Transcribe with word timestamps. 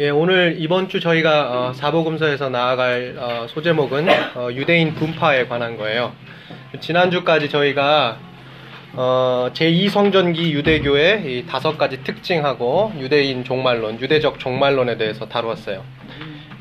예, 0.00 0.08
오늘 0.08 0.56
이번 0.58 0.88
주 0.88 0.98
저희가 0.98 1.50
어, 1.68 1.72
사복음서에서 1.74 2.48
나아갈 2.48 3.16
어, 3.18 3.46
소제목은 3.46 4.08
어, 4.34 4.48
유대인 4.52 4.94
분파에 4.94 5.46
관한 5.46 5.76
거예요. 5.76 6.14
지난주까지 6.80 7.50
저희가 7.50 8.16
어, 8.94 9.50
제2성전기 9.52 10.52
유대교의 10.52 11.44
다섯 11.46 11.76
가지 11.76 12.02
특징하고 12.02 12.94
유대인 12.98 13.44
종말론, 13.44 14.00
유대적 14.00 14.38
종말론에 14.38 14.96
대해서 14.96 15.28
다루었어요. 15.28 15.84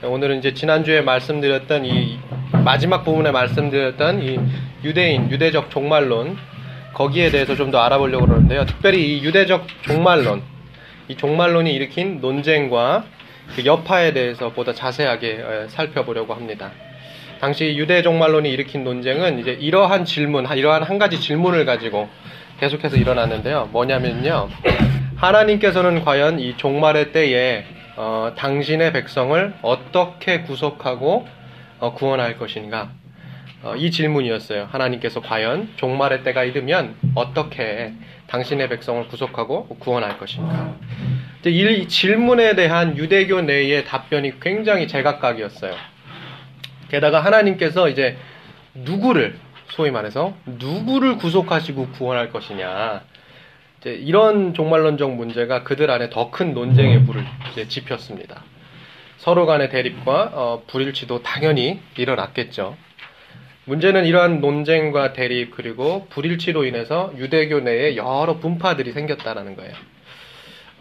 오늘은 0.04 0.40
이제 0.40 0.54
지난주에 0.54 1.00
말씀드렸던 1.00 1.86
이 1.86 2.20
마지막 2.66 3.06
부분에 3.06 3.32
말씀드렸던 3.32 4.22
이 4.22 4.38
유대인, 4.84 5.32
유대적 5.32 5.72
종말론 5.72 6.36
거기에 6.94 7.32
대해서 7.32 7.56
좀 7.56 7.72
더 7.72 7.80
알아보려고 7.80 8.26
그러는데요. 8.26 8.66
특별히 8.66 9.16
이 9.18 9.24
유대적 9.24 9.66
종말론, 9.84 10.42
이 11.08 11.16
종말론이 11.16 11.74
일으킨 11.74 12.20
논쟁과 12.20 13.06
그 13.56 13.66
여파에 13.66 14.14
대해서 14.14 14.52
보다 14.52 14.74
자세하게 14.74 15.68
살펴보려고 15.70 16.34
합니다. 16.34 16.72
당시 17.40 17.76
유대 17.78 18.02
종말론이 18.02 18.52
일으킨 18.52 18.84
논쟁은 18.84 19.40
이제 19.40 19.52
이러한 19.52 20.06
질문, 20.06 20.46
이러한 20.46 20.84
한 20.84 21.00
가지 21.00 21.20
질문을 21.20 21.66
가지고 21.66 22.10
계속해서 22.60 22.98
일어났는데요. 22.98 23.70
뭐냐면요. 23.72 24.50
하나님께서는 25.16 26.04
과연 26.04 26.40
이 26.40 26.58
종말의 26.58 27.12
때에 27.12 27.66
어, 27.96 28.34
당신의 28.38 28.94
백성을 28.94 29.54
어떻게 29.62 30.42
구속하고 30.42 31.28
어, 31.80 31.94
구원할 31.94 32.38
것인가? 32.38 32.92
어, 33.64 33.76
이 33.76 33.92
질문이었어요. 33.92 34.70
하나님께서 34.72 35.20
과연 35.22 35.70
종말의 35.76 36.24
때가 36.24 36.46
이르면 36.46 36.96
어떻게 37.16 37.94
당신의 38.28 38.70
백성을 38.70 39.06
구속하고 39.08 39.68
구원할 39.80 40.18
것인가? 40.18 40.76
이 41.46 41.88
질문에 41.88 42.56
대한 42.56 42.98
유대교 42.98 43.42
내의 43.42 43.86
답변이 43.86 44.40
굉장히 44.42 44.88
제각각이었어요. 44.88 45.74
게다가 46.90 47.22
하나님께서 47.24 47.88
이제 47.88 48.18
누구를 48.74 49.38
소위 49.70 49.92
말해서 49.92 50.36
누구를 50.46 51.18
구속하시고 51.18 51.90
구원할 51.92 52.32
것이냐 52.32 53.04
이런 53.86 54.54
종말론적 54.54 55.16
문제가 55.16 55.64
그들 55.64 55.90
안에 55.90 56.10
더 56.10 56.32
큰 56.32 56.54
논쟁의 56.54 57.06
불을 57.06 57.24
지폈습니다. 57.70 58.44
서로 59.18 59.46
간의 59.46 59.70
대립과 59.70 60.32
어, 60.34 60.64
불일치도 60.68 61.24
당연히 61.24 61.80
일어났겠죠. 61.98 62.76
문제는 63.66 64.06
이러한 64.06 64.42
논쟁과 64.42 65.14
대립 65.14 65.52
그리고 65.56 66.08
불일치로 66.10 66.66
인해서 66.66 67.14
유대교 67.18 67.60
내에 67.62 67.96
여러 67.96 68.40
분파들이 68.40 68.92
생겼다라는 68.94 69.56
거예요. 69.56 69.74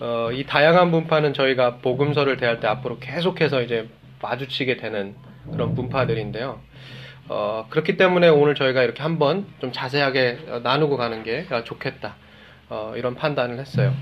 어, 0.01 0.31
이 0.33 0.45
다양한 0.45 0.91
분파는 0.93 1.35
저희가 1.35 1.77
복음서를 1.77 2.37
대할 2.37 2.61
때 2.61 2.69
앞으로 2.69 2.99
계속해서 2.99 3.63
이제 3.63 3.89
마주치게 4.23 4.77
되는 4.77 5.17
그런 5.51 5.75
분파들인데요. 5.75 6.61
어, 7.29 7.67
그렇기 7.69 7.97
때문에 7.97 8.29
오늘 8.29 8.55
저희가 8.55 8.83
이렇게 8.83 9.03
한번 9.03 9.47
좀 9.61 9.73
자세하게 9.73 10.61
나누고 10.63 10.97
가는 10.97 11.23
게 11.25 11.47
좋겠다. 11.65 12.17
어, 12.69 12.95
이런 12.97 13.15
판단을 13.15 13.59
했어요. 13.59 13.95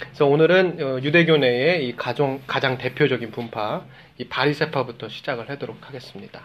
그래서 0.00 0.26
오늘은 0.26 0.78
어, 0.82 1.00
유대교 1.02 1.36
내의 1.36 1.88
이 1.88 1.96
가정, 1.96 2.40
가장 2.46 2.76
대표적인 2.76 3.30
분파, 3.30 3.84
이 4.18 4.24
바리세파부터 4.24 5.08
시작을 5.08 5.48
하도록 5.50 5.76
하겠습니다. 5.80 6.42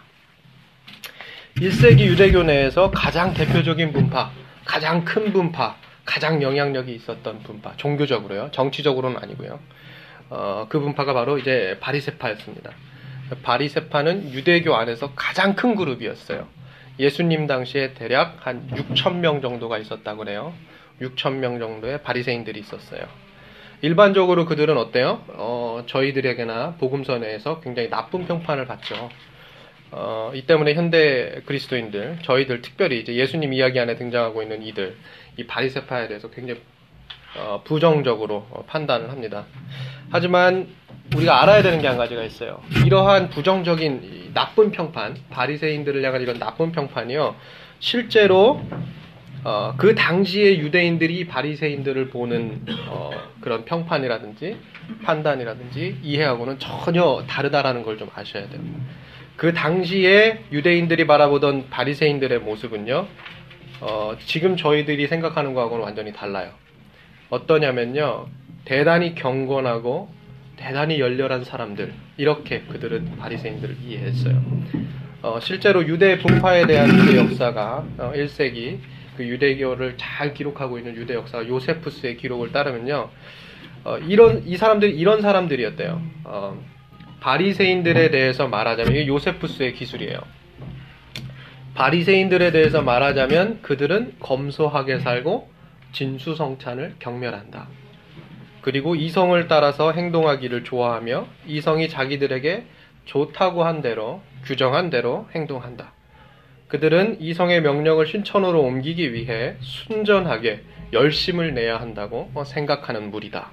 1세기 1.56 2.00
유대교 2.00 2.44
내에서 2.44 2.90
가장 2.90 3.34
대표적인 3.34 3.92
분파, 3.92 4.30
가장 4.64 5.04
큰 5.04 5.32
분파, 5.32 5.76
가장 6.10 6.42
영향력이 6.42 6.92
있었던 6.92 7.44
분파, 7.44 7.76
종교적으로요. 7.76 8.48
정치적으로는 8.50 9.18
아니고요. 9.22 9.60
어, 10.28 10.66
그 10.68 10.80
분파가 10.80 11.12
바로 11.12 11.38
이제 11.38 11.76
바리세파였습니다. 11.78 12.72
바리세파는 13.44 14.32
유대교 14.32 14.74
안에서 14.74 15.12
가장 15.14 15.54
큰 15.54 15.76
그룹이었어요. 15.76 16.48
예수님 16.98 17.46
당시에 17.46 17.94
대략 17.94 18.44
한 18.44 18.66
6천 18.70 19.18
명 19.18 19.40
정도가 19.40 19.78
있었다고 19.78 20.24
그래요. 20.24 20.52
6천 21.00 21.34
명 21.34 21.60
정도의 21.60 22.02
바리새인들이 22.02 22.58
있었어요. 22.58 23.02
일반적으로 23.80 24.46
그들은 24.46 24.76
어때요? 24.78 25.22
어, 25.28 25.84
저희들에게나 25.86 26.74
복음서 26.80 27.18
내에서 27.18 27.60
굉장히 27.60 27.88
나쁜 27.88 28.26
평판을 28.26 28.66
받죠. 28.66 29.10
어, 29.92 30.30
이 30.34 30.42
때문에 30.42 30.74
현대 30.74 31.42
그리스도인들, 31.46 32.18
저희들 32.22 32.62
특별히 32.62 33.00
이제 33.00 33.14
예수님 33.14 33.52
이야기 33.52 33.78
안에 33.78 33.96
등장하고 33.96 34.42
있는 34.42 34.62
이들, 34.62 34.96
이 35.36 35.46
바리세파에 35.46 36.08
대해서 36.08 36.30
굉장히 36.30 36.60
어, 37.36 37.62
부정적으로 37.64 38.46
어, 38.50 38.64
판단을 38.66 39.10
합니다. 39.10 39.44
하지만 40.10 40.68
우리가 41.14 41.42
알아야 41.42 41.62
되는 41.62 41.80
게 41.80 41.86
한 41.88 41.96
가지가 41.96 42.22
있어요. 42.24 42.60
이러한 42.86 43.30
부정적인 43.30 44.30
나쁜 44.34 44.70
평판, 44.70 45.16
바리새인들을 45.30 46.04
향한 46.04 46.20
이런 46.22 46.38
나쁜 46.38 46.72
평판이요, 46.72 47.34
실제로 47.80 48.62
어, 49.42 49.74
그 49.78 49.94
당시에 49.94 50.58
유대인들이 50.58 51.26
바리새인들을 51.26 52.10
보는 52.10 52.62
어, 52.88 53.10
그런 53.40 53.64
평판이라든지 53.64 54.56
판단이라든지 55.02 55.98
이해하고는 56.02 56.58
전혀 56.58 57.24
다르다라는 57.26 57.82
걸 57.84 57.96
좀 57.96 58.08
아셔야 58.14 58.48
돼요. 58.48 58.60
그 59.36 59.54
당시에 59.54 60.44
유대인들이 60.52 61.06
바라보던 61.06 61.70
바리새인들의 61.70 62.40
모습은요, 62.40 63.06
어, 63.80 64.14
지금 64.26 64.56
저희들이 64.56 65.06
생각하는 65.08 65.54
거하고는 65.54 65.84
완전히 65.84 66.12
달라요. 66.12 66.50
어떠냐면요, 67.30 68.26
대단히 68.64 69.14
경건하고 69.14 70.08
대단히 70.56 71.00
열렬한 71.00 71.44
사람들 71.44 71.92
이렇게 72.18 72.60
그들은 72.62 73.16
바리새인들을 73.16 73.76
이해했어요. 73.86 74.42
어, 75.22 75.38
실제로 75.40 75.86
유대 75.86 76.18
분파에 76.18 76.66
대한 76.66 76.88
유대 76.98 77.16
역사가 77.16 77.84
어, 77.98 78.12
1세기 78.14 78.78
그 79.16 79.26
유대교를 79.26 79.94
잘 79.96 80.34
기록하고 80.34 80.78
있는 80.78 80.96
유대 80.96 81.14
역사 81.14 81.46
요세푸스의 81.46 82.16
기록을 82.18 82.52
따르면요, 82.52 83.10
어, 83.84 83.98
이런 83.98 84.46
이 84.46 84.56
사람들이 84.56 84.92
이런 84.92 85.22
사람들이었대요. 85.22 86.02
어, 86.24 86.62
바리새인들에 87.20 88.10
대해서 88.10 88.48
말하자면 88.48 88.92
이게 88.92 89.06
요세푸스의 89.06 89.74
기술이에요. 89.74 90.18
바리새인들에 91.80 92.52
대해서 92.52 92.82
말하자면 92.82 93.62
그들은 93.62 94.16
검소하게 94.20 94.98
살고 94.98 95.48
진수성찬을 95.92 96.96
경멸한다. 96.98 97.68
그리고 98.60 98.94
이성을 98.94 99.48
따라서 99.48 99.90
행동하기를 99.90 100.64
좋아하며 100.64 101.26
이성이 101.46 101.88
자기들에게 101.88 102.66
좋다고 103.06 103.64
한 103.64 103.80
대로 103.80 104.20
규정한 104.44 104.90
대로 104.90 105.26
행동한다. 105.34 105.94
그들은 106.68 107.16
이성의 107.18 107.62
명령을 107.62 108.06
신천으로 108.06 108.60
옮기기 108.60 109.14
위해 109.14 109.56
순전하게 109.60 110.60
열심을 110.92 111.54
내야 111.54 111.80
한다고 111.80 112.30
생각하는 112.44 113.10
무리다. 113.10 113.52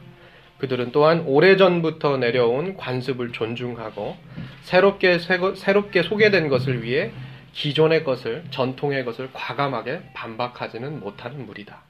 그들은 0.57 0.91
또한 0.91 1.21
오래전부터 1.25 2.17
내려온 2.17 2.75
관습을 2.75 3.31
존중하고 3.31 4.17
새롭게 4.63 5.17
새롭게 5.19 6.03
소개된 6.03 6.49
것을 6.49 6.83
위해 6.83 7.11
기존의 7.57 8.03
것을 8.03 8.43
전통의 8.51 9.03
것을 9.03 9.29
과감하게 9.33 10.11
반박하지는 10.13 10.99
못하는 10.99 11.47
무리다. 11.47 11.81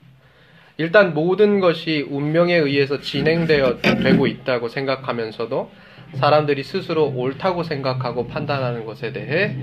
일단 0.77 1.13
모든 1.13 1.59
것이 1.59 2.07
운명에 2.09 2.55
의해서 2.55 3.01
진행되어 3.01 3.81
되고 3.81 4.27
있다고 4.27 4.69
생각하면서도 4.69 5.69
사람들이 6.13 6.63
스스로 6.63 7.07
옳다고 7.07 7.63
생각하고 7.63 8.27
판단하는 8.27 8.85
것에 8.85 9.11
대해 9.11 9.57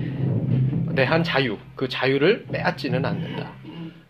대한 0.95 1.23
자유, 1.23 1.57
그 1.75 1.89
자유를 1.89 2.45
빼앗지는 2.51 3.03
않는다. 3.03 3.64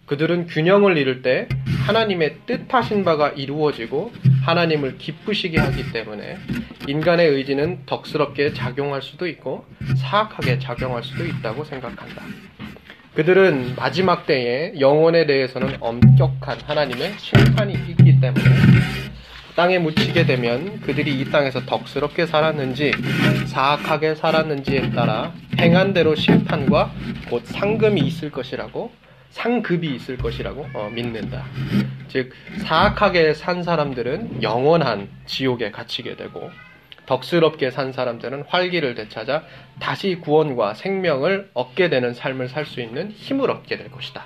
그들은 0.05 0.45
균형을 0.47 0.97
이룰 0.97 1.21
때 1.23 1.47
하나님의 1.87 2.37
뜻하신 2.45 3.03
바가 3.03 3.29
이루어지고 3.29 4.11
하나님을 4.43 4.97
기쁘시게 4.97 5.59
하기 5.59 5.91
때문에 5.91 6.37
인간의 6.87 7.29
의지는 7.29 7.79
덕스럽게 7.87 8.53
작용할 8.53 9.01
수도 9.01 9.27
있고 9.27 9.65
사악하게 9.97 10.59
작용할 10.59 11.03
수도 11.03 11.25
있다고 11.25 11.63
생각한다. 11.63 12.21
그들은 13.15 13.75
마지막 13.77 14.27
때에 14.27 14.73
영혼에 14.79 15.25
대해서는 15.25 15.77
엄격한 15.79 16.59
하나님의 16.65 17.13
심판이 17.17 17.73
있기 17.73 18.19
때문에 18.19 18.45
땅에 19.55 19.79
묻히게 19.79 20.25
되면 20.25 20.81
그들이 20.81 21.19
이 21.19 21.31
땅에서 21.31 21.61
덕스럽게 21.65 22.25
살았는지 22.25 22.91
사악하게 23.47 24.15
살았는지에 24.15 24.91
따라 24.91 25.33
행한 25.57 25.93
대로 25.93 26.13
심판과 26.13 26.91
곧 27.29 27.45
상금이 27.45 28.01
있을 28.01 28.31
것이라고 28.31 28.91
상급이 29.35 29.93
있을 29.95 30.17
것이라고 30.17 30.65
어, 30.73 30.89
믿는다. 30.93 31.43
즉 32.07 32.31
사악하게 32.59 33.33
산 33.33 33.63
사람들은 33.63 34.41
영원한 34.41 35.09
지옥에 35.25 35.71
갇히게 35.71 36.15
되고 36.15 36.49
덕스럽게 37.05 37.69
산 37.69 37.91
사람들은 37.91 38.45
활기를 38.47 38.95
되찾아 38.95 39.43
다시 39.81 40.15
구원과 40.15 40.73
생명을 40.75 41.49
얻게 41.53 41.89
되는 41.89 42.13
삶을 42.13 42.47
살 42.47 42.65
수 42.65 42.79
있는 42.79 43.11
힘을 43.11 43.51
얻게 43.51 43.77
될 43.77 43.91
것이다. 43.91 44.25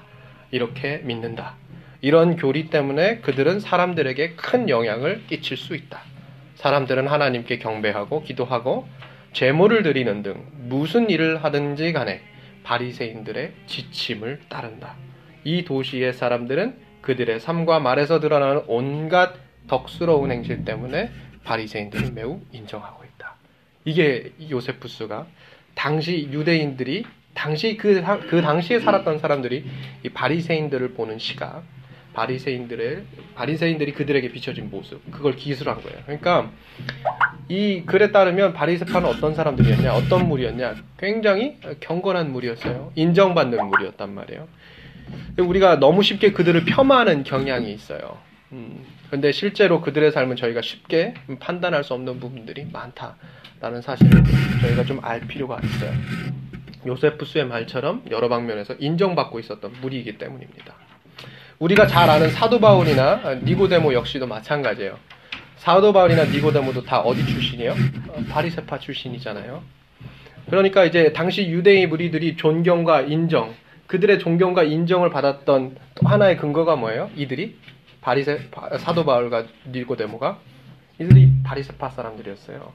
이렇게 0.51 1.01
믿는다. 1.03 1.55
이런 2.01 2.35
교리 2.38 2.69
때문에 2.69 3.17
그들은 3.17 3.59
사람들에게 3.59 4.35
큰 4.35 4.69
영향을 4.69 5.23
끼칠 5.27 5.57
수 5.57 5.75
있다. 5.75 6.01
사람들은 6.55 7.07
하나님께 7.07 7.57
경배하고 7.57 8.23
기도하고 8.23 8.88
제물을 9.33 9.81
드리는 9.81 10.21
등 10.21 10.45
무슨 10.67 11.09
일을 11.09 11.44
하든지 11.44 11.94
간에 11.94 12.21
바리새인들의 12.63 13.53
지침을 13.67 14.41
따른다. 14.50 14.95
이 15.44 15.63
도시의 15.63 16.13
사람들은 16.13 16.77
그들의 17.01 17.39
삶과 17.39 17.79
말에서 17.79 18.19
드러나는 18.19 18.63
온갖 18.67 19.33
덕스러운 19.67 20.31
행실 20.31 20.65
때문에 20.65 21.11
바리새인들을 21.44 22.11
매우 22.11 22.41
인정하고 22.51 23.03
있다. 23.03 23.35
이게 23.85 24.33
요세푸스가 24.50 25.27
당시 25.75 26.29
유대인들이 26.31 27.06
당시 27.33 27.77
그, 27.77 28.03
그 28.29 28.41
당시에 28.41 28.79
살았던 28.79 29.19
사람들이 29.19 29.65
이 30.03 30.09
바리새인들을 30.09 30.94
보는 30.94 31.19
시각, 31.19 31.63
바리새인들의 32.13 33.03
바리새인들이 33.35 33.94
그들에게 33.94 34.31
비춰진 34.31 34.69
모습, 34.69 35.00
그걸 35.11 35.35
기술한 35.35 35.81
거예요. 35.81 36.00
그러니까 36.06 36.51
이 37.47 37.83
글에 37.85 38.11
따르면 38.11 38.53
바리새파는 38.53 39.07
어떤 39.07 39.33
사람들이었냐, 39.35 39.94
어떤 39.94 40.27
무리였냐, 40.27 40.75
굉장히 40.97 41.57
경건한 41.79 42.31
무리였어요. 42.31 42.91
인정받는 42.95 43.65
무리였단 43.67 44.13
말이에요. 44.13 44.47
우리가 45.38 45.79
너무 45.79 46.03
쉽게 46.03 46.31
그들을 46.33 46.65
폄하하는 46.65 47.23
경향이 47.23 47.71
있어요. 47.73 48.17
음, 48.51 48.83
근데 49.09 49.31
실제로 49.31 49.81
그들의 49.81 50.12
삶은 50.12 50.35
저희가 50.35 50.62
쉽게 50.62 51.13
판단할 51.39 51.83
수 51.83 51.94
없는 51.94 52.19
부분들이 52.19 52.65
많다라는 52.71 53.81
사실을 53.81 54.23
저희가 54.62 54.83
좀 54.83 55.00
알 55.03 55.21
필요가 55.21 55.59
있어요. 55.63 55.91
요세프스의 56.85 57.45
말처럼 57.45 58.03
여러 58.09 58.29
방면에서 58.29 58.75
인정받고 58.79 59.39
있었던 59.39 59.73
무리이기 59.81 60.17
때문입니다. 60.17 60.73
우리가 61.59 61.88
잘 61.88 62.09
아는 62.09 62.29
사도 62.29 62.59
바울이나 62.59 63.35
니고데모 63.44 63.94
역시도 63.94 64.27
마찬가지예요. 64.27 64.97
사도 65.57 65.91
바울이나 65.91 66.23
니고데모도 66.25 66.85
다 66.85 67.01
어디 67.01 67.25
출신이에요? 67.25 67.75
바리세파 68.29 68.79
출신이잖아요. 68.79 69.61
그러니까 70.50 70.85
이제 70.85 71.11
당시 71.11 71.50
유대인 71.50 71.89
무리들이 71.89 72.38
존경과 72.38 73.01
인정, 73.01 73.53
그들의 73.88 74.19
존경과 74.19 74.63
인정을 74.63 75.09
받았던 75.09 75.75
또 75.95 76.07
하나의 76.07 76.38
근거가 76.38 76.77
뭐예요? 76.77 77.11
이들이 77.17 77.57
바리세 78.01 78.50
사도 78.79 79.03
바울과 79.03 79.47
니고데모가 79.67 80.39
이들이 81.00 81.29
바리세파 81.44 81.89
사람들이었어요. 81.89 82.71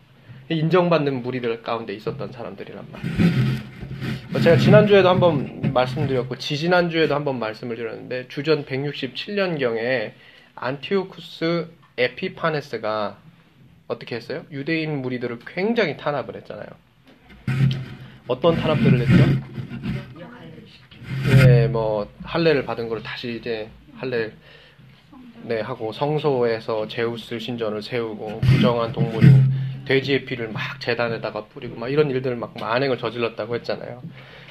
인정받는 0.49 1.23
무리들 1.23 1.62
가운데 1.62 1.94
있었던 1.94 2.32
사람들이란 2.32 2.87
말이에요. 2.93 4.43
제가 4.43 4.56
지난주에도 4.56 5.08
한번 5.08 5.73
말씀드렸고 5.73 6.37
지지난주에도 6.37 7.14
한번 7.14 7.38
말씀을 7.38 7.76
드렸는데 7.76 8.29
주전 8.29 8.64
167년경에 8.64 10.12
안티오쿠스 10.56 11.69
에피파네스가 11.96 13.17
어떻게 13.87 14.17
했어요? 14.17 14.44
유대인 14.50 15.02
무리들을 15.02 15.38
굉장히 15.46 15.96
탄압을 15.96 16.37
했잖아요. 16.37 16.67
어떤 18.26 18.56
탄압들을 18.56 19.00
했죠? 19.00 19.25
네, 21.47 21.69
뭐 21.69 22.11
할례를 22.23 22.64
받은 22.64 22.88
걸 22.88 23.02
다시 23.02 23.37
이제 23.37 23.69
할례 23.97 24.32
네 25.46 25.61
하고 25.61 25.93
성소에서 25.93 26.88
제우스 26.88 27.38
신전을 27.38 27.82
세우고 27.82 28.41
부정한 28.41 28.93
동물인 28.93 29.52
돼지의 29.85 30.25
피를 30.25 30.49
막 30.49 30.81
재단에다가 30.81 31.44
뿌리고 31.44 31.76
막 31.76 31.91
이런 31.91 32.11
일들을 32.11 32.37
막 32.37 32.55
만행을 32.58 32.96
저질렀다고 32.96 33.55
했잖아요. 33.56 34.00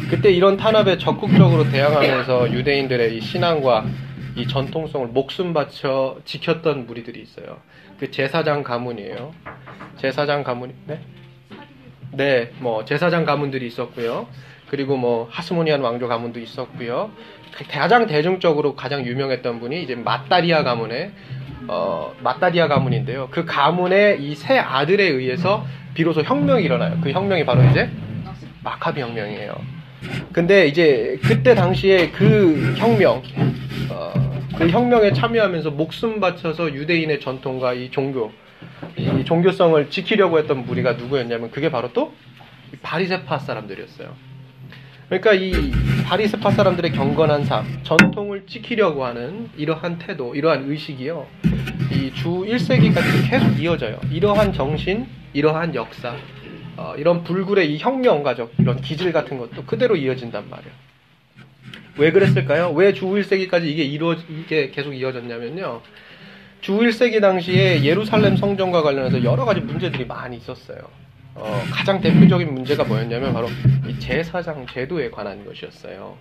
그때 0.10 0.32
이런 0.32 0.56
탄압에 0.58 1.00
적극적으로 1.00 1.70
대항하면서 1.72 2.54
유대인들의 2.54 3.18
이 3.18 3.22
신앙과 3.22 3.86
이 4.36 4.48
전통성을 4.48 5.08
목숨 5.08 5.54
바쳐 5.54 6.18
지켰던 6.26 6.86
무리들이 6.86 7.22
있어요. 7.22 7.58
그 8.00 8.12
제사장 8.12 8.64
가문이에요. 8.64 9.34
제사장 9.98 10.44
가문, 10.44 10.74
네? 10.86 11.00
네, 12.12 12.52
뭐 12.60 12.86
제사장 12.86 13.26
가문들이 13.26 13.66
있었고요. 13.66 14.28
그리고 14.70 14.98
뭐 14.98 15.28
하스모니안 15.32 15.82
왕조 15.82 16.08
가문도 16.08 16.40
있었고요. 16.40 17.12
가장 17.70 18.08
대중적으로 18.08 18.76
가장 18.76 19.06
유명했던 19.06 19.60
분이 19.60 19.84
이제 19.84 19.96
마따리아 19.96 20.64
가문의 20.64 21.12
어, 21.68 22.14
마따리아 22.22 22.68
가문인데요. 22.68 23.30
그 23.32 23.46
가문의 23.46 24.22
이 24.22 24.36
세 24.36 24.58
아들에 24.58 25.04
의해서 25.04 25.66
비로소 25.94 26.22
혁명이 26.22 26.64
일어나요. 26.64 26.98
그 27.02 27.12
혁명이 27.12 27.46
바로 27.46 27.64
이제 27.64 27.90
마카비 28.64 29.02
혁명이에요. 29.02 29.56
근데 30.34 30.68
이제 30.68 31.18
그때 31.24 31.56
당시에 31.56 32.10
그 32.12 32.74
혁명, 32.78 33.22
어, 33.90 34.14
그 34.58 34.68
혁명에 34.70 35.14
참여하면서 35.14 35.72
목숨 35.72 36.20
바쳐서 36.20 36.74
유대인의 36.74 37.22
전통과 37.22 37.74
이 37.74 37.90
종교, 37.92 38.32
이 38.98 39.24
종교성을 39.24 39.90
지키려고 39.90 40.40
했던 40.40 40.66
무리가 40.66 40.94
누구였냐면 40.94 41.52
그게 41.52 41.70
바로 41.72 41.94
또 41.94 42.14
바리세파 42.82 43.38
사람들이었어요. 43.40 44.10
그러니까 45.10 45.34
이 45.34 45.72
바리세파 46.06 46.52
사람들의 46.52 46.92
경건한 46.92 47.46
삶, 47.46 47.66
전통을 47.84 48.46
지키려고 48.48 49.06
하는 49.06 49.50
이러한 49.58 50.00
태도, 50.00 50.36
이러한 50.36 50.70
의식이요. 50.70 51.28
이 51.92 52.12
주 52.16 52.30
1세기까지 52.30 53.30
계속 53.30 53.60
이어져요. 53.60 54.00
이러한 54.12 54.54
정신, 54.54 55.06
이러한 55.34 55.74
역사, 55.76 56.16
어, 56.78 56.94
이런 56.98 57.24
불굴의 57.24 57.74
이 57.74 57.78
혁명가적 57.80 58.54
이런 58.60 58.82
기질 58.82 59.12
같은 59.12 59.38
것도 59.38 59.64
그대로 59.66 59.96
이어진단 59.96 60.50
말이에요. 60.50 60.74
왜 61.98 62.12
그랬을까요? 62.12 62.72
왜 62.72 62.94
주 62.94 63.06
1세기까지 63.06 63.66
이게 63.66 63.84
이루어 63.84 64.16
이게 64.30 64.70
계속 64.72 64.94
이어졌냐면요. 64.94 65.82
주 66.62 66.74
1세기 66.80 67.20
당시에 67.22 67.84
예루살렘 67.84 68.38
성전과 68.38 68.82
관련해서 68.84 69.24
여러 69.24 69.46
가지 69.46 69.60
문제들이 69.62 70.06
많이 70.06 70.38
있었어요. 70.38 70.80
어, 71.36 71.62
가장 71.72 72.00
대표적인 72.00 72.54
문제가 72.54 72.84
뭐였냐면 72.84 73.34
바로 73.34 73.48
이 73.88 74.00
제사장 74.00 74.66
제도에 74.68 75.10
관한 75.10 75.46
것이었어요. 75.46 76.18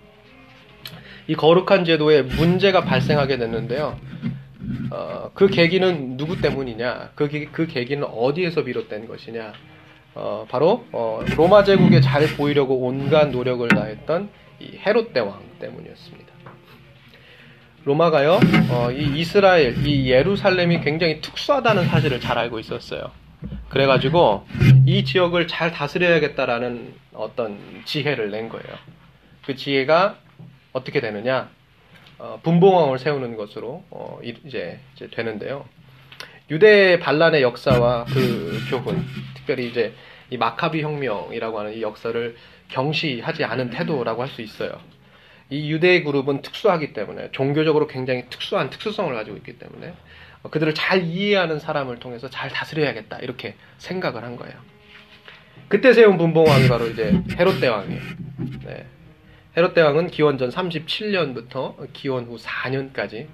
이 1.27 1.35
거룩한 1.35 1.85
제도에 1.85 2.23
문제가 2.23 2.81
발생하게 2.81 3.37
됐는데요. 3.37 3.97
어, 4.91 5.31
그 5.33 5.47
계기는 5.47 6.17
누구 6.17 6.39
때문이냐? 6.41 7.11
그, 7.15 7.29
그 7.51 7.67
계기는 7.67 8.03
어디에서 8.03 8.63
비롯된 8.63 9.07
것이냐? 9.07 9.53
어, 10.15 10.45
바로 10.49 10.85
어, 10.91 11.21
로마 11.35 11.63
제국에 11.63 12.01
잘 12.01 12.27
보이려고 12.35 12.79
온갖 12.85 13.29
노력을 13.29 13.67
다했던 13.67 14.29
이 14.59 14.77
헤롯 14.85 15.13
대왕 15.13 15.41
때문이었습니다. 15.59 16.33
로마가요, 17.85 18.39
어, 18.69 18.91
이 18.91 19.19
이스라엘, 19.19 19.85
이 19.85 20.09
예루살렘이 20.09 20.79
굉장히 20.81 21.19
특수하다는 21.19 21.87
사실을 21.87 22.21
잘 22.21 22.37
알고 22.37 22.59
있었어요. 22.59 23.11
그래가지고 23.69 24.45
이 24.85 25.03
지역을 25.03 25.47
잘 25.47 25.71
다스려야겠다라는 25.71 26.93
어떤 27.13 27.57
지혜를 27.85 28.31
낸 28.31 28.49
거예요. 28.49 28.67
그 29.45 29.55
지혜가 29.55 30.17
어떻게 30.71 31.01
되느냐? 31.01 31.49
어, 32.19 32.39
분봉왕을 32.43 32.99
세우는 32.99 33.35
것으로 33.35 33.83
어, 33.89 34.19
이제, 34.23 34.79
이제 34.95 35.07
되는데요. 35.07 35.65
유대 36.51 36.99
반란의 36.99 37.41
역사와 37.41 38.05
그 38.05 38.59
교훈, 38.69 39.03
특별히 39.35 39.67
이제 39.69 39.93
이 40.29 40.37
마카비 40.37 40.81
혁명이라고 40.81 41.59
하는 41.59 41.73
이 41.73 41.81
역사를 41.81 42.35
경시하지 42.69 43.43
않은 43.43 43.69
태도라고 43.71 44.21
할 44.21 44.29
수 44.29 44.41
있어요. 44.41 44.71
이 45.49 45.69
유대 45.71 46.01
그룹은 46.01 46.41
특수하기 46.41 46.93
때문에 46.93 47.29
종교적으로 47.31 47.87
굉장히 47.87 48.25
특수한 48.29 48.69
특수성을 48.69 49.13
가지고 49.13 49.37
있기 49.37 49.59
때문에 49.59 49.93
그들을 50.49 50.73
잘 50.73 51.03
이해하는 51.03 51.59
사람을 51.59 51.99
통해서 51.99 52.29
잘 52.29 52.49
다스려야겠다 52.49 53.19
이렇게 53.19 53.55
생각을 53.77 54.23
한 54.23 54.35
거예요. 54.35 54.55
그때 55.67 55.93
세운 55.93 56.17
분봉왕이 56.17 56.67
바로 56.67 56.87
이제 56.87 57.13
헤롯 57.37 57.59
대왕이에요. 57.59 58.01
네. 58.65 58.85
헤롯 59.55 59.73
대왕은 59.73 60.07
기원전 60.07 60.49
37년부터 60.49 61.75
기원 61.93 62.25
후 62.25 62.37
4년까지 62.37 63.27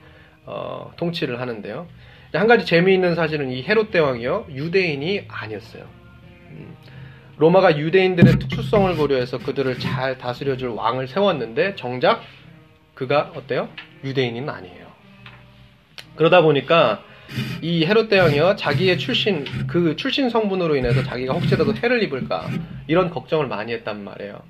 어, 0.45 0.91
통치를 0.97 1.39
하는데요. 1.39 1.87
한 2.33 2.47
가지 2.47 2.65
재미있는 2.65 3.15
사실은 3.15 3.51
이 3.51 3.63
헤롯 3.63 3.91
대왕이요 3.91 4.47
유대인이 4.51 5.25
아니었어요. 5.27 5.83
음, 6.51 6.75
로마가 7.37 7.77
유대인들의 7.77 8.37
특수성을 8.39 8.95
고려해서 8.95 9.39
그들을 9.39 9.79
잘 9.79 10.17
다스려줄 10.17 10.69
왕을 10.69 11.07
세웠는데 11.07 11.75
정작 11.75 12.21
그가 12.93 13.31
어때요? 13.35 13.69
유대인은 14.03 14.49
아니에요. 14.49 14.88
그러다 16.19 16.41
보니까 16.41 17.01
이 17.61 17.85
헤롯 17.85 18.09
대왕이요 18.09 18.57
자기의 18.57 18.99
출신 18.99 19.45
그 19.67 19.95
출신 19.95 20.29
성분으로 20.29 20.75
인해서 20.75 21.01
자기가 21.01 21.33
혹시라도 21.33 21.73
해를 21.73 22.03
입을까 22.03 22.49
이런 22.87 23.09
걱정을 23.09 23.47
많이 23.47 23.71
했단 23.71 24.03
말이에요. 24.03 24.41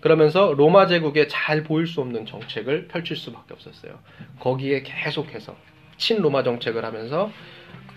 그러면서 0.00 0.52
로마 0.56 0.88
제국에 0.88 1.28
잘 1.28 1.62
보일 1.62 1.86
수 1.86 2.00
없는 2.00 2.26
정책을 2.26 2.88
펼칠 2.88 3.16
수밖에 3.16 3.54
없었어요. 3.54 4.00
거기에 4.40 4.82
계속해서 4.82 5.54
친로마 5.96 6.42
정책을 6.42 6.84
하면서 6.84 7.30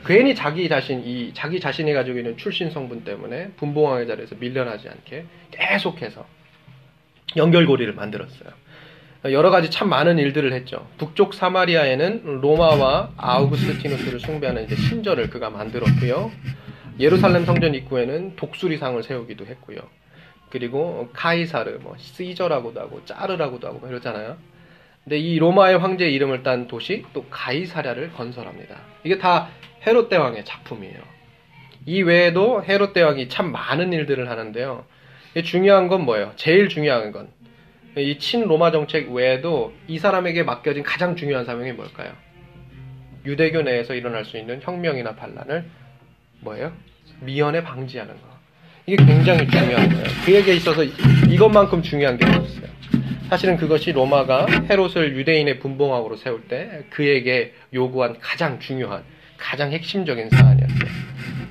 괜히 0.05 0.35
자기 0.35 0.69
자신 0.69 1.03
이 1.03 1.31
자기 1.33 1.59
자신이 1.59 1.91
가지고 1.93 2.19
있는 2.19 2.37
출신 2.37 2.69
성분 2.69 3.03
때문에 3.03 3.53
분봉왕의 3.57 4.05
자리에서 4.05 4.35
밀려나지 4.39 4.87
않게 4.87 5.25
계속해서 5.49 6.27
연결고리를 7.37 7.91
만들었어요. 7.91 8.58
여러 9.25 9.49
가지 9.49 9.69
참 9.69 9.89
많은 9.89 10.17
일들을 10.17 10.53
했죠. 10.53 10.87
북쪽 10.97 11.33
사마리아에는 11.33 12.39
로마와 12.41 13.11
아우구스티누스를 13.17 14.21
숭배하는 14.21 14.63
이제 14.63 14.75
신전을 14.75 15.29
그가 15.29 15.49
만들었고요. 15.49 16.31
예루살렘 16.99 17.43
성전 17.45 17.75
입구에는 17.75 18.37
독수리상을 18.37 19.01
세우기도 19.03 19.45
했고요. 19.45 19.77
그리고 20.49 21.09
카이사르, 21.13 21.79
뭐 21.81 21.95
시저라고도 21.97 22.79
하고 22.79 23.03
짜르라고도 23.05 23.67
하고 23.67 23.79
뭐 23.79 23.89
이러잖아요. 23.89 24.37
근데 25.03 25.17
이 25.17 25.37
로마의 25.37 25.77
황제 25.77 26.09
이름을 26.09 26.43
딴 26.43 26.67
도시 26.67 27.03
또 27.13 27.25
가이사랴를 27.29 28.13
건설합니다. 28.13 28.77
이게 29.03 29.17
다 29.17 29.49
헤롯 29.85 30.09
대왕의 30.09 30.45
작품이에요. 30.45 30.97
이 31.85 32.03
외에도 32.03 32.63
헤롯 32.63 32.93
대왕이 32.93 33.27
참 33.27 33.51
많은 33.51 33.91
일들을 33.91 34.29
하는데요. 34.29 34.85
중요한 35.43 35.87
건 35.87 36.05
뭐예요? 36.05 36.31
제일 36.35 36.69
중요한 36.69 37.11
건 37.11 37.29
이 38.03 38.17
친로마 38.19 38.71
정책 38.71 39.11
외에도 39.11 39.73
이 39.87 39.99
사람에게 39.99 40.43
맡겨진 40.43 40.83
가장 40.83 41.15
중요한 41.15 41.45
사명이 41.45 41.73
뭘까요? 41.73 42.13
유대교 43.25 43.61
내에서 43.63 43.93
일어날 43.93 44.25
수 44.25 44.37
있는 44.37 44.59
혁명이나 44.61 45.15
반란을 45.15 45.65
뭐예요? 46.41 46.71
미연에 47.21 47.63
방지하는 47.63 48.13
거. 48.13 48.39
이게 48.85 49.03
굉장히 49.05 49.47
중요한 49.47 49.89
거예요. 49.89 50.05
그에게 50.25 50.55
있어서 50.55 50.83
이것만큼 50.83 51.81
중요한 51.81 52.17
게 52.17 52.25
없어요. 52.25 52.69
사실은 53.29 53.57
그것이 53.57 53.91
로마가 53.91 54.47
헤롯을 54.69 55.15
유대인의 55.15 55.59
분봉왕으로 55.59 56.15
세울 56.15 56.47
때 56.47 56.85
그에게 56.89 57.53
요구한 57.73 58.17
가장 58.19 58.59
중요한, 58.59 59.03
가장 59.37 59.71
핵심적인 59.71 60.29
사안이었어요. 60.29 60.89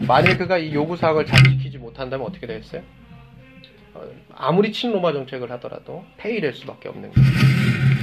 만일 0.01 0.39
그가 0.39 0.59
이 0.59 0.75
요구 0.75 0.97
사항을 0.97 1.27
잘 1.27 1.41
지키지 1.45 1.79
못한다면 1.79 2.27
어떻게 2.27 2.47
되겠어요? 2.49 2.83
어, 4.39 4.47
아무리 4.47 4.73
친로마 4.73 5.13
정책을 5.13 5.51
하더라도 5.53 6.05
폐위될 6.17 6.55
수밖에 6.55 6.89
없는 6.89 7.13
거예요. 7.13 7.29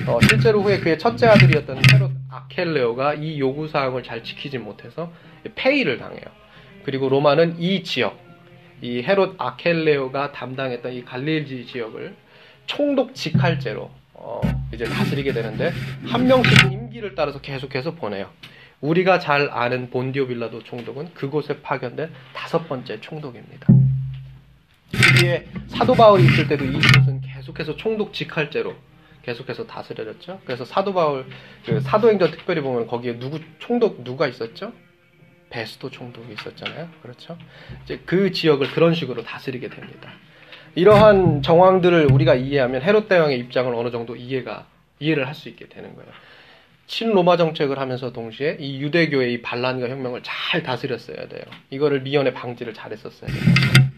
어, 0.08 0.20
실제로 0.22 0.62
후에 0.62 0.80
그의 0.80 1.00
첫째 1.00 1.28
아들이었던 1.28 1.82
헤롯 1.94 2.12
아켈레오가 2.30 3.16
이 3.16 3.40
요구 3.40 3.68
사항을 3.68 4.04
잘 4.04 4.24
지키지 4.24 4.60
못해서 4.60 5.12
폐위를 5.56 5.98
당해요. 5.98 6.26
그리고 6.84 7.10
로마는 7.10 7.60
이 7.60 7.84
지역, 7.84 8.20
이 8.82 9.02
헤롯 9.02 9.36
아켈레오가 9.38 10.32
담당했던 10.32 10.94
이 10.94 11.04
갈릴리 11.04 11.66
지역을 11.66 12.16
총독 12.68 13.16
직할제로 13.16 13.90
어, 14.14 14.42
이제 14.74 14.86
다스리게 14.86 15.34
되는데 15.34 15.72
한 16.06 16.28
명씩 16.28 16.72
임기를 16.72 17.16
따라서 17.16 17.40
계속해서 17.42 17.96
보내요. 17.96 18.30
우리가 18.82 19.20
잘 19.20 19.50
아는 19.52 19.90
본디오 19.90 20.28
빌라도 20.28 20.62
총독은 20.62 21.14
그곳에 21.14 21.62
파견된 21.62 22.12
다섯 22.34 22.68
번째 22.68 23.00
총독입니다. 23.02 23.68
뒤에 25.16 25.46
사도 25.68 25.94
바울이 25.94 26.24
있을 26.26 26.48
때도 26.48 26.66
이곳은 26.66 27.22
계속해서 27.22 27.76
총독 27.76 28.14
직할제로 28.14 28.76
계속해서 29.24 29.66
다스려졌죠. 29.66 30.42
그래서 30.46 30.66
사도 30.66 30.94
바울 30.94 31.26
그 31.66 31.80
사도행전 31.80 32.32
특별히 32.32 32.62
보면 32.62 32.88
거기에 32.88 33.18
누구 33.18 33.40
총독 33.60 34.04
누가 34.04 34.28
있었죠? 34.28 34.72
베스도 35.50 35.90
총독이 35.90 36.34
있었잖아요. 36.34 36.90
그렇죠? 37.02 37.38
이제 37.84 38.02
그 38.06 38.32
지역을 38.32 38.72
그런 38.72 38.94
식으로 38.94 39.24
다스리게 39.24 39.70
됩니다. 39.70 40.12
이러한 40.76 41.42
정황들을 41.42 42.12
우리가 42.12 42.36
이해하면 42.36 42.82
헤롯 42.82 43.08
대왕의 43.08 43.40
입장을 43.40 43.74
어느 43.74 43.92
정도 43.92 44.16
이해가 44.16 44.68
이해를 45.00 45.28
할 45.28 45.34
수 45.34 45.50
있게 45.50 45.68
되는 45.68 45.96
거예요. 45.96 46.10
친로마 46.88 47.38
정책을 47.38 47.80
하면서 47.80 48.12
동시에 48.12 48.58
이 48.60 48.80
유대교의 48.82 49.34
이 49.34 49.42
반란과 49.42 49.90
혁명을 49.90 50.22
잘 50.24 50.62
다스렸어야 50.62 51.28
돼요. 51.28 51.42
이거를 51.72 52.02
미연에 52.02 52.34
방지를 52.34 52.74
잘했었어야 52.74 53.32
돼요. 53.32 53.95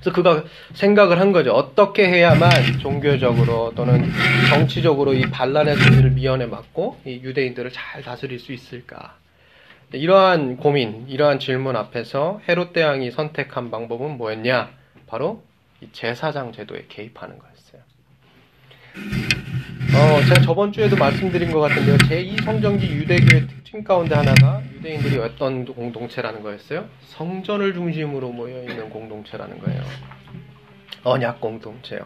그래서 0.00 0.12
그가 0.12 0.44
생각을 0.74 1.20
한 1.20 1.32
거죠. 1.32 1.52
어떻게 1.52 2.08
해야만 2.08 2.78
종교적으로 2.80 3.72
또는 3.74 4.10
정치적으로 4.48 5.14
이 5.14 5.22
반란의 5.22 5.76
소리를 5.76 6.10
미연에 6.12 6.46
막고 6.46 7.00
이 7.04 7.20
유대인들을 7.22 7.72
잘 7.72 8.02
다스릴 8.02 8.38
수 8.38 8.52
있을까? 8.52 9.16
이러한 9.92 10.58
고민, 10.58 11.06
이러한 11.08 11.38
질문 11.38 11.74
앞에서 11.76 12.40
헤롯 12.48 12.72
대왕이 12.72 13.10
선택한 13.10 13.70
방법은 13.70 14.18
뭐였냐? 14.18 14.70
바로 15.06 15.42
제사장 15.92 16.52
제도에 16.52 16.84
개입하는 16.88 17.38
거였어요. 17.38 17.82
어, 19.94 20.20
제가 20.22 20.40
저번 20.42 20.70
주에도 20.72 20.96
말씀드린 20.96 21.50
것 21.50 21.60
같은데요. 21.60 21.96
제2 21.96 22.44
성전기 22.44 22.86
유대교의 22.86 23.46
특징 23.48 23.82
가운데 23.82 24.14
하나가 24.14 24.62
유대인들이 24.74 25.18
어떤 25.18 25.64
공동체라는 25.64 26.42
거였어요? 26.42 26.86
성전을 27.00 27.72
중심으로 27.72 28.30
모여 28.30 28.60
있는 28.60 28.90
공동체라는 28.90 29.58
거예요. 29.58 29.82
언약 31.04 31.40
공동체요. 31.40 32.00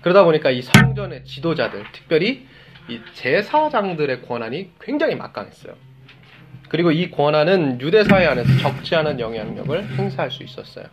그러다 0.00 0.24
보니까 0.24 0.50
이 0.50 0.62
성전의 0.62 1.24
지도자들, 1.24 1.84
특별히 1.92 2.46
이 2.88 3.00
제사장들의 3.14 4.22
권한이 4.22 4.70
굉장히 4.80 5.14
막강했어요. 5.14 5.74
그리고 6.68 6.90
이 6.90 7.10
권한은 7.10 7.80
유대 7.80 8.04
사회 8.04 8.26
안에서 8.26 8.58
적지 8.58 8.94
않은 8.96 9.20
영향력을 9.20 9.96
행사할 9.96 10.30
수 10.30 10.42
있었어요. 10.42 10.86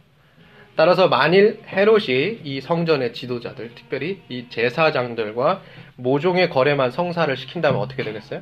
따라서 0.76 1.08
만일 1.08 1.62
헤롯이 1.68 2.42
이 2.44 2.60
성전의 2.62 3.14
지도자들, 3.14 3.76
특별히 3.76 4.22
이 4.28 4.48
제사장들과 4.50 5.62
모종의 5.98 6.50
거래만 6.50 6.92
성사를 6.92 7.36
시킨다면 7.38 7.80
어떻게 7.80 8.04
되겠어요? 8.04 8.42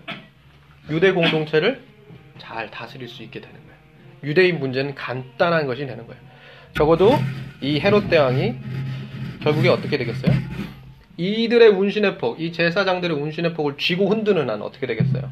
유대 0.89 1.11
공동체를 1.11 1.83
잘 2.37 2.69
다스릴 2.69 3.07
수 3.07 3.23
있게 3.23 3.39
되는 3.39 3.55
거예요. 3.55 3.73
유대인 4.23 4.59
문제는 4.59 4.95
간단한 4.95 5.67
것이 5.67 5.85
되는 5.85 6.07
거예요. 6.07 6.21
적어도 6.75 7.11
이 7.61 7.79
헤롯 7.79 8.09
대왕이 8.09 8.55
결국에 9.41 9.69
어떻게 9.69 9.97
되겠어요? 9.97 10.33
이들의 11.17 11.69
운신의 11.69 12.17
폭, 12.17 12.41
이 12.41 12.51
제사장들의 12.51 13.15
운신의 13.17 13.53
폭을 13.53 13.77
쥐고 13.77 14.09
흔드는 14.09 14.49
한 14.49 14.61
어떻게 14.61 14.87
되겠어요? 14.87 15.29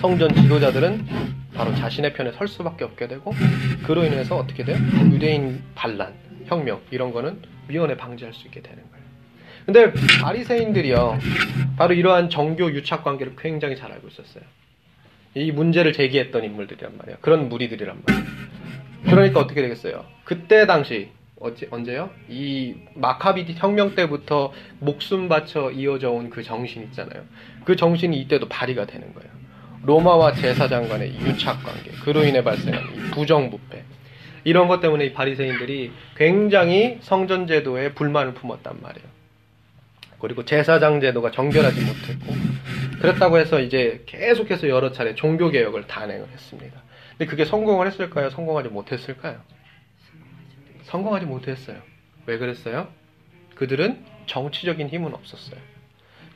성전 0.00 0.34
지도자들은 0.34 1.06
바로 1.54 1.74
자신의 1.74 2.12
편에 2.12 2.32
설 2.32 2.46
수밖에 2.46 2.84
없게 2.84 3.08
되고 3.08 3.32
그로 3.84 4.04
인해서 4.04 4.36
어떻게 4.36 4.62
돼요? 4.62 4.76
유대인 5.10 5.62
반란, 5.74 6.14
혁명 6.44 6.82
이런 6.90 7.12
거는 7.12 7.40
미연에 7.66 7.96
방지할 7.96 8.34
수 8.34 8.46
있게 8.46 8.60
되는 8.60 8.82
거예요. 8.90 8.95
근데 9.66 9.92
바리새인들이요. 10.22 11.18
바로 11.76 11.92
이러한 11.94 12.30
정교 12.30 12.70
유착 12.72 13.02
관계를 13.02 13.34
굉장히 13.36 13.76
잘 13.76 13.90
알고 13.92 14.08
있었어요. 14.08 14.44
이 15.34 15.50
문제를 15.52 15.92
제기했던 15.92 16.44
인물들이란 16.44 16.96
말이에요. 16.96 17.18
그런 17.20 17.48
무리들이란 17.48 18.00
말이에요. 18.06 18.26
그러니까 19.04 19.40
어떻게 19.40 19.60
되겠어요? 19.62 20.04
그때 20.24 20.66
당시 20.66 21.10
어째, 21.38 21.66
언제요? 21.70 22.10
이 22.30 22.74
마카비 22.94 23.44
혁명 23.58 23.94
때부터 23.94 24.52
목숨 24.78 25.28
바쳐 25.28 25.70
이어져 25.70 26.10
온 26.10 26.30
그 26.30 26.42
정신 26.42 26.82
있잖아요. 26.84 27.24
그 27.64 27.76
정신이 27.76 28.18
이때도 28.22 28.48
발휘가 28.48 28.86
되는 28.86 29.12
거예요. 29.12 29.30
로마와 29.82 30.32
제사장 30.32 30.88
간의 30.88 31.14
유착 31.20 31.62
관계, 31.62 31.90
그로 32.04 32.24
인해 32.24 32.42
발생한 32.42 33.10
부정부패. 33.12 33.84
이런 34.44 34.68
것 34.68 34.80
때문에 34.80 35.06
이 35.06 35.12
바리새인들이 35.12 35.92
굉장히 36.16 36.98
성전 37.02 37.46
제도에 37.46 37.92
불만을 37.92 38.34
품었단 38.34 38.78
말이에요. 38.80 39.15
그리고 40.20 40.44
제사장 40.44 41.00
제도가 41.00 41.30
정결하지 41.30 41.80
못했고 41.80 42.34
그렇다고 43.00 43.38
해서 43.38 43.60
이제 43.60 44.02
계속해서 44.06 44.68
여러 44.68 44.90
차례 44.90 45.14
종교 45.14 45.50
개혁을 45.50 45.86
단행을 45.86 46.28
했습니다. 46.28 46.82
근데 47.10 47.26
그게 47.26 47.44
성공을 47.44 47.86
했을까요? 47.86 48.30
성공하지 48.30 48.68
못했을까요? 48.68 49.40
성공하지 50.84 51.26
못했어요. 51.26 51.78
왜 52.26 52.38
그랬어요? 52.38 52.88
그들은 53.54 54.04
정치적인 54.26 54.88
힘은 54.88 55.14
없었어요. 55.14 55.60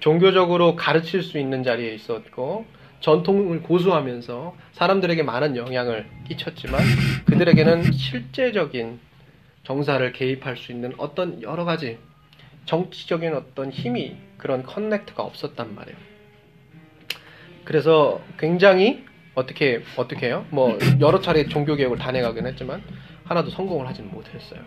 종교적으로 0.00 0.76
가르칠 0.76 1.22
수 1.22 1.38
있는 1.38 1.62
자리에 1.62 1.94
있었고 1.94 2.64
전통을 3.00 3.62
고수하면서 3.62 4.56
사람들에게 4.72 5.22
많은 5.22 5.56
영향을 5.56 6.06
끼쳤지만 6.28 6.80
그들에게는 7.26 7.92
실제적인 7.92 9.00
정사를 9.64 10.12
개입할 10.12 10.56
수 10.56 10.72
있는 10.72 10.92
어떤 10.98 11.42
여러 11.42 11.64
가지 11.64 11.98
정치적인 12.70 13.34
어떤 13.34 13.72
힘이 13.72 14.14
그런 14.38 14.62
커넥트가 14.62 15.24
없었단 15.24 15.74
말이에요. 15.74 15.98
그래서 17.64 18.20
굉장히 18.38 19.04
어떻게 19.34 19.82
어떻게 19.96 20.26
해요? 20.26 20.46
뭐 20.50 20.78
여러 21.00 21.20
차례 21.20 21.46
종교 21.46 21.74
개혁을 21.74 21.98
단행하긴 21.98 22.46
했지만 22.46 22.80
하나도 23.24 23.50
성공을 23.50 23.88
하지는 23.88 24.12
못했어요. 24.12 24.60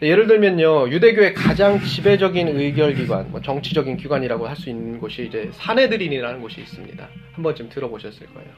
예를 0.00 0.26
들면요, 0.26 0.88
유대교의 0.88 1.34
가장 1.34 1.80
지배적인 1.80 2.48
의결기관, 2.48 3.30
뭐 3.30 3.42
정치적인 3.42 3.98
기관이라고 3.98 4.48
할 4.48 4.56
수 4.56 4.70
있는 4.70 4.98
곳이 4.98 5.26
이제 5.26 5.50
사내들인이라는 5.52 6.40
곳이 6.40 6.62
있습니다. 6.62 7.08
한 7.32 7.42
번쯤 7.42 7.68
들어보셨을 7.68 8.26
거예요. 8.28 8.48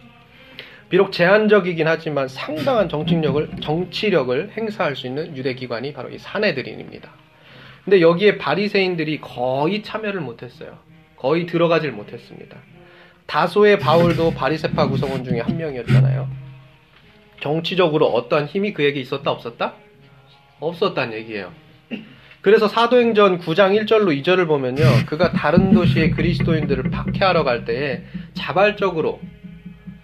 비록 0.89 1.11
제한적이긴 1.11 1.89
하지만 1.89 2.29
상당한 2.29 2.89
정치력을, 2.89 3.51
정치력을 3.61 4.53
행사할 4.57 4.95
수 4.95 5.09
있는 5.09 5.37
유대기관이 5.37 5.93
바로 5.93 6.09
이 6.09 6.19
사내들인입니다. 6.19 7.28
근데 7.89 8.03
여기에 8.03 8.37
바리새인들이 8.37 9.19
거의 9.23 9.83
참여를 9.83 10.21
못했어요. 10.21 10.77
거의 11.17 11.47
들어가질 11.47 11.91
못했습니다. 11.91 12.59
다소의 13.25 13.79
바울도 13.79 14.33
바리세파 14.33 14.89
구성원 14.89 15.25
중에 15.25 15.41
한 15.41 15.57
명이었잖아요. 15.57 16.29
정치적으로 17.41 18.09
어떠한 18.09 18.45
힘이 18.45 18.75
그에게 18.75 19.01
있었다 19.01 19.31
없었다? 19.31 19.73
없었단 20.61 21.15
얘기예요. 21.15 21.51
그래서 22.43 22.69
사도행전 22.69 23.39
9장 23.39 23.75
1절로 23.81 24.23
2절을 24.23 24.47
보면요. 24.47 24.85
그가 25.07 25.33
다른 25.33 25.73
도시의 25.73 26.11
그리스도인들을 26.11 26.91
박해하러 26.91 27.43
갈 27.43 27.65
때에 27.65 28.03
자발적으로 28.35 29.19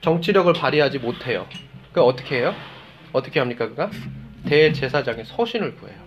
정치력을 0.01 0.51
발휘하지 0.55 1.01
못해요. 1.01 1.47
그 1.93 2.01
어떻게 2.01 2.37
해요? 2.39 2.55
어떻게 3.13 3.41
합니까? 3.41 3.69
그가 3.69 3.91
대제사장의 4.47 5.27
서신을 5.27 5.75
구해요. 5.75 6.04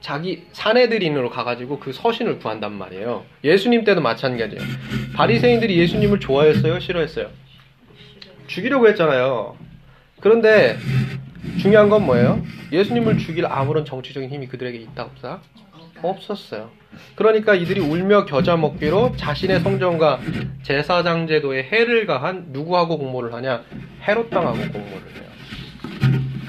자기 0.00 0.44
사내들인으로 0.52 1.30
가가지고 1.30 1.78
그 1.78 1.92
서신을 1.92 2.38
구한단 2.38 2.72
말이에요. 2.72 3.24
예수님 3.44 3.84
때도 3.84 4.00
마찬가지예요. 4.00 4.62
바리새인들이 5.14 5.78
예수님을 5.78 6.20
좋아했어요, 6.20 6.80
싫어했어요? 6.80 7.28
죽이려고 8.46 8.88
했잖아요. 8.88 9.56
그런데 10.20 10.76
중요한 11.60 11.88
건 11.88 12.04
뭐예요? 12.04 12.42
예수님을 12.72 13.18
죽일 13.18 13.46
아무런 13.46 13.84
정치적인 13.84 14.30
힘이 14.30 14.46
그들에게 14.48 14.78
있다 14.78 15.04
없다? 15.04 15.40
없었어요. 16.02 16.70
그러니까 17.14 17.54
이들이 17.54 17.80
울며 17.80 18.24
겨자 18.24 18.56
먹기로 18.56 19.16
자신의 19.16 19.60
성전과 19.60 20.20
제사장 20.62 21.26
제도에 21.26 21.62
해를 21.64 22.06
가한 22.06 22.46
누구하고 22.48 22.98
공모를 22.98 23.32
하냐? 23.34 23.64
헤롯 24.06 24.30
당하고 24.30 24.56
공모를 24.56 25.02
해요. 25.14 25.30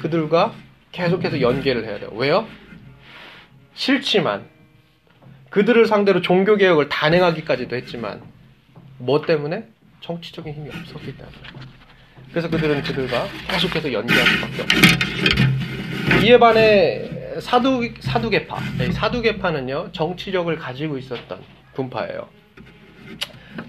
그들과 0.01 0.53
계속해서 0.91 1.41
연계를 1.41 1.85
해야 1.85 1.99
돼요. 1.99 2.09
왜요? 2.15 2.47
싫지만 3.73 4.45
그들을 5.49 5.85
상대로 5.85 6.21
종교 6.21 6.55
개혁을 6.55 6.89
단행하기까지도 6.89 7.75
했지만 7.75 8.21
뭐 8.97 9.21
때문에 9.25 9.65
정치적인 10.01 10.53
힘이 10.53 10.69
없었기 10.69 11.17
때문에 11.17 11.37
그래서 12.29 12.49
그들은 12.49 12.81
그들과 12.83 13.27
계속해서 13.49 13.91
연계할 13.91 14.25
수밖에 14.25 14.61
없어요. 14.61 16.23
이에 16.23 16.39
반해 16.39 17.09
사두 17.39 17.89
사두개파 17.99 18.59
사두개파는요 18.93 19.89
정치력을 19.91 20.55
가지고 20.55 20.97
있었던 20.97 21.39
분파예요. 21.73 22.29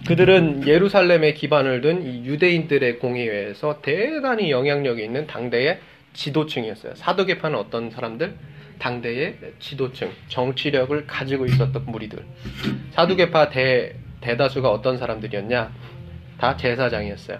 그들은 0.06 0.66
예루살렘에 0.66 1.34
기반을 1.34 1.80
둔 1.80 2.02
이 2.02 2.24
유대인들의 2.24 2.98
공의회에서 2.98 3.80
대단히 3.82 4.50
영향력이 4.50 5.02
있는 5.02 5.26
당대의 5.26 5.80
지도층이었어요. 6.12 6.94
사두개파는 6.94 7.58
어떤 7.58 7.90
사람들? 7.90 8.34
당대의 8.82 9.38
지도층, 9.60 10.10
정치력을 10.26 11.06
가지고 11.06 11.46
있었던 11.46 11.84
무리들. 11.86 12.26
사두개파 12.90 13.50
대, 13.50 13.94
대다수가 14.20 14.68
어떤 14.68 14.98
사람들이었냐? 14.98 15.72
다 16.36 16.56
제사장이었어요. 16.56 17.38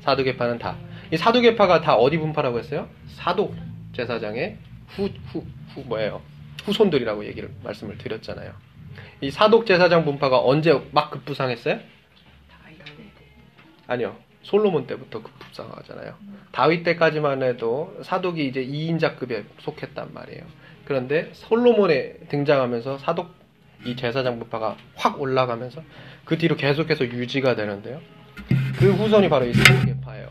사두개파는 0.00 0.58
다. 0.58 0.76
이 1.10 1.16
사두개파가 1.16 1.80
다 1.80 1.94
어디 1.94 2.18
분파라고 2.18 2.58
했어요? 2.58 2.90
사도 3.06 3.54
제사장의 3.94 4.58
후, 4.88 5.08
후, 5.32 5.46
후, 5.74 5.82
뭐예요? 5.86 6.20
후손들이라고 6.64 7.24
얘기를, 7.24 7.50
말씀을 7.64 7.96
드렸잖아요. 7.96 8.52
이 9.22 9.30
사독 9.30 9.64
제사장 9.64 10.04
분파가 10.04 10.44
언제 10.44 10.78
막 10.92 11.10
급부상했어요? 11.10 11.80
아니요. 13.86 14.16
솔로몬 14.42 14.86
때부터 14.86 15.22
급 15.22 15.32
부상하잖아요. 15.50 16.14
다윗 16.52 16.82
때까지만 16.84 17.42
해도 17.42 17.96
사독이 18.02 18.46
이제 18.46 18.64
2인자급에 18.64 19.44
속했단 19.58 20.14
말이에요. 20.14 20.42
그런데 20.84 21.30
솔로몬에 21.32 22.14
등장하면서 22.28 22.98
사독 22.98 23.34
이 23.84 23.96
제사장 23.96 24.38
부파가 24.38 24.76
확 24.94 25.20
올라가면서 25.20 25.82
그 26.24 26.36
뒤로 26.36 26.56
계속해서 26.56 27.06
유지가 27.06 27.54
되는데요. 27.56 28.00
그 28.78 28.92
후손이 28.92 29.28
바로 29.28 29.46
이 29.46 29.54
사독계파예요. 29.54 30.28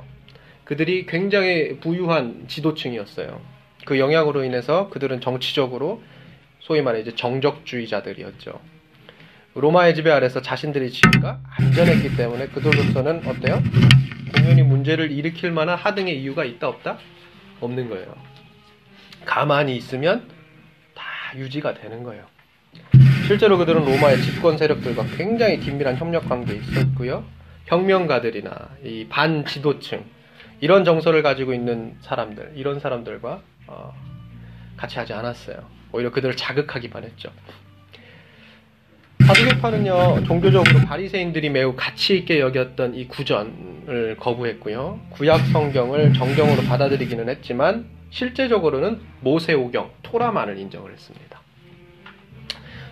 그들이 0.66 1.06
굉장히 1.06 1.80
부유한 1.80 2.46
지도층이었어요. 2.48 3.42
그 3.86 3.98
영향으로 3.98 4.44
인해서 4.44 4.90
그들은 4.90 5.22
정치적으로 5.22 6.04
소위 6.60 6.82
말해 6.82 7.00
이제 7.00 7.16
정적주의자들이었죠. 7.16 8.60
로마의 9.56 9.96
지배 9.96 10.12
아래서 10.12 10.42
자신들의 10.42 10.92
지위가 10.92 11.40
안전했기 11.58 12.16
때문에 12.16 12.48
그들로서는 12.50 13.28
어때요? 13.28 13.64
공연히 14.32 14.64
문제를 14.64 15.12
일으킬 15.12 15.52
만한 15.52 15.78
하등의 15.78 16.22
이유가 16.22 16.44
있다 16.44 16.68
없다? 16.68 16.98
없는 17.60 17.90
거예요. 17.90 18.16
가만히 19.26 19.76
있으면 19.76 20.28
다 20.96 21.04
유지가 21.36 21.74
되는 21.74 22.04
거예요. 22.04 22.26
실제로 23.28 23.58
그들은 23.58 23.86
로마의 23.86 24.22
집권 24.22 24.58
세력들과 24.58 25.06
굉장히 25.18 25.60
긴밀한 25.60 25.98
협력 25.98 26.28
관계에 26.28 26.58
있었고요. 26.58 27.24
혁명가들이나 27.66 28.78
이 28.84 29.06
반지도층 29.08 30.04
이런 30.62 30.84
정서를 30.84 31.22
가지고 31.22 31.54
있는 31.54 31.96
사람들 32.02 32.54
이런 32.56 32.80
사람들과 32.80 33.42
어, 33.68 33.94
같이 34.78 34.98
하지 34.98 35.14
않았어요. 35.14 35.58
오히려 35.92 36.12
그들을 36.12 36.36
자극하기만 36.36 37.04
했죠. 37.04 37.32
사두개파는요 39.30 40.24
종교적으로 40.24 40.80
바리새인들이 40.88 41.52
매우 41.52 41.76
가치 41.76 42.18
있게 42.18 42.40
여겼던 42.40 42.96
이 42.96 43.08
구전을 43.08 44.18
거부했고요 44.20 45.00
구약 45.12 45.42
성경을 45.52 46.14
정경으로 46.14 46.64
받아들이기는 46.64 47.30
했지만 47.30 47.86
실제적으로는 48.10 49.00
모세오경 49.20 49.92
토라만을 50.02 50.58
인정을 50.58 50.92
했습니다. 50.94 51.42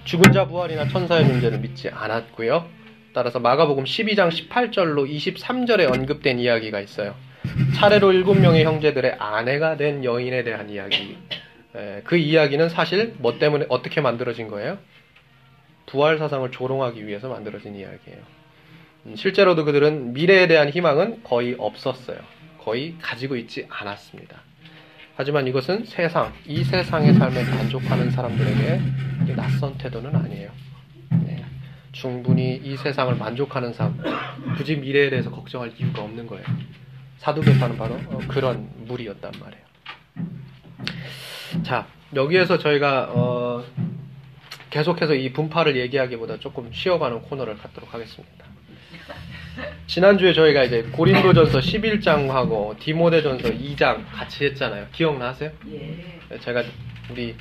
죽은 0.03 0.31
자 0.31 0.45
부활이나 0.45 0.87
천사의 0.87 1.27
존재를 1.27 1.57
믿지 1.57 1.89
않았고요. 1.89 2.67
따라서 3.15 3.39
마가복음 3.39 3.85
12장 3.85 4.29
18절로 4.29 5.09
23절에 5.11 5.91
언급된 5.91 6.37
이야기가 6.37 6.79
있어요. 6.81 7.15
차례로 7.77 8.13
일곱 8.13 8.39
명의 8.39 8.63
형제들의 8.63 9.15
아내가 9.17 9.75
된 9.75 10.03
여인에 10.03 10.43
대한 10.43 10.69
이야기. 10.69 11.17
그 12.03 12.15
이야기는 12.15 12.69
사실 12.69 13.15
뭐 13.17 13.39
때문에 13.39 13.65
어떻게 13.69 14.01
만들어진 14.01 14.47
거예요? 14.49 14.77
부활 15.87 16.19
사상을 16.19 16.51
조롱하기 16.51 17.07
위해서 17.07 17.27
만들어진 17.29 17.75
이야기예요. 17.75 18.19
음, 19.07 19.15
실제로도 19.15 19.65
그들은 19.65 20.13
미래에 20.13 20.47
대한 20.47 20.69
희망은 20.69 21.23
거의 21.23 21.55
없었어요. 21.57 22.19
거의 22.59 22.95
가지고 23.01 23.35
있지 23.37 23.65
않았습니다. 23.69 24.41
하지만 25.15 25.47
이것은 25.47 25.85
세상, 25.85 26.31
이 26.45 26.63
세상의 26.63 27.13
삶에 27.15 27.43
만족하는 27.43 28.11
사람들에게 28.11 28.81
낯선 29.35 29.75
태도는 29.77 30.15
아니에요. 30.15 30.51
네. 31.23 31.43
충분히 31.91 32.55
이 32.57 32.77
세상을 32.77 33.15
만족하는 33.15 33.73
삶, 33.73 33.97
굳이 34.57 34.75
미래에 34.75 35.09
대해서 35.09 35.31
걱정할 35.31 35.71
이유가 35.79 36.03
없는 36.03 36.27
거예요. 36.27 36.45
사두개파는 37.17 37.77
바로 37.77 37.95
어, 37.95 38.19
그런 38.27 38.69
무리였단 38.85 39.31
말이에요. 39.39 39.65
자, 41.63 41.87
여기에서 42.13 42.57
저희가 42.57 43.09
어, 43.09 43.63
계속해서 44.69 45.15
이 45.15 45.31
분파를 45.31 45.75
얘기하기보다 45.77 46.39
조금 46.39 46.71
쉬어가는 46.71 47.21
코너를 47.23 47.57
갖도록 47.57 47.93
하겠습니다. 47.93 48.45
지난주에 49.87 50.33
저희가 50.33 50.63
이제 50.63 50.83
고린도전서 50.91 51.59
11장하고 51.59 52.77
디모데전서 52.79 53.49
2장 53.49 54.03
같이 54.11 54.45
했잖아요. 54.45 54.87
기억나세요? 54.91 55.51
예. 55.71 56.37
제가 56.39 56.63
우리 57.09 57.35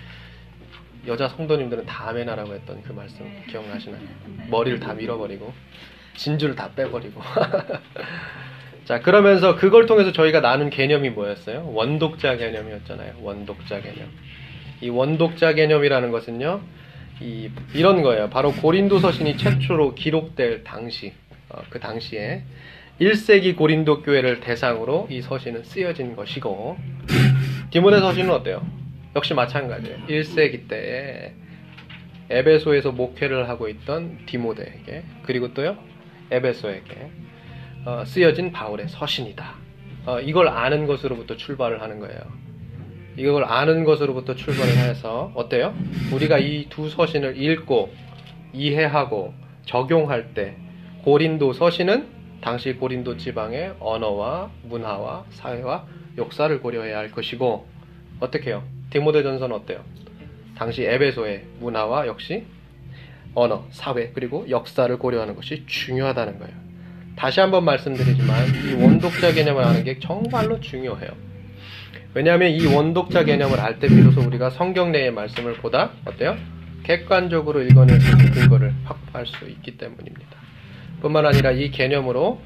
여자 1.07 1.29
성도님들은 1.29 1.87
다 1.87 2.09
아멘하라고 2.09 2.55
했던 2.55 2.83
그 2.83 2.93
말씀 2.93 3.27
기억나시나요? 3.49 4.01
머리를 4.49 4.81
다 4.81 4.95
밀어버리고 4.95 5.53
진주를 6.17 6.57
다 6.57 6.71
빼버리고 6.75 7.21
자 8.87 9.01
그러면서 9.01 9.57
그걸 9.57 9.87
통해서 9.87 10.13
저희가 10.13 10.41
나눈 10.41 10.71
개념이 10.71 11.11
뭐였어요? 11.11 11.71
원독자 11.73 12.37
개념이었잖아요. 12.37 13.17
원독자 13.21 13.81
개념. 13.81 14.09
이 14.81 14.89
원독자 14.89 15.53
개념이라는 15.53 16.11
것은요. 16.13 16.61
이, 17.21 17.51
이런 17.75 18.03
거예요. 18.03 18.29
바로 18.31 18.53
고린도 18.53 18.99
서신이 18.99 19.39
최초로 19.39 19.95
기록될 19.95 20.65
당시, 20.65 21.13
어, 21.49 21.63
그 21.71 21.81
당시에 21.81 22.43
1세기 23.01 23.57
고린도 23.57 24.03
교회를 24.03 24.41
대상으로 24.41 25.09
이 25.11 25.23
서신은 25.23 25.65
쓰여진 25.65 26.17
것이고, 26.17 26.77
디모데 27.71 28.01
서신은 28.01 28.31
어때요? 28.31 28.67
역시 29.15 29.35
마찬가지예요. 29.35 30.07
1세기 30.09 30.69
때에 30.69 31.33
에베소에서 32.29 32.93
목회를 32.93 33.49
하고 33.49 33.69
있던 33.69 34.19
디모데에게, 34.27 35.05
그리고 35.23 35.55
또요, 35.55 35.77
에베소에게 36.31 37.11
어, 37.87 38.05
쓰여진 38.05 38.51
바울의 38.51 38.89
서신이다. 38.89 39.55
어, 40.07 40.21
이걸 40.21 40.49
아는 40.49 40.87
것으로부터 40.87 41.37
출발을 41.37 41.81
하는 41.81 42.01
거예요. 42.01 42.21
이걸 43.17 43.45
아는 43.45 43.85
것으로부터 43.85 44.35
출발을 44.35 44.77
해서 44.77 45.33
어때요? 45.35 45.75
우리가 46.13 46.39
이 46.39 46.67
두 46.69 46.89
서신을 46.91 47.37
읽고 47.41 47.93
이해하고 48.53 49.33
적용할 49.65 50.35
때 50.35 50.57
고린도 51.05 51.53
서신은 51.53 52.07
당시 52.41 52.75
고린도 52.75 53.17
지방의 53.17 53.75
언어와 53.81 54.51
문화와 54.65 55.25
사회와 55.31 55.87
역사를 56.19 56.61
고려해야 56.61 56.99
할 56.99 57.11
것이고 57.11 57.67
어떻게 58.21 58.51
해요? 58.51 58.63
디모데전서는 58.91 59.55
어때요? 59.57 59.81
당시 60.57 60.85
에베소의 60.85 61.45
문화와 61.61 62.07
역시 62.07 62.45
언어, 63.35 63.67
사회 63.71 64.11
그리고 64.15 64.47
역사를 64.49 64.97
고려하는 64.99 65.35
것이 65.37 65.65
중요하다는 65.67 66.39
거예요. 66.39 66.55
다시 67.17 67.41
한번 67.41 67.65
말씀드리지만 67.65 68.47
이 68.71 68.83
원독자 68.83 69.33
개념을 69.33 69.63
아는 69.63 69.85
게 69.85 69.99
정말로 69.99 70.61
중요해요. 70.61 71.11
왜냐하면 72.17 72.51
이 72.51 72.65
원독자 72.65 73.25
개념을 73.25 73.61
알 73.61 73.79
때 73.79 73.89
비로소 73.89 74.23
우리가 74.23 74.49
성경 74.49 74.91
내의 74.91 75.11
말씀을 75.13 75.53
보다 75.57 75.91
어때요? 76.07 76.35
객관적으로 76.83 77.63
읽어낼 77.63 78.01
수 78.01 78.11
있는 78.11 78.31
근거를 78.31 78.73
확보할 78.85 79.27
수 79.27 79.47
있기 79.47 79.77
때문입니다. 79.77 80.39
뿐만 81.03 81.27
아니라 81.27 81.51
이 81.51 81.71
개념으로 81.71 82.41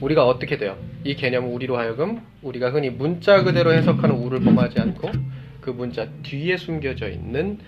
우리가 0.00 0.26
어떻게 0.26 0.56
돼요? 0.56 0.76
이 1.04 1.14
개념을 1.14 1.48
우리로 1.50 1.78
하여금 1.78 2.20
우리가 2.42 2.72
흔히 2.72 2.90
문자 2.90 3.44
그대로 3.44 3.72
해석하는 3.72 4.12
우를 4.16 4.40
범하지 4.40 4.80
않고 4.80 5.12
그 5.60 5.70
문자 5.70 6.08
뒤에 6.24 6.56
숨겨져 6.56 7.08
있는 7.08 7.58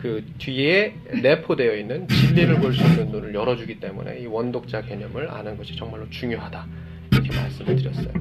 그 0.00 0.24
뒤에 0.38 0.94
내포되어 1.22 1.76
있는 1.76 2.08
진리를 2.08 2.56
볼 2.56 2.72
수 2.74 2.82
있는 2.84 3.12
눈을 3.12 3.32
열어주기 3.36 3.78
때문에 3.78 4.18
이 4.18 4.26
원독자 4.26 4.82
개념을 4.82 5.30
아는 5.30 5.56
것이 5.56 5.76
정말로 5.76 6.10
중요하다. 6.10 6.66
이렇게 7.12 7.36
말씀을 7.36 7.76
드렸어요. 7.76 8.12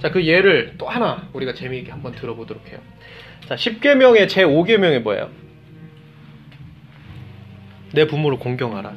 자, 0.00 0.10
그 0.10 0.24
예를 0.24 0.74
또 0.78 0.88
하나 0.88 1.28
우리가 1.32 1.54
재미있게 1.54 1.90
한번 1.90 2.14
들어보도록 2.14 2.68
해요. 2.68 2.78
자, 3.48 3.56
10계명의 3.56 4.28
제 4.28 4.44
5계명이 4.44 5.00
뭐예요? 5.00 5.30
내 7.92 8.06
부모를 8.06 8.38
공경하라. 8.38 8.96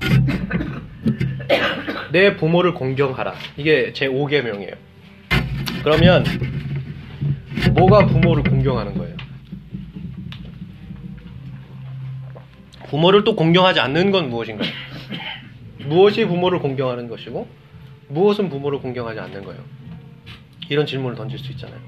내 2.12 2.36
부모를 2.36 2.74
공경하라. 2.74 3.34
이게 3.56 3.92
제 3.92 4.08
5계명이에요. 4.08 4.76
그러면 5.82 6.24
뭐가 7.74 8.06
부모를 8.06 8.42
공경하는 8.44 8.96
거예요? 8.96 9.16
부모를 12.88 13.24
또 13.24 13.36
공경하지 13.36 13.80
않는 13.80 14.10
건 14.10 14.30
무엇인가요? 14.30 14.70
무엇이 15.86 16.24
부모를 16.24 16.58
공경하는 16.58 17.08
것이고 17.08 17.46
무엇은 18.10 18.48
부모를 18.48 18.78
공경하지 18.80 19.20
않는 19.20 19.44
거예요? 19.44 19.60
이런 20.68 20.86
질문을 20.86 21.16
던질 21.16 21.38
수 21.38 21.50
있잖아요. 21.52 21.78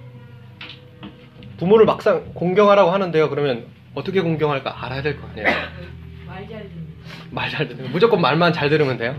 부모를 1.58 1.86
막상 1.86 2.32
공경하라고 2.34 2.90
하는데요. 2.90 3.28
그러면 3.30 3.66
어떻게 3.94 4.20
공경할까 4.20 4.84
알아야 4.84 5.02
될 5.02 5.20
거 5.20 5.28
아니에요. 5.28 5.46
말 6.26 6.48
잘 6.48 6.68
듣는 6.68 6.86
말 7.30 7.50
잘 7.50 7.68
듣는 7.68 7.84
거. 7.84 7.90
무조건 7.90 8.20
말만 8.20 8.52
잘 8.52 8.68
들으면 8.70 8.96
돼요. 8.96 9.14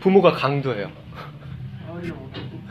부모가 0.00 0.32
강도예요. 0.36 0.90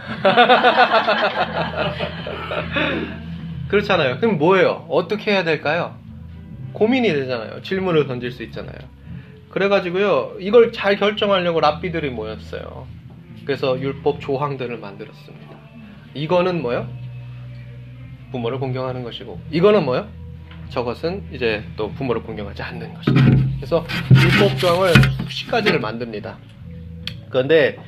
그렇잖아요. 3.70 4.18
그럼 4.20 4.38
뭐예요? 4.38 4.86
어떻게 4.90 5.32
해야 5.32 5.44
될까요? 5.44 5.98
고민이 6.74 7.08
되잖아요. 7.14 7.62
질문을 7.62 8.08
던질 8.08 8.32
수 8.32 8.44
있잖아요. 8.44 8.76
그래가지고요, 9.50 10.36
이걸 10.40 10.72
잘 10.72 10.98
결정하려고 10.98 11.60
랍비들이 11.60 12.12
모였어요. 12.12 12.88
그래서 13.46 13.80
율법 13.80 14.22
조항들을 14.22 14.78
만들었습니다. 14.78 15.58
이거는 16.14 16.62
뭐요? 16.62 16.88
부모를 18.32 18.60
공경하는 18.60 19.04
것이고, 19.04 19.40
이거는 19.52 19.86
뭐요? 19.86 20.08
저것은 20.70 21.24
이제 21.32 21.64
또 21.76 21.92
부모를 21.94 22.22
공경하지 22.22 22.62
않는 22.62 22.94
것이다. 22.94 23.26
그래서 23.56 23.86
율법 24.14 24.60
조항을 24.60 24.94
수십 25.28 25.50
가지를 25.50 25.80
만듭니다. 25.80 26.38
그런데 27.30 27.80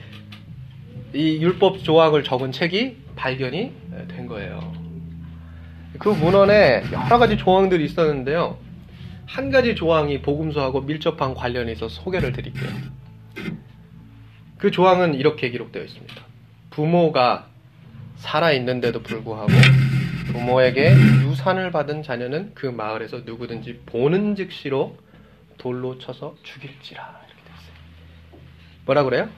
이 1.13 1.37
율법 1.41 1.83
조항을 1.83 2.23
적은 2.23 2.51
책이 2.51 2.97
발견이 3.15 3.71
된 4.07 4.25
거예요. 4.27 4.73
그 5.99 6.09
문헌에 6.09 6.83
여러 6.91 7.19
가지 7.19 7.37
조항들이 7.37 7.85
있었는데요. 7.85 8.57
한 9.31 9.49
가지 9.49 9.75
조항이 9.75 10.21
복음서하고 10.21 10.81
밀접한 10.81 11.35
관련이 11.35 11.71
있어서 11.71 12.01
소개를 12.01 12.33
드릴게요. 12.33 12.69
그 14.57 14.71
조항은 14.71 15.13
이렇게 15.13 15.49
기록되어 15.49 15.83
있습니다. 15.83 16.21
부모가 16.69 17.47
살아있는데도 18.17 19.01
불구하고 19.01 19.49
부모에게 20.33 20.93
유산을 21.23 21.71
받은 21.71 22.03
자녀는 22.03 22.51
그 22.55 22.65
마을에서 22.65 23.19
누구든지 23.19 23.83
보는 23.85 24.35
즉시로 24.35 24.97
돌로 25.57 25.97
쳐서 25.97 26.35
죽일지라 26.43 27.21
이렇게 27.25 27.41
됐어요. 27.45 28.41
뭐라 28.85 29.03
그래요? 29.03 29.29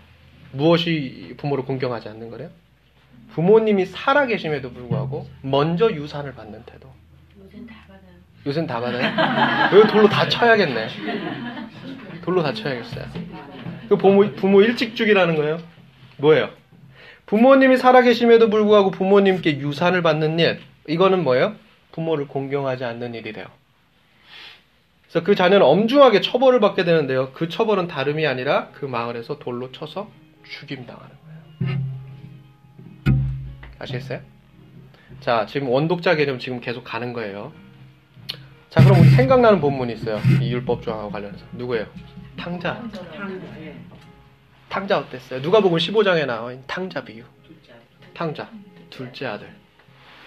무엇이 0.54 1.36
부모를 1.38 1.66
공경하지 1.66 2.10
않는 2.10 2.32
거래요? 2.32 2.50
부모님이 3.34 3.86
살아계심에도 3.86 4.74
불구하고 4.74 5.30
먼저 5.42 5.92
유산을 5.92 6.34
받는 6.34 6.64
태도. 6.66 6.92
요새는 8.46 8.68
다 8.68 8.80
받아요? 8.82 9.78
여기 9.78 9.88
돌로 9.92 10.10
다 10.10 10.28
쳐야겠네. 10.28 10.88
돌로 12.24 12.44
다 12.44 12.54
쳐야겠어요. 12.54 13.06
그 13.90 13.98
부모, 13.98 14.30
부모 14.34 14.62
일찍 14.62 14.96
죽이라는 14.96 15.36
거예요? 15.36 15.60
뭐예요? 16.18 16.50
부모님이 17.26 17.78
살아계심에도 17.78 18.50
불구하고 18.50 18.92
부모님께 18.92 19.60
유산을 19.60 20.02
받는 20.02 20.40
일. 20.40 20.60
이거는 20.88 21.24
뭐예요? 21.24 21.56
부모를 21.92 22.28
공경하지 22.28 22.84
않는 22.84 23.14
일이 23.14 23.32
돼요. 23.34 23.46
그래서 25.08 25.24
그 25.24 25.36
자녀는 25.36 25.66
엄중하게 25.66 26.22
처벌을 26.22 26.60
받게 26.60 26.84
되는데요. 26.84 27.32
그 27.34 27.48
처벌은 27.48 27.88
다름이 27.88 28.26
아니라 28.26 28.70
그 28.74 28.86
마을에서 28.86 29.40
돌로 29.40 29.72
쳐서 29.72 30.10
죽임당하는 30.44 31.10
거예요. 31.24 31.80
아시겠어요? 33.80 34.20
자, 35.20 35.46
지금 35.46 35.70
원독자 35.70 36.16
개념 36.16 36.40
지금 36.40 36.60
계속 36.60 36.84
가는 36.84 37.14
거예요. 37.14 37.54
자, 38.74 38.84
그럼 38.84 39.02
우리 39.02 39.10
생각나는 39.10 39.62
본문이 39.62 39.94
있어요. 39.94 40.20
이 40.42 40.52
율법 40.52 40.82
조항하고 40.82 41.12
관련해서. 41.12 41.46
누구예요? 41.52 41.86
탕자. 42.36 42.82
탕자 44.68 44.98
어땠어요? 44.98 45.44
누가 45.44 45.60
보고 45.60 45.78
15장에 45.78 46.26
나와 46.26 46.52
있는 46.52 46.66
탕자 46.66 47.04
비유. 47.04 47.24
탕자. 48.16 48.50
둘째 48.90 49.28
아들. 49.28 49.48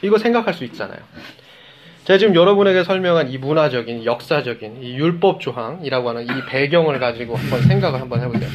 이거 0.03 0.17
생각할 0.17 0.55
수 0.55 0.63
있잖아요. 0.65 1.01
제가 2.05 2.19
지금 2.19 2.37
여러분에게 2.37 2.85
설명한 2.85 3.31
이 3.31 3.39
문화적인, 3.39 4.05
역사적인, 4.05 4.81
이 4.81 4.95
율법 4.97 5.41
조항이라고 5.41 6.11
하는 6.11 6.23
이 6.23 6.47
배경을 6.49 7.01
가지고 7.01 7.35
한번 7.35 7.63
생각을 7.63 8.01
한번 8.01 8.21
해보세요. 8.21 8.49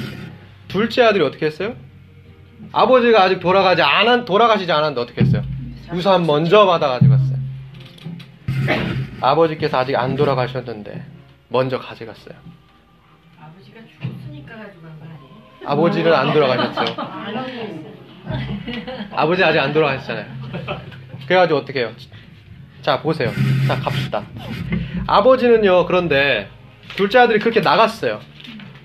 둘째 0.69 1.04
아들이 1.04 1.21
어떻게 1.21 1.47
했어요? 1.47 1.75
아버지가 2.71 3.23
아직 3.23 3.41
돌아가지 3.41 3.82
않은, 3.82 4.23
돌아가시지 4.23 4.71
않았는데 4.71 5.01
어떻게 5.01 5.19
했어요? 5.19 5.41
유산 5.93 6.25
먼저 6.25 6.65
받아가지고 6.65 7.12
갔어요. 7.12 7.38
아버지께서 9.21 9.77
아직 9.77 9.95
안 9.95 10.15
돌아가셨는데 10.15 11.03
먼저 11.49 11.79
가져갔어요. 11.79 12.36
아버지가 13.39 13.81
죽었으니까 13.81 14.55
가져간 14.55 14.99
거 14.99 15.05
아니에요? 15.05 15.31
아버지는 15.65 16.13
안 16.13 16.34
돌아가셨죠. 16.34 16.95
아버지 19.13 19.43
아직 19.43 19.60
안 19.60 19.73
돌아가셨잖아요. 19.73 20.25
그래가지고 21.27 21.60
어떻게 21.60 21.79
해요? 21.79 21.91
자, 22.81 23.01
보세요. 23.01 23.31
자, 23.67 23.75
갑시다. 23.75 24.25
아버지는요, 25.07 25.86
그런데 25.86 26.49
둘째 26.95 27.19
아들이 27.19 27.39
그렇게 27.39 27.62
나갔어요. 27.62 28.19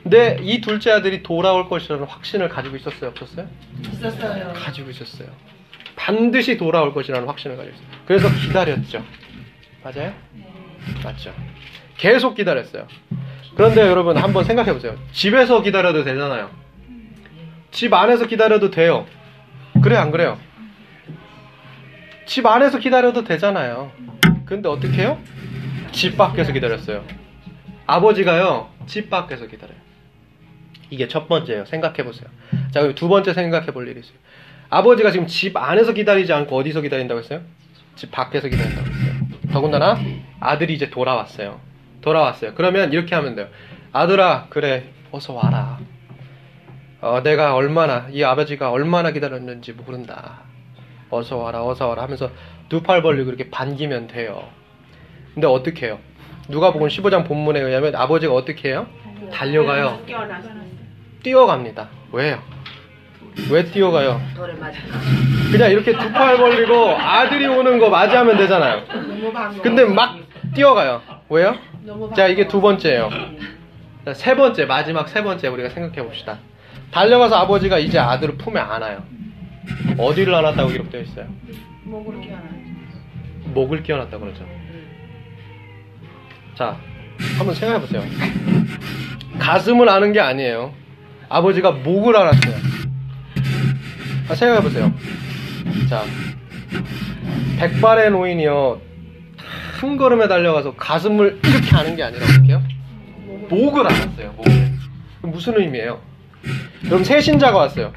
근데 0.02 0.38
이 0.42 0.60
둘째 0.60 0.92
아들이 0.92 1.22
돌아올 1.22 1.68
것이라는 1.68 2.04
확신을 2.06 2.48
가지고 2.48 2.76
있었어요? 2.76 3.10
없었어요? 3.10 3.48
있었어요 3.92 4.52
가지고 4.52 4.90
있었어요. 4.90 5.28
반드시 5.96 6.56
돌아올 6.56 6.94
것이라는 6.94 7.26
확신을 7.26 7.56
가지고 7.56 7.74
있어요. 7.74 7.86
그래서 8.06 8.28
기다렸죠. 8.30 9.02
맞아요? 9.86 10.12
맞죠. 11.04 11.32
계속 11.96 12.34
기다렸어요. 12.34 12.88
그런데 13.54 13.82
여러분 13.82 14.16
한번 14.16 14.42
생각해 14.44 14.72
보세요. 14.72 14.96
집에서 15.12 15.62
기다려도 15.62 16.02
되잖아요. 16.02 16.50
집 17.70 17.94
안에서 17.94 18.26
기다려도 18.26 18.70
돼요. 18.70 19.06
그래 19.82 19.96
안 19.96 20.10
그래요? 20.10 20.38
집 22.26 22.46
안에서 22.46 22.78
기다려도 22.80 23.22
되잖아요. 23.22 23.92
근데 24.44 24.68
어떻게 24.68 25.02
해요? 25.02 25.20
집 25.92 26.16
밖에서 26.16 26.52
기다렸어요. 26.52 27.04
아버지가요, 27.86 28.68
집 28.86 29.08
밖에서 29.08 29.46
기다려요. 29.46 29.78
이게 30.90 31.06
첫 31.06 31.28
번째예요. 31.28 31.64
생각해 31.66 32.02
보세요. 32.04 32.28
자, 32.72 32.80
그럼 32.80 32.94
두 32.96 33.08
번째 33.08 33.32
생각해 33.32 33.66
볼 33.66 33.86
일이 33.88 34.00
있어요. 34.00 34.16
아버지가 34.68 35.12
지금 35.12 35.28
집 35.28 35.56
안에서 35.56 35.92
기다리지 35.92 36.32
않고 36.32 36.56
어디서 36.56 36.80
기다린다고 36.80 37.20
했어요? 37.20 37.42
집 37.94 38.10
밖에서 38.10 38.48
기다린다고 38.48 38.86
했어요. 38.88 39.05
더군다나 39.56 39.98
아들이 40.40 40.74
이제 40.74 40.90
돌아왔어요. 40.90 41.60
돌아왔어요. 42.02 42.52
그러면 42.54 42.92
이렇게 42.92 43.14
하면 43.14 43.34
돼요. 43.34 43.48
아들아, 43.92 44.46
그래, 44.50 44.90
어서 45.10 45.32
와라. 45.32 45.78
어, 47.00 47.22
내가 47.22 47.54
얼마나, 47.54 48.06
이 48.10 48.22
아버지가 48.22 48.70
얼마나 48.70 49.10
기다렸는지 49.12 49.72
모른다. 49.72 50.40
어서 51.10 51.36
와라, 51.36 51.64
어서 51.64 51.88
와라 51.88 52.02
하면서 52.02 52.30
두 52.68 52.82
팔 52.82 53.00
벌리고 53.02 53.28
이렇게 53.30 53.48
반기면 53.50 54.08
돼요. 54.08 54.44
근데 55.34 55.46
어떻게 55.46 55.86
해요? 55.86 55.98
누가 56.48 56.72
보건 56.72 56.88
15장 56.88 57.26
본문에 57.26 57.60
의하면 57.60 57.94
아버지가 57.94 58.32
어떻게 58.34 58.70
해요? 58.70 58.86
달려가요. 59.30 60.00
뛰어갑니다. 61.22 61.88
왜요? 62.12 62.42
왜 63.50 63.64
뛰어가요? 63.64 64.20
그냥 65.52 65.70
이렇게 65.70 65.92
두 65.92 66.12
팔 66.12 66.36
벌리고 66.38 66.96
아들이 66.96 67.46
오는 67.46 67.78
거 67.78 67.88
맞이하면 67.90 68.36
되잖아요. 68.38 68.82
근데 69.62 69.84
막 69.84 70.16
뛰어가요. 70.54 71.02
왜요? 71.28 71.56
자, 72.16 72.26
이게 72.26 72.48
두 72.48 72.60
번째예요. 72.60 73.10
자, 74.04 74.14
세 74.14 74.34
번째, 74.36 74.64
마지막 74.64 75.08
세 75.08 75.22
번째 75.22 75.48
우리가 75.48 75.68
생각해 75.68 76.02
봅시다. 76.02 76.38
달려가서 76.90 77.36
아버지가 77.36 77.78
이제 77.78 77.98
아들을 77.98 78.36
품에 78.38 78.58
안아요. 78.58 79.02
어디를 79.98 80.34
안았다고 80.34 80.70
기록되어 80.70 81.00
있어요? 81.02 81.26
목으로 81.84 82.20
끼워놔. 82.20 82.42
목을 83.54 83.82
끼워놨다고 83.82 84.24
그러죠. 84.24 84.44
자, 86.54 86.76
한번 87.38 87.54
생각해 87.54 87.80
보세요. 87.80 88.02
가슴을 89.38 89.88
아는 89.88 90.12
게 90.12 90.20
아니에요. 90.20 90.72
아버지가 91.28 91.72
목을 91.72 92.16
알았어요. 92.16 92.54
아, 94.28 94.34
생각해 94.34 94.60
보세요. 94.60 94.92
자, 95.88 96.02
백발의 97.58 98.10
노인이요. 98.10 98.80
한 99.80 99.96
걸음에 99.96 100.26
달려가서 100.26 100.74
가슴을 100.74 101.38
이렇게 101.44 101.76
아는 101.76 101.96
게 101.96 102.02
아니라 102.02 102.24
어떻게 102.24 102.48
해요? 102.48 102.62
목을 103.48 103.86
알았어요. 103.86 104.32
목을. 104.36 104.66
무슨 105.22 105.58
의미예요? 105.60 106.00
그럼 106.84 107.04
세신자가 107.04 107.56
왔어요. 107.56 107.92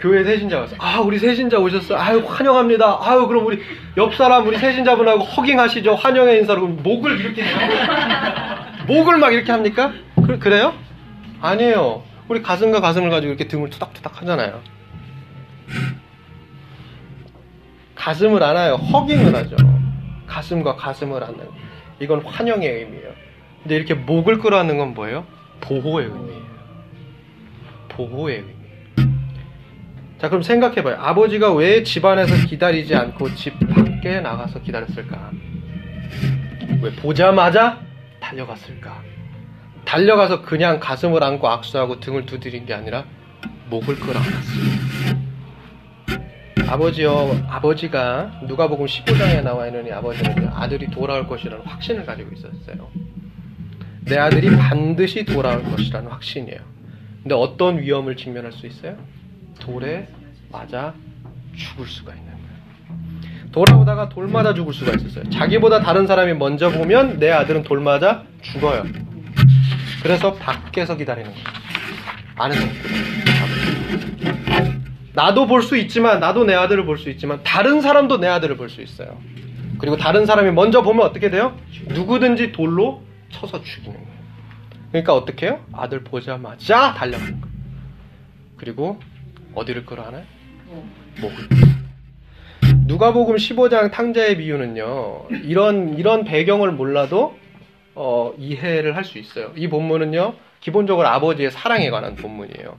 교회 0.00 0.24
세신자가 0.24 0.62
왔어요. 0.62 0.78
아, 0.80 1.00
우리 1.00 1.18
세신자 1.18 1.58
오셨어요. 1.58 1.98
아유, 1.98 2.22
환영합니다. 2.26 2.98
아유, 3.00 3.26
그럼 3.26 3.46
우리 3.46 3.60
옆 3.96 4.14
사람 4.14 4.46
우리 4.46 4.58
세신자분하고 4.58 5.22
허깅하시죠. 5.22 5.94
환영의 5.94 6.40
인사로 6.40 6.60
그럼 6.62 6.82
목을 6.82 7.20
이렇게. 7.20 7.44
목을 8.86 9.18
막 9.18 9.32
이렇게 9.32 9.52
합니까? 9.52 9.92
그, 10.26 10.38
그래요? 10.38 10.74
아니에요. 11.40 12.02
우리 12.28 12.42
가슴과 12.42 12.80
가슴을 12.80 13.10
가지고 13.10 13.32
이렇게 13.32 13.48
등을 13.48 13.70
투닥투닥 13.70 14.22
하잖아요. 14.22 14.60
가슴을 18.04 18.42
안아요. 18.42 18.74
허깅을 18.74 19.34
하죠. 19.34 19.56
가슴과 20.26 20.76
가슴을 20.76 21.24
안는. 21.24 21.48
이건 22.00 22.20
환영의 22.20 22.68
의미예요. 22.68 23.12
근데 23.62 23.76
이렇게 23.76 23.94
목을 23.94 24.40
끌어안는 24.40 24.76
건 24.76 24.92
뭐예요? 24.92 25.24
보호의 25.62 26.08
의미예요. 26.08 26.42
보호의 27.88 28.36
의미. 28.36 28.54
자, 30.18 30.28
그럼 30.28 30.42
생각해봐요. 30.42 30.96
아버지가 31.00 31.54
왜 31.54 31.82
집안에서 31.82 32.46
기다리지 32.46 32.94
않고 32.94 33.34
집 33.34 33.58
밖에 33.70 34.20
나가서 34.20 34.60
기다렸을까? 34.60 35.30
왜 36.82 36.92
보자마자 36.96 37.80
달려갔을까? 38.20 39.02
달려가서 39.86 40.42
그냥 40.42 40.78
가슴을 40.78 41.24
안고 41.24 41.48
악수하고 41.48 42.00
등을 42.00 42.26
두드린 42.26 42.66
게 42.66 42.74
아니라 42.74 43.04
목을 43.70 43.96
끌어안았어요. 43.96 45.23
아버지요, 46.68 47.44
아버지가 47.48 48.40
누가복음 48.46 48.86
15장에 48.86 49.42
나와 49.42 49.66
있는 49.66 49.86
이 49.86 49.92
아버지는 49.92 50.48
아들이 50.48 50.90
돌아올 50.90 51.26
것이라는 51.28 51.64
확신을 51.64 52.04
가지고 52.06 52.30
있었어요. 52.34 52.88
내 54.06 54.18
아들이 54.18 54.54
반드시 54.56 55.24
돌아올 55.24 55.62
것이라는 55.64 56.10
확신이에요. 56.10 56.60
근데 57.22 57.34
어떤 57.34 57.78
위험을 57.78 58.16
직면할 58.16 58.52
수 58.52 58.66
있어요? 58.66 58.96
돌에 59.60 60.08
맞아 60.50 60.94
죽을 61.54 61.86
수가 61.86 62.12
있는 62.12 62.26
거예요. 62.26 63.50
돌아오다가 63.52 64.08
돌 64.08 64.26
맞아 64.28 64.52
죽을 64.52 64.74
수가 64.74 64.92
있었어요. 64.92 65.30
자기보다 65.30 65.80
다른 65.80 66.06
사람이 66.06 66.34
먼저 66.34 66.70
보면 66.70 67.18
내 67.18 67.30
아들은 67.30 67.62
돌 67.62 67.80
맞아 67.80 68.24
죽어요. 68.42 68.84
그래서 70.02 70.34
밖에서 70.34 70.96
기다리는 70.96 71.30
거예요. 71.30 71.44
안에서 72.36 72.66
못 72.66 72.72
기다려요. 72.72 73.53
나도 75.14 75.46
볼 75.46 75.62
수 75.62 75.76
있지만 75.76 76.20
나도 76.20 76.44
내 76.44 76.54
아들을 76.54 76.84
볼 76.84 76.98
수 76.98 77.08
있지만 77.10 77.42
다른 77.44 77.80
사람도 77.80 78.18
내 78.18 78.26
아들을 78.26 78.56
볼 78.56 78.68
수 78.68 78.82
있어요. 78.82 79.18
그리고 79.78 79.96
다른 79.96 80.26
사람이 80.26 80.50
먼저 80.52 80.82
보면 80.82 81.04
어떻게 81.06 81.30
돼요? 81.30 81.56
누구든지 81.88 82.52
돌로 82.52 83.02
쳐서 83.30 83.62
죽이는 83.62 83.94
거예요. 83.94 84.14
그러니까 84.90 85.14
어떻게 85.14 85.46
해요? 85.46 85.60
아들 85.72 86.04
보자마자 86.04 86.94
달려가는 86.94 87.40
거예요. 87.40 87.54
그리고 88.56 89.00
어디를 89.54 89.84
끌어안아요? 89.86 90.24
목을. 91.20 91.36
누가복음 92.86 93.36
15장 93.36 93.90
탕자의 93.90 94.36
비유는요. 94.38 95.28
이런 95.44 95.96
이런 95.98 96.24
배경을 96.24 96.72
몰라도 96.72 97.36
어, 97.94 98.32
이해를 98.38 98.96
할 98.96 99.04
수 99.04 99.18
있어요. 99.18 99.52
이 99.56 99.68
본문은요. 99.68 100.34
기본적으로 100.60 101.06
아버지의 101.08 101.50
사랑에 101.50 101.90
관한 101.90 102.16
본문이에요. 102.16 102.78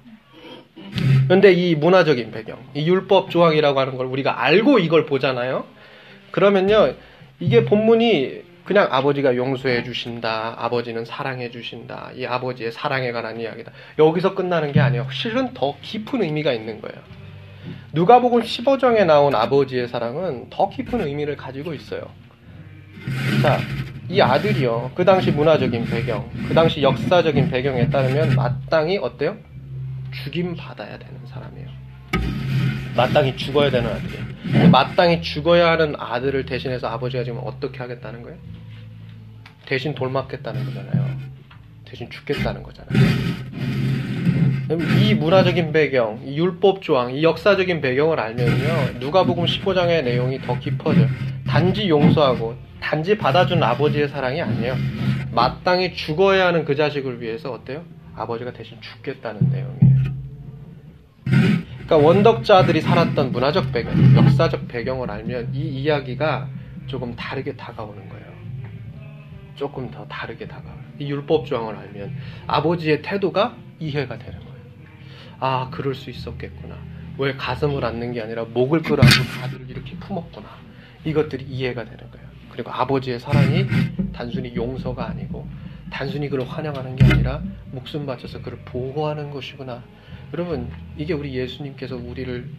그런데 1.28 1.52
이 1.54 1.76
문화적인 1.76 2.32
배경, 2.32 2.60
이 2.74 2.88
율법 2.88 3.30
조항이라고 3.30 3.80
하는 3.80 3.98
걸 3.98 4.06
우리가 4.08 4.44
알고 4.44 4.80
이걸 4.80 5.06
보잖아요. 5.06 5.66
그러면요. 6.32 6.94
이게 7.40 7.66
본문이 7.66 8.44
그냥 8.64 8.88
아버지가 8.92 9.36
용서해 9.36 9.84
주신다. 9.84 10.56
아버지는 10.58 11.06
사랑해 11.06 11.52
주신다. 11.52 12.12
이 12.16 12.26
아버지의 12.26 12.72
사랑에 12.72 13.12
관한 13.12 13.40
이야기다. 13.40 13.72
여기서 14.00 14.34
끝나는 14.34 14.72
게 14.72 14.80
아니에요. 14.80 15.08
실은 15.12 15.54
더 15.54 15.76
깊은 15.82 16.24
의미가 16.24 16.52
있는 16.52 16.82
거예요. 16.82 16.98
누가복음 17.94 18.42
15장에 18.42 19.06
나온 19.06 19.36
아버지의 19.36 19.88
사랑은 19.88 20.50
더 20.50 20.70
깊은 20.70 21.02
의미를 21.02 21.38
가지고 21.38 21.74
있어요. 21.74 22.02
자, 23.42 23.60
이 24.10 24.20
아들이요. 24.22 24.92
그 24.96 25.06
당시 25.06 25.32
문화적인 25.32 25.86
배경, 25.86 26.30
그 26.48 26.54
당시 26.54 26.82
역사적인 26.82 27.50
배경에 27.50 27.90
따르면 27.90 28.36
마땅히 28.36 28.98
어때요? 28.98 29.38
죽임 30.24 30.56
받아야 30.56 30.98
되는 30.98 31.26
사람이에요. 31.26 31.68
마땅히 32.96 33.36
죽어야 33.36 33.70
되는 33.70 33.90
아들이에요. 33.90 34.70
마땅히 34.70 35.22
죽어야 35.22 35.72
하는 35.72 35.96
아들을 35.98 36.46
대신해서 36.46 36.88
아버지가 36.88 37.24
지금 37.24 37.40
어떻게 37.44 37.80
하겠다는 37.80 38.22
거예요? 38.24 38.38
대신 39.66 39.94
돌맞겠다는 39.96 40.66
거잖아요. 40.66 41.20
대신 41.84 42.10
죽겠다는 42.10 42.64
거잖아요. 42.64 42.94
이 45.00 45.14
문화적인 45.14 45.72
배경, 45.74 46.22
이 46.26 46.38
율법 46.38 46.82
조항, 46.82 47.14
이 47.14 47.24
역사적인 47.24 47.82
배경을 47.82 48.20
알면요. 48.20 49.00
누가복음 49.00 49.46
15장의 49.46 50.04
내용이 50.04 50.40
더 50.42 50.58
깊어져요. 50.58 51.08
단지 51.48 51.88
용서하고 51.90 52.56
단지 52.80 53.18
받아준 53.18 53.62
아버지의 53.62 54.10
사랑이 54.10 54.42
아니에요. 54.42 54.76
마땅히 55.32 55.94
죽어야 55.94 56.48
하는 56.48 56.66
그 56.66 56.76
자식을 56.76 57.22
위해서 57.22 57.52
어때요? 57.52 57.84
아버지가 58.16 58.54
대신 58.54 58.80
죽겠다는 58.82 59.52
내용이에요. 59.52 59.95
그러니까 61.86 61.98
원덕자들이 61.98 62.82
살았던 62.82 63.32
문화적 63.32 63.72
배경, 63.72 63.94
역사적 64.16 64.68
배경을 64.68 65.10
알면 65.12 65.54
이 65.54 65.60
이야기가 65.82 66.50
조금 66.88 67.16
다르게 67.16 67.56
다가오는 67.56 68.10
거예요. 68.10 68.26
조금 69.56 69.90
더 69.92 70.06
다르게 70.08 70.48
다가와요. 70.48 70.80
이 71.00 71.10
율법 71.10 71.46
조항을 71.46 71.76
알면 71.76 72.16
아버지의 72.48 73.02
태도가 73.04 73.56
이해가 73.80 74.18
되는 74.18 74.40
거예요. 74.40 74.56
아, 75.40 75.70
그럴 75.72 75.94
수 75.94 76.10
있었겠구나. 76.10 76.76
왜 77.18 77.34
가슴을 77.36 77.86
안는 77.86 78.14
게 78.14 78.22
아니라 78.22 78.46
목을 78.46 78.82
끌어안고 78.82 79.44
아들을 79.44 79.70
이렇게 79.70 79.96
품었구나. 79.98 80.48
이것들이 81.06 81.46
이해가 81.46 81.86
되는 81.86 81.98
거예요. 82.12 82.26
그리고 82.50 82.72
아버지의 82.72 83.20
사랑이 83.20 83.68
단순히 84.12 84.56
용서가 84.56 85.08
아니고 85.10 85.48
단순히 85.92 86.30
그를 86.30 86.50
환영하는 86.50 86.96
게 86.96 87.06
아니라 87.06 87.42
목숨 87.72 88.06
바쳐서 88.06 88.42
그를 88.42 88.58
보호하는 88.66 89.30
것이구나. 89.30 89.84
여러분, 90.34 90.70
이게 90.98 91.14
우리 91.14 91.34
예수님께서 91.34 91.96
우리를 91.96 92.50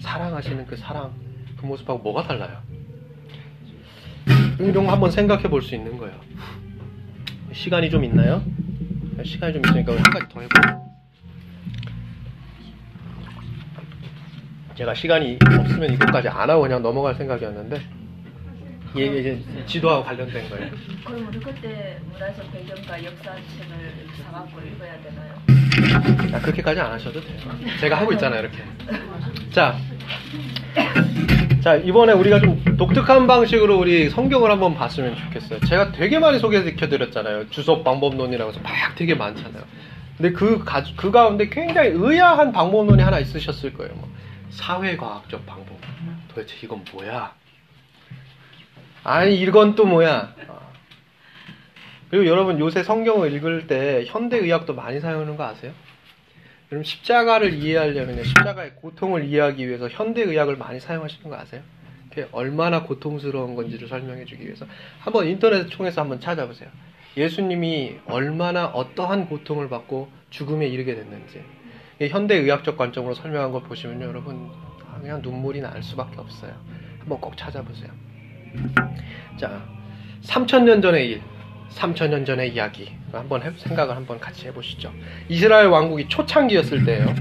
사랑하시는 0.00 0.66
그 0.66 0.76
사랑, 0.76 1.12
그 1.56 1.66
모습하고 1.66 1.98
뭐가 2.00 2.22
달라요? 2.26 2.58
이런 4.58 4.86
거 4.86 4.92
한번 4.92 5.10
생각해 5.10 5.44
볼 5.48 5.62
수 5.62 5.74
있는 5.74 5.96
거예요. 5.96 6.18
시간이 7.52 7.90
좀 7.90 8.04
있나요? 8.04 8.42
시간이 9.24 9.54
좀 9.54 9.62
있으니까 9.64 9.92
한 9.92 10.02
가지 10.02 10.28
더 10.28 10.40
해볼게요. 10.40 10.88
제가 14.74 14.94
시간이 14.94 15.38
없으면 15.58 15.92
이것까지 15.94 16.28
안 16.28 16.50
하고 16.50 16.62
그냥 16.62 16.82
넘어갈 16.82 17.14
생각이었는데 17.16 17.80
이게 18.94 19.18
이제 19.18 19.44
지도하고 19.66 20.04
관련된 20.04 20.48
거예요. 20.48 20.70
그럼 21.04 21.28
우리 21.28 21.38
그때 21.40 21.98
문화적 22.10 22.52
배경과 22.52 23.04
역사책을 23.04 24.06
사갖고 24.24 24.60
읽어야 24.60 25.00
되나요? 25.02 26.32
야, 26.32 26.40
그렇게까지 26.40 26.80
안 26.80 26.92
하셔도 26.92 27.20
돼요. 27.20 27.38
제가 27.80 27.98
하고 27.98 28.12
있잖아요, 28.12 28.40
이렇게. 28.40 28.58
자, 29.50 29.76
자 31.60 31.74
이번에 31.76 32.12
우리가 32.12 32.40
좀 32.40 32.62
독특한 32.76 33.26
방식으로 33.26 33.78
우리 33.78 34.08
성경을 34.10 34.50
한번 34.50 34.74
봤으면 34.74 35.16
좋겠어요. 35.16 35.60
제가 35.60 35.92
되게 35.92 36.18
많이 36.18 36.38
소개시켜드렸잖아요. 36.38 37.50
주석 37.50 37.84
방법론이라고 37.84 38.50
해서 38.50 38.60
막 38.62 38.72
되게 38.96 39.14
많잖아요. 39.14 39.62
근데 40.16 40.32
그, 40.32 40.64
가, 40.64 40.82
그 40.96 41.10
가운데 41.10 41.48
굉장히 41.48 41.90
의아한 41.90 42.52
방법론이 42.52 43.02
하나 43.02 43.18
있으셨을 43.20 43.74
거예요. 43.74 43.94
뭐. 43.94 44.08
사회과학적 44.50 45.46
방법. 45.46 45.78
도대체 46.28 46.56
이건 46.62 46.84
뭐야? 46.92 47.32
아니, 49.04 49.40
이건 49.40 49.74
또 49.74 49.86
뭐야? 49.86 50.34
어. 50.48 50.72
그리고 52.10 52.26
여러분 52.26 52.58
요새 52.58 52.82
성경을 52.82 53.32
읽을 53.34 53.66
때 53.66 54.04
현대 54.06 54.38
의학도 54.38 54.74
많이 54.74 55.00
사용하는 55.00 55.36
거 55.36 55.44
아세요? 55.44 55.72
여러분 56.70 56.84
십자가를 56.84 57.54
이해하려면 57.54 58.22
십자가의 58.24 58.74
고통을 58.76 59.24
이해하기 59.24 59.66
위해서 59.66 59.88
현대 59.88 60.22
의학을 60.22 60.56
많이 60.56 60.80
사용하시는 60.80 61.30
거 61.30 61.36
아세요? 61.36 61.62
그게 62.10 62.28
얼마나 62.32 62.82
고통스러운 62.82 63.54
건지를 63.54 63.88
설명해 63.88 64.24
주기 64.24 64.44
위해서 64.44 64.66
한번 65.00 65.26
인터넷 65.26 65.68
통해서 65.68 66.00
한번 66.00 66.20
찾아보세요. 66.20 66.68
예수님이 67.16 67.98
얼마나 68.06 68.66
어떠한 68.66 69.28
고통을 69.28 69.68
받고 69.68 70.10
죽음에 70.30 70.66
이르게 70.66 70.94
됐는지 70.94 71.42
이 72.00 72.08
현대 72.08 72.36
의학적 72.36 72.76
관점으로 72.76 73.14
설명한 73.14 73.52
걸 73.52 73.62
보시면 73.62 74.02
여러분 74.02 74.50
아, 74.90 74.98
그냥 75.00 75.20
눈물이 75.22 75.60
날 75.60 75.82
수밖에 75.82 76.18
없어요. 76.18 76.52
한번 77.00 77.20
꼭 77.20 77.36
찾아보세요. 77.36 77.90
자, 79.36 79.62
3천년 80.24 80.82
전의 80.82 81.08
일, 81.08 81.20
3천년 81.70 82.26
전의 82.26 82.52
이야기 82.54 82.90
한번 83.12 83.42
해- 83.42 83.52
생각을 83.56 83.94
한번 83.96 84.18
같이 84.18 84.46
해보시죠. 84.46 84.92
이스라엘 85.28 85.68
왕국이 85.68 86.08
초창기였을 86.08 86.84
때예요. 86.84 87.14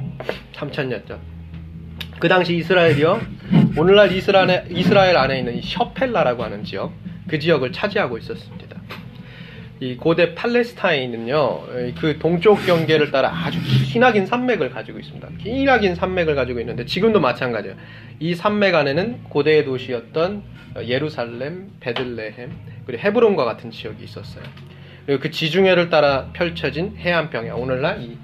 3천년 0.54 1.08
전. 1.08 1.20
그 2.20 2.28
당시 2.28 2.56
이스라엘이요. 2.58 3.22
오늘날 3.78 4.12
이스라엘, 4.12 4.66
이스라엘 4.72 5.16
안에 5.18 5.40
있는 5.40 5.56
이 5.58 5.62
셔펠라라고 5.62 6.44
하는 6.44 6.64
지역, 6.64 6.92
그 7.28 7.38
지역을 7.38 7.72
차지하고 7.72 8.18
있었습니다. 8.18 8.67
이 9.80 9.96
고대 9.96 10.34
팔레스타인은요, 10.34 11.94
그 12.00 12.18
동쪽 12.20 12.66
경계를 12.66 13.12
따라 13.12 13.30
아주 13.30 13.60
기나긴 13.86 14.26
산맥을 14.26 14.72
가지고 14.72 15.00
있습니다. 15.00 15.28
기나긴 15.40 15.94
산맥을 15.94 16.36
가지고 16.36 16.60
있는데 16.62 16.86
지금도 16.86 17.20
마찬가지예요. 17.20 17.76
이 18.20 18.34
산맥 18.34 18.74
안에는 18.74 19.26
고대의 19.26 19.66
도시였던 19.66 20.44
예루살렘, 20.88 21.70
베들레헴, 21.80 22.52
그리고 22.86 23.04
헤브론과 23.04 23.46
같은 23.46 23.70
지역이 23.70 24.04
있었어요. 24.04 24.44
그리고 25.06 25.22
그 25.22 25.32
지중해를 25.32 25.90
따라 25.90 26.30
펼쳐진 26.34 26.96
해안 26.98 27.30
평야, 27.30 27.54
오늘날 27.54 28.02
이 28.02 28.18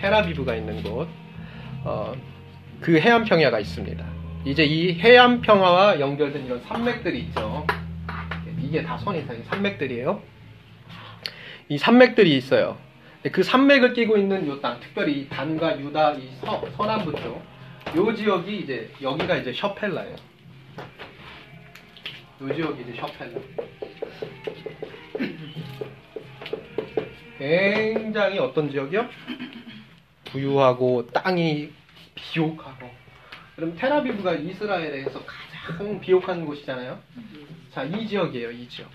테라비브가 0.00 0.54
있는 0.54 0.82
곳, 0.82 1.08
어, 1.84 2.14
그 2.80 2.98
해안 2.98 3.24
평야가 3.24 3.58
있습니다. 3.60 4.04
이제 4.44 4.64
이 4.64 4.98
해안 5.00 5.40
평야와 5.40 6.00
연결된 6.00 6.44
이런 6.46 6.60
산맥들이 6.60 7.18
있죠. 7.20 7.66
이게 8.62 8.82
다 8.82 8.96
손이 8.96 9.26
다 9.26 9.34
산맥들이에요. 9.48 10.22
이 11.68 11.78
산맥들이 11.78 12.36
있어요. 12.36 12.78
그 13.30 13.42
산맥을 13.42 13.94
끼고 13.94 14.16
있는 14.16 14.46
이 14.46 14.60
땅, 14.60 14.80
특별히 14.80 15.20
이 15.20 15.28
단과 15.28 15.80
유다 15.80 16.14
이 16.14 16.30
서, 16.40 16.64
서남부 16.76 17.12
쪽, 17.12 17.42
요 17.96 18.14
지역이 18.14 18.60
이제 18.60 18.90
여기가 19.00 19.36
이제 19.36 19.52
셔펠라예요. 19.52 20.16
요 22.42 22.54
지역이 22.54 22.82
이제 22.82 23.00
셔펠라. 23.00 23.40
굉장히 27.38 28.38
어떤 28.38 28.70
지역이요? 28.70 29.08
부유하고 30.26 31.08
땅이 31.08 31.70
비옥하고. 32.14 32.90
그럼 33.56 33.76
테라비브가 33.76 34.34
이스라엘에서 34.34 35.22
가장 35.24 36.00
비옥한 36.00 36.44
곳이잖아요. 36.44 36.98
자, 37.72 37.84
이 37.84 38.06
지역이에요, 38.06 38.50
이 38.50 38.68
지역. 38.68 38.90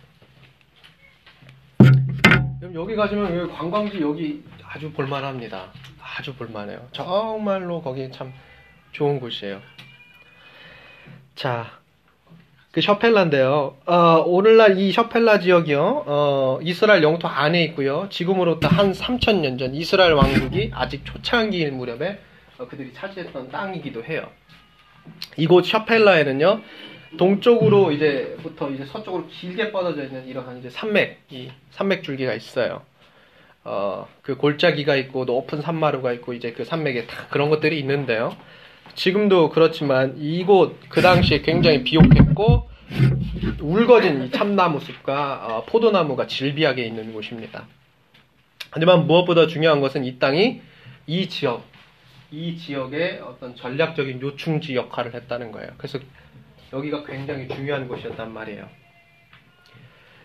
그럼 2.60 2.76
여기 2.76 2.96
가시면 2.96 3.36
여기 3.36 3.52
관광지 3.52 4.00
여기 4.02 4.44
아주 4.64 4.92
볼만합니다. 4.92 5.72
아주 6.00 6.36
볼만해요. 6.36 6.88
정말로 6.92 7.82
거기 7.82 8.12
참 8.12 8.32
좋은 8.92 9.20
곳이에요. 9.20 9.62
자, 11.34 11.72
그 12.72 12.82
셔펠라인데요. 12.82 13.78
어, 13.88 14.24
오늘날 14.28 14.78
이 14.78 14.92
셔펠라 14.92 15.40
지역이요, 15.40 16.04
어, 16.06 16.60
이스라엘 16.62 17.02
영토 17.02 17.28
안에 17.28 17.64
있고요. 17.66 18.08
지금으로부터 18.12 18.68
한 18.68 18.92
3천년 18.92 19.58
전 19.58 19.74
이스라엘 19.74 20.14
왕국이 20.14 20.70
아직 20.76 21.04
초창기일 21.04 21.72
무렵에 21.72 22.20
어, 22.60 22.68
그들이 22.68 22.94
차지했던 22.94 23.50
땅이기도 23.50 24.04
해요. 24.04 24.30
이곳 25.38 25.66
셔펠라에는요, 25.66 26.62
동쪽으로 27.18 27.92
이제부터 27.92 28.70
이제 28.72 28.86
서쪽으로 28.86 29.28
길게 29.28 29.72
뻗어져 29.72 30.04
있는 30.04 30.28
이러한 30.28 30.60
이제 30.60 30.70
산맥, 30.70 31.22
이 31.30 31.50
산맥 31.72 32.04
줄기가 32.04 32.34
있어요. 32.34 32.82
어, 33.64 34.08
그 34.22 34.36
골짜기가 34.36 34.96
있고 34.96 35.26
높은 35.26 35.62
산마루가 35.62 36.14
있고 36.14 36.34
이제 36.34 36.52
그 36.52 36.64
산맥에 36.66 37.06
다 37.08 37.28
그런 37.30 37.50
것들이 37.50 37.80
있는데요. 37.80 38.36
지금도 38.96 39.50
그렇지만 39.50 40.16
이곳 40.18 40.80
그 40.90 41.02
당시에 41.02 41.42
굉장히 41.42 41.84
비옥했고 41.84 42.70
울거진 43.62 44.24
이 44.24 44.32
참나무 44.32 44.80
숲과 44.80 45.48
어, 45.48 45.66
포도나무가 45.66 46.28
질비하게 46.28 46.86
있는 46.86 47.14
곳입니다. 47.14 47.68
하지만 48.72 49.08
무엇보다 49.08 49.48
중요한 49.48 49.82
것은 49.82 50.06
이 50.06 50.20
땅이 50.20 50.62
이 51.08 51.30
지역, 51.30 51.64
이 52.32 52.58
지역의 52.58 53.20
어떤 53.20 53.56
전략적인 53.56 54.22
요충지 54.22 54.76
역할을 54.76 55.14
했다는 55.14 55.52
거예요. 55.52 55.72
그래서 55.78 56.00
여기가 56.74 57.04
굉장히 57.06 57.48
중요한 57.48 57.88
곳이었단 57.88 58.34
말이에요. 58.34 58.68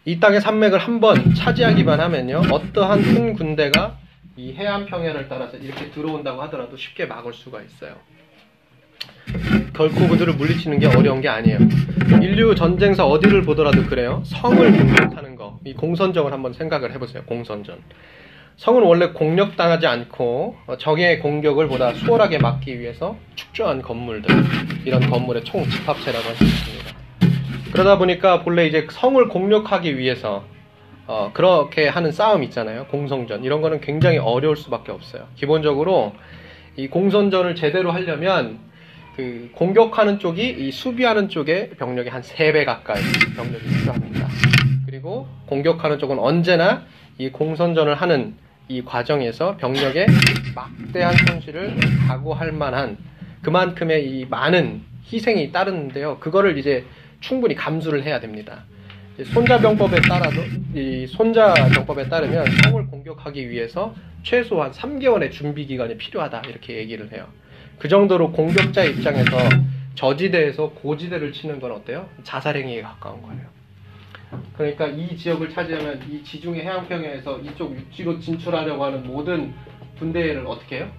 이 0.04 0.18
땅의 0.18 0.40
산맥을 0.40 0.78
한번 0.78 1.34
차지하기만 1.34 2.00
하면요, 2.00 2.42
어떠한 2.50 3.02
큰 3.02 3.32
군대가 3.34 3.98
이 4.36 4.52
해안 4.52 4.86
평야를 4.86 5.28
따라서 5.28 5.56
이렇게 5.56 5.90
들어온다고 5.90 6.42
하더라도 6.42 6.76
쉽게 6.76 7.06
막을 7.06 7.32
수가 7.32 7.62
있어요. 7.62 7.96
결코 9.74 10.08
그들을 10.08 10.34
물리치는 10.34 10.78
게 10.80 10.86
어려운 10.86 11.20
게 11.20 11.28
아니에요. 11.28 11.58
인류 12.20 12.54
전쟁사 12.54 13.04
어디를 13.04 13.42
보더라도 13.42 13.84
그래요. 13.84 14.22
성을 14.24 14.72
공격하는 14.72 15.36
거, 15.36 15.60
이 15.64 15.72
공선정을 15.74 16.32
한번 16.32 16.52
생각을 16.52 16.92
해보세요. 16.92 17.22
공선전. 17.24 17.78
성은 18.56 18.82
원래 18.82 19.08
공격당하지 19.08 19.86
않고 19.86 20.56
어, 20.66 20.76
적의 20.76 21.18
공격을 21.20 21.68
보다 21.68 21.92
수월하게 21.94 22.38
막기 22.38 22.78
위해서 22.78 23.16
축조한 23.34 23.82
건물들, 23.82 24.34
이런 24.84 25.08
건물의 25.10 25.44
총 25.44 25.64
집합체라고 25.68 26.24
할 26.28 26.34
수 26.36 26.44
있습니다. 26.44 26.92
그러다 27.72 27.98
보니까 27.98 28.42
본래 28.42 28.66
이제 28.66 28.86
성을 28.90 29.26
공격하기 29.28 29.98
위해서 29.98 30.44
어, 31.06 31.30
그렇게 31.34 31.88
하는 31.88 32.12
싸움 32.12 32.42
있잖아요. 32.44 32.86
공성전. 32.86 33.42
이런 33.44 33.60
거는 33.60 33.80
굉장히 33.80 34.18
어려울 34.18 34.56
수밖에 34.56 34.92
없어요. 34.92 35.26
기본적으로 35.34 36.12
이 36.76 36.86
공선전을 36.88 37.54
제대로 37.56 37.90
하려면 37.90 38.58
그 39.16 39.50
공격하는 39.54 40.20
쪽이 40.20 40.48
이 40.58 40.70
수비하는 40.70 41.28
쪽의 41.28 41.70
병력이 41.70 42.08
한 42.08 42.22
3배 42.22 42.64
가까이 42.64 43.02
병력이 43.36 43.66
필요합니다. 43.66 44.28
그리고 44.86 45.26
공격하는 45.46 45.98
쪽은 45.98 46.18
언제나 46.18 46.84
이 47.22 47.30
공선전을 47.30 47.94
하는 47.94 48.34
이 48.66 48.82
과정에서 48.82 49.56
병력의 49.56 50.06
막대한 50.56 51.14
손실을 51.28 51.76
각오할 52.08 52.50
만한 52.50 52.98
그만큼의 53.42 54.10
이 54.10 54.24
많은 54.24 54.82
희생이 55.04 55.52
따르는데요. 55.52 56.18
그거를 56.18 56.58
이제 56.58 56.84
충분히 57.20 57.54
감수를 57.54 58.02
해야 58.02 58.18
됩니다. 58.18 58.64
손자병법에 59.22 60.00
따라도 60.00 60.42
이 60.74 61.06
손자병법에 61.06 62.08
따르면 62.08 62.44
성을 62.64 62.86
공격하기 62.88 63.50
위해서 63.50 63.94
최소한 64.24 64.72
3개월의 64.72 65.30
준비 65.30 65.66
기간이 65.66 65.98
필요하다 65.98 66.42
이렇게 66.48 66.76
얘기를 66.76 67.12
해요. 67.12 67.28
그 67.78 67.86
정도로 67.86 68.32
공격자 68.32 68.82
입장에서 68.82 69.38
저지대에서 69.94 70.70
고지대를 70.70 71.32
치는 71.32 71.60
건 71.60 71.70
어때요? 71.70 72.08
자살행위에 72.24 72.82
가까운 72.82 73.22
거예요. 73.22 73.61
그러니까 74.56 74.86
이 74.86 75.16
지역을 75.16 75.50
차지하면 75.50 76.02
이 76.10 76.22
지중해 76.24 76.62
해안평야에서 76.62 77.40
이쪽 77.40 77.74
육지로 77.76 78.18
진출하려고 78.20 78.84
하는 78.84 79.04
모든 79.06 79.52
군대를 79.98 80.46
어떻게 80.46 80.76
해요? 80.78 80.90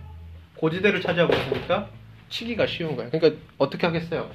고지대를 0.57 1.01
차지하고 1.01 1.33
있으니까 1.33 1.89
치기가 2.29 2.65
쉬운 2.67 2.95
거예요. 2.95 3.11
그러니까 3.11 3.41
어떻게 3.57 3.85
하겠어요? 3.87 4.29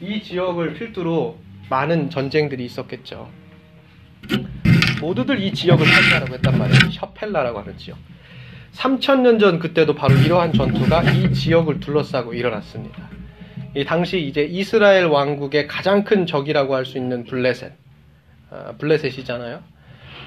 이 0.00 0.22
지역을 0.22 0.74
필두로 0.74 1.38
많은 1.68 2.10
전쟁들이 2.10 2.64
있었겠죠. 2.64 3.28
모두들 5.00 5.40
이 5.42 5.52
지역을 5.52 5.84
차지하라고 5.86 6.34
했단 6.34 6.58
말이에요. 6.58 6.90
셔펠라라고 6.90 7.58
하는 7.60 7.76
지역. 7.76 7.98
3천년 8.72 9.38
전 9.38 9.58
그때도 9.58 9.94
바로 9.94 10.14
이러한 10.16 10.52
전투가 10.52 11.02
이 11.12 11.32
지역을 11.32 11.80
둘러싸고 11.80 12.34
일어났습니다. 12.34 13.08
이 13.76 13.84
당시 13.84 14.20
이제 14.26 14.42
이스라엘 14.44 15.06
왕국의 15.06 15.66
가장 15.68 16.04
큰 16.04 16.26
적이라고 16.26 16.74
할 16.74 16.84
수 16.84 16.96
있는 16.98 17.24
블레셋, 17.24 17.72
어, 17.72 17.74
블레셋이잖아요. 18.78 19.60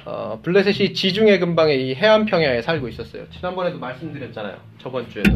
어, 0.04 0.40
블레셋이 0.42 0.92
지중해 0.94 1.38
근방의 1.38 1.86
이 1.88 1.94
해안 1.94 2.24
평야에 2.24 2.62
살고 2.62 2.88
있었어요. 2.88 3.28
지난번에도 3.30 3.78
말씀드렸잖아요. 3.78 4.56
저번 4.78 5.08
주에도 5.10 5.30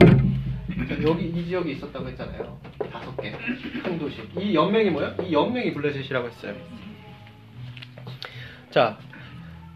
여기 1.07 1.27
이 1.27 1.45
지역에 1.47 1.73
있었다고 1.73 2.09
했잖아요. 2.09 2.59
다섯 2.91 3.17
개 3.21 3.33
큰 3.83 3.99
도시. 3.99 4.17
이 4.39 4.55
연맹이 4.55 4.91
뭐야? 4.91 5.15
이 5.23 5.33
연맹이 5.33 5.73
블레셋이라고 5.75 6.29
했어요. 6.29 6.55
자, 8.71 8.97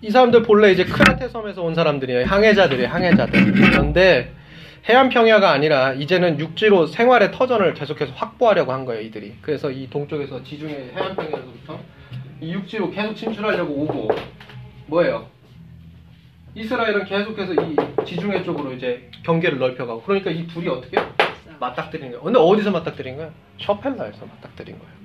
이 0.00 0.10
사람들 0.10 0.42
본래 0.42 0.70
이제 0.72 0.84
크레테 0.84 1.28
섬에서 1.28 1.62
온 1.62 1.74
사람들이에요. 1.74 2.24
항해자들이에요, 2.26 2.88
항해자들. 2.88 3.52
그런데 3.52 4.32
해안 4.88 5.08
평야가 5.08 5.50
아니라 5.50 5.92
이제는 5.94 6.38
육지로 6.38 6.86
생활의 6.86 7.32
터전을 7.32 7.74
계속해서 7.74 8.12
확보하려고 8.14 8.72
한 8.72 8.84
거예요, 8.84 9.02
이들이. 9.02 9.34
그래서 9.42 9.70
이 9.70 9.90
동쪽에서 9.90 10.42
지중해 10.44 10.92
해안 10.94 11.14
평야로부터 11.16 11.78
이 12.40 12.52
육지로 12.52 12.90
계속 12.90 13.14
진출하려고 13.14 13.72
오고 13.72 14.08
뭐예요? 14.86 15.26
이스라엘은 16.54 17.04
계속해서 17.04 17.54
이 17.54 17.76
지중해 18.06 18.42
쪽으로 18.42 18.72
이제 18.72 19.10
경계를 19.24 19.58
넓혀가고 19.58 20.02
그러니까 20.02 20.30
이 20.30 20.46
둘이 20.46 20.68
어떻게 20.68 20.98
맞닥뜨린 21.58 22.10
거예요? 22.10 22.22
근데 22.22 22.38
어디서 22.38 22.70
맞닥뜨린 22.70 23.16
거예요? 23.16 23.30
셔펠라에서 23.58 24.26
맞닥뜨린 24.26 24.78
거예요. 24.78 24.96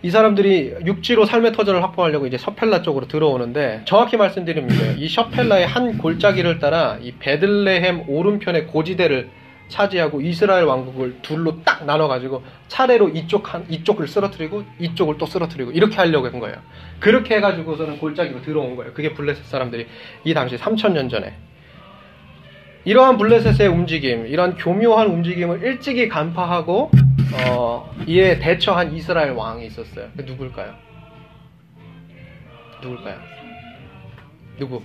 이 0.00 0.10
사람들이 0.10 0.74
육지로 0.86 1.24
삶의 1.24 1.52
터전을 1.52 1.82
확보하려고 1.82 2.26
이제 2.26 2.38
셔펠라 2.38 2.82
쪽으로 2.82 3.08
들어오는데 3.08 3.82
정확히 3.84 4.16
말씀드리면. 4.16 4.98
이 4.98 5.08
셔펠라의 5.08 5.66
한 5.66 5.98
골짜기를 5.98 6.60
따라 6.60 6.98
이 7.02 7.12
베들레헴 7.18 8.04
오른편의 8.06 8.68
고지대를 8.68 9.28
차지하고 9.68 10.20
이스라엘 10.20 10.64
왕국을 10.64 11.18
둘로 11.22 11.62
딱 11.62 11.84
나눠가지고 11.84 12.42
차례로 12.68 13.10
이쪽 13.10 13.54
한 13.54 13.64
이쪽을 13.68 14.08
쓰러뜨리고 14.08 14.64
이쪽을 14.78 15.18
또 15.18 15.26
쓰러뜨리고 15.26 15.70
이렇게 15.72 15.96
하려고 15.96 16.28
한 16.28 16.40
거예요. 16.40 16.56
그렇게 17.00 17.36
해가지고서는 17.36 17.98
골짜기로 17.98 18.42
들어온 18.42 18.76
거예요. 18.76 18.92
그게 18.94 19.14
블레셋 19.14 19.44
사람들이 19.44 19.86
이 20.24 20.34
당시 20.34 20.56
3천 20.56 20.92
년 20.92 21.08
전에 21.08 21.36
이러한 22.84 23.18
블레셋의 23.18 23.68
움직임, 23.68 24.26
이러한 24.26 24.56
교묘한 24.56 25.08
움직임을 25.08 25.62
일찍이 25.62 26.08
간파하고 26.08 26.90
어, 27.34 27.94
이에 28.06 28.38
대처한 28.38 28.94
이스라엘 28.94 29.32
왕이 29.32 29.66
있었어요. 29.66 30.08
그 30.16 30.22
누굴까요? 30.22 30.74
누굴까요? 32.82 33.18
누구? 34.58 34.82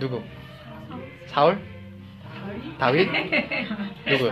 누구? 0.00 0.22
사울? 1.26 1.71
다윗? 2.78 3.08
누구? 4.08 4.30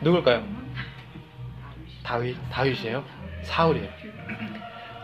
누굴까요? 0.00 0.44
다윗, 2.02 2.36
다윗이에요? 2.50 3.04
사울이에요. 3.42 3.88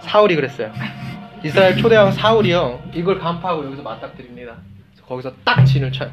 사울이 0.01 0.37
그랬어요. 0.37 0.73
이스라엘 1.45 1.77
초대왕 1.77 2.13
사울이요. 2.13 2.91
이걸 2.95 3.19
간파하고 3.19 3.65
여기서 3.67 3.83
맞닥뜨립니다. 3.83 4.57
거기서 5.07 5.35
딱 5.45 5.65
진을 5.65 5.93
쳐요. 5.93 6.13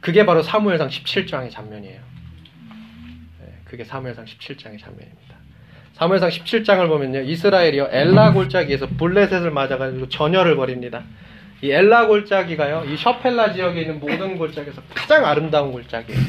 그게 0.00 0.26
바로 0.26 0.42
사무엘상 0.42 0.88
17장의 0.88 1.50
장면이에요. 1.50 2.00
네, 3.40 3.54
그게 3.64 3.84
사무엘상 3.84 4.26
17장의 4.26 4.78
장면입니다. 4.78 5.34
사무엘상 5.94 6.28
17장을 6.28 6.86
보면요. 6.88 7.20
이스라엘이요. 7.22 7.88
엘라 7.90 8.32
골짜기에서 8.32 8.88
블레셋을 8.98 9.50
맞아가지고 9.50 10.08
전열을 10.10 10.56
벌입니다. 10.56 11.04
이 11.64 11.72
엘라 11.72 12.06
골짜기가요. 12.08 12.84
이 12.92 12.96
셔펠라 12.98 13.54
지역에 13.54 13.80
있는 13.80 13.98
모든 13.98 14.36
골짜기에서 14.36 14.82
가장 14.94 15.24
아름다운 15.24 15.72
골짜기예요. 15.72 16.20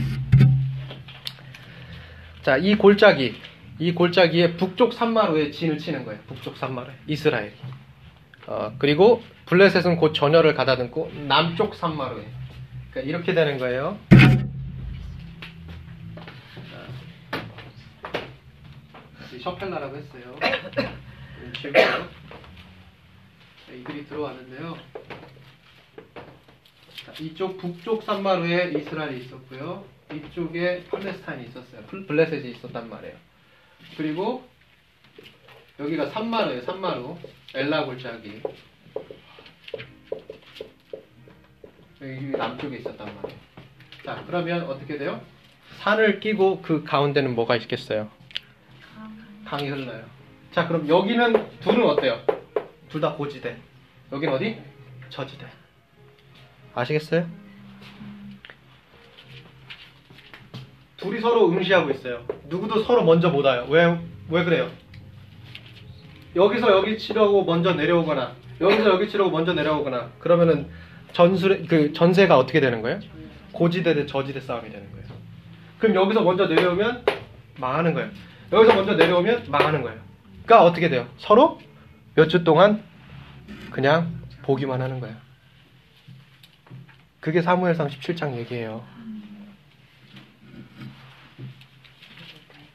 자, 2.41 2.55
이 2.55 2.75
골짜기, 2.75 3.35
이 3.79 3.93
골짜기에 3.93 4.55
북쪽 4.55 4.93
산마루에 4.93 5.51
진을 5.51 5.77
치는 5.77 6.05
거예요. 6.05 6.21
북쪽 6.27 6.55
산마루에 6.55 6.93
이스라엘이. 7.07 7.51
어, 8.47 8.75
그리고 8.79 9.21
블레셋은 9.47 9.97
곧 9.97 10.13
전열을 10.13 10.53
가다듬고 10.53 11.11
남쪽 11.27 11.75
산마루에. 11.75 12.23
그러니까 12.91 13.01
이렇게 13.01 13.33
되는 13.33 13.57
거예요. 13.57 13.99
이 19.33 19.39
셔펠라라고 19.39 19.97
했어요. 19.97 20.35
이들이 23.73 24.05
들어왔는데요. 24.05 24.77
자, 27.05 27.13
이쪽 27.19 27.57
북쪽 27.57 28.03
산마루에 28.03 28.73
이스라엘이 28.77 29.25
있었고요. 29.25 29.85
이쪽에 30.13 30.83
팔레스타인이 30.89 31.45
있었어요. 31.47 31.81
플- 31.87 32.05
블레셋이 32.05 32.51
있었단 32.51 32.89
말이에요. 32.89 33.15
그리고 33.97 34.47
여기가 35.79 36.07
산마루예요. 36.09 36.61
산마루. 36.63 37.17
엘라 37.53 37.85
골짜기. 37.85 38.41
여기 42.01 42.25
남쪽에 42.37 42.77
있었단 42.77 43.15
말이에요. 43.15 43.39
자, 44.05 44.23
그러면 44.27 44.63
어떻게 44.63 44.97
돼요? 44.97 45.21
산을 45.79 46.19
끼고 46.19 46.61
그 46.61 46.83
가운데는 46.83 47.33
뭐가 47.35 47.55
있겠어요? 47.57 48.09
강이 49.45 49.67
흘러요. 49.69 50.05
자, 50.51 50.67
그럼 50.67 50.87
여기는 50.87 51.59
둘은 51.59 51.83
어때요? 51.83 52.21
둘 52.89 53.01
다 53.01 53.13
고지대. 53.13 53.57
여긴 54.11 54.29
어디? 54.29 54.57
저지대. 55.09 55.45
아시겠어요? 56.75 57.25
둘이 60.97 61.19
서로 61.21 61.49
응시하고 61.49 61.91
있어요. 61.91 62.25
누구도 62.47 62.83
서로 62.83 63.03
먼저 63.03 63.29
못 63.29 63.45
와요. 63.45 63.65
왜, 63.69 63.97
왜 64.29 64.43
그래요? 64.43 64.69
여기서 66.35 66.71
여기 66.71 66.97
치려고 66.97 67.43
먼저 67.45 67.73
내려오거나, 67.73 68.33
여기서 68.59 68.89
여기 68.89 69.07
치려고 69.07 69.31
먼저 69.31 69.53
내려오거나, 69.53 70.11
그러면은 70.19 70.67
전술, 71.13 71.65
그 71.67 71.93
전세가 71.93 72.37
어떻게 72.37 72.59
되는 72.59 72.81
거예요? 72.81 72.99
고지대 73.53 73.93
대 73.93 74.05
저지대 74.05 74.41
싸움이 74.41 74.69
되는 74.69 74.91
거예요. 74.91 75.05
그럼 75.79 75.95
여기서 75.95 76.21
먼저 76.23 76.47
내려오면 76.47 77.05
망하는 77.57 77.93
거예요. 77.93 78.09
여기서 78.51 78.75
먼저 78.75 78.95
내려오면 78.95 79.45
망하는 79.47 79.81
거예요. 79.81 79.97
그러니까 80.45 80.65
어떻게 80.65 80.89
돼요? 80.89 81.07
서로 81.17 81.59
몇 82.15 82.27
주 82.27 82.43
동안 82.43 82.83
그냥 83.71 84.19
보기만 84.43 84.81
하는 84.81 84.99
거예요. 84.99 85.15
그게 87.25 87.41
사무엘상 87.41 87.87
17장 87.87 88.35
얘기예요. 88.35 88.83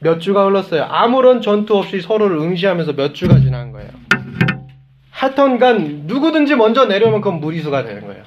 몇 0.01 0.19
주가 0.19 0.45
흘렀어요. 0.45 0.83
아무런 0.83 1.41
전투 1.41 1.79
없이 1.79 2.01
서로를 2.01 2.39
응시하면서 2.39 2.95
몇 2.95 3.15
주가 3.15 3.39
지난 3.39 3.71
거예요. 3.71 3.91
하여튼간 5.13 6.07
누구든지 6.07 6.57
먼저 6.57 6.87
내려오면 6.87 7.21
그건 7.21 7.39
무리수가 7.39 7.85
되는 7.85 8.05
거예요. 8.05 8.25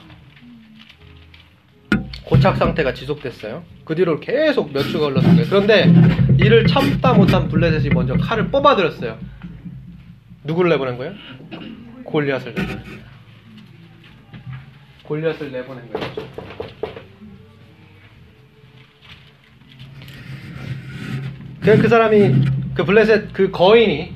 고착 2.23 2.55
상태가 2.55 2.93
지속됐어요. 2.93 3.63
그 3.83 3.93
뒤로 3.93 4.21
계속 4.21 4.71
몇 4.71 4.83
주가 4.83 5.07
흘렀어요. 5.07 5.45
그런데 5.49 5.91
이를 6.39 6.65
참다 6.67 7.15
못한 7.15 7.49
블레셋이 7.49 7.93
먼저 7.93 8.15
칼을 8.15 8.47
뽑아들었어요. 8.47 9.19
누구를 10.45 10.69
내보낸 10.69 10.97
거예요? 10.97 11.15
골리앗을 12.05 12.53
내보낸 12.53 12.81
거예요. 12.81 13.12
골리앗을 15.03 15.51
내보낸 15.51 15.91
거예요. 15.91 16.13
그, 21.61 21.77
그 21.77 21.87
사람이 21.87 22.45
그 22.75 22.83
블레셋 22.83 23.33
그 23.33 23.51
거인이 23.51 24.13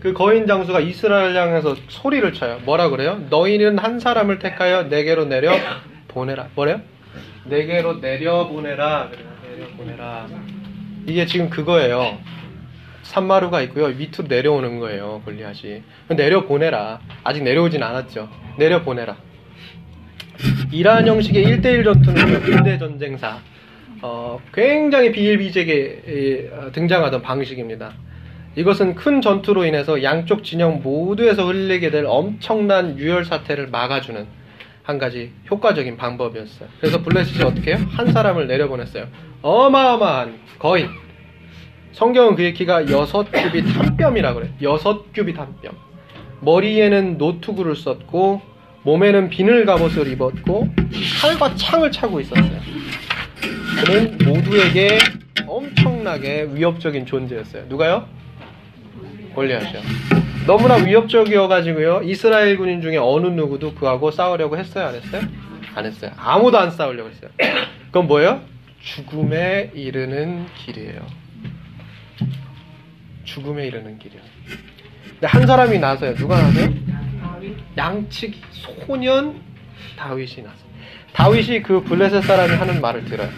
그 0.00 0.12
거인 0.12 0.46
장수가 0.46 0.80
이스라엘 0.80 1.36
향해서 1.36 1.76
소리를 1.88 2.32
쳐요. 2.32 2.58
뭐라 2.64 2.88
그래요? 2.88 3.20
너희는 3.30 3.78
한 3.78 4.00
사람을 4.00 4.40
택하여 4.40 4.84
내게로 4.84 5.26
내려 5.26 5.52
보내라. 6.08 6.48
뭐래요? 6.56 6.80
내게로 7.44 8.00
내려 8.00 8.48
보내라. 8.48 9.10
내려 9.42 9.68
보내라. 9.76 10.26
이게 11.06 11.24
지금 11.26 11.50
그거예요. 11.50 12.18
산마루가 13.04 13.62
있고요. 13.62 13.88
밑으로 13.88 14.26
내려오는 14.28 14.80
거예요. 14.80 15.22
골리앗이. 15.24 15.82
내려 16.08 16.46
보내라. 16.46 17.00
아직 17.22 17.44
내려오진 17.44 17.82
않았죠. 17.82 18.28
내려 18.58 18.82
보내라. 18.82 19.16
이러한 20.70 21.06
형식의 21.06 21.44
1대1 21.44 21.84
전투는 21.84 22.42
근대 22.42 22.78
전쟁사 22.78 23.38
어, 24.02 24.40
굉장히 24.52 25.12
비일비재하게 25.12 26.50
어, 26.52 26.72
등장하던 26.72 27.22
방식입니다. 27.22 27.92
이것은 28.56 28.94
큰 28.96 29.20
전투로 29.20 29.64
인해서 29.64 30.02
양쪽 30.02 30.44
진영 30.44 30.82
모두에서 30.82 31.46
흘리게 31.46 31.90
될 31.90 32.04
엄청난 32.06 32.98
유혈 32.98 33.24
사태를 33.24 33.68
막아주는 33.68 34.26
한 34.82 34.98
가지 34.98 35.32
효과적인 35.50 35.96
방법이었어요. 35.96 36.68
그래서 36.80 37.02
블레셋이 37.02 37.44
어떻게 37.44 37.74
해요? 37.74 37.86
한 37.90 38.12
사람을 38.12 38.48
내려보냈어요. 38.48 39.06
어마어마한 39.42 40.34
거인. 40.58 40.88
성경은 41.92 42.34
그의 42.34 42.52
키가 42.54 42.90
여섯 42.90 43.30
규빗 43.30 43.64
한 43.76 43.96
뼘이라고 43.96 44.40
그래요. 44.40 44.52
여섯 44.62 45.12
규빗 45.12 45.38
한 45.38 45.54
뼘. 45.62 45.72
머리에는 46.40 47.18
노투구를 47.18 47.76
썼고 47.76 48.42
몸에는 48.84 49.28
비늘 49.30 49.64
갑옷을 49.64 50.08
입었고 50.08 50.68
칼과 51.20 51.54
창을 51.54 51.90
차고 51.92 52.20
있었어요. 52.20 52.60
그는 53.84 54.18
모두에게 54.18 54.98
엄청나게 55.46 56.48
위협적인 56.52 57.06
존재였어요. 57.06 57.64
누가요? 57.68 58.06
골리앗이요. 59.34 59.80
너무나 60.46 60.74
위협적이어가지고요. 60.74 62.02
이스라엘 62.04 62.56
군인 62.56 62.82
중에 62.82 62.96
어느 62.96 63.28
누구도 63.28 63.74
그하고 63.74 64.10
싸우려고 64.10 64.58
했어요? 64.58 64.88
안 64.88 64.94
했어요? 64.96 65.22
안 65.74 65.86
했어요. 65.86 66.10
아무도 66.16 66.58
안 66.58 66.70
싸우려고 66.70 67.08
했어요. 67.10 67.30
그건 67.86 68.06
뭐예요? 68.08 68.40
죽음에 68.80 69.70
이르는 69.74 70.46
길이에요. 70.56 71.00
죽음에 73.24 73.66
이르는 73.68 73.98
길이요. 73.98 74.20
근데 75.12 75.26
한 75.26 75.46
사람이 75.46 75.78
나서요. 75.78 76.14
누가 76.16 76.40
나서요? 76.42 76.68
양측 77.76 78.34
소년 78.50 79.40
다윗이 79.96 80.42
나서. 80.42 80.56
다윗이 81.12 81.62
그 81.62 81.82
블레셋 81.82 82.24
사람이 82.24 82.54
하는 82.54 82.80
말을 82.80 83.04
들어요. 83.04 83.28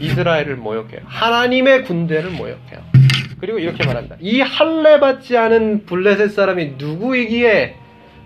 이스라엘을 0.00 0.56
모욕해요. 0.56 1.00
하나님의 1.04 1.84
군대를 1.84 2.30
모욕해요. 2.30 2.82
그리고 3.40 3.58
이렇게 3.58 3.84
말합니다. 3.84 4.16
이 4.20 4.40
할례 4.40 5.00
받지 5.00 5.36
않은 5.36 5.86
블레셋 5.86 6.32
사람이 6.32 6.74
누구이기에 6.78 7.76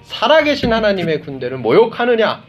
살아계신 0.03 0.73
하나님의 0.73 1.21
군대를 1.23 1.59
모욕하느냐? 1.59 2.45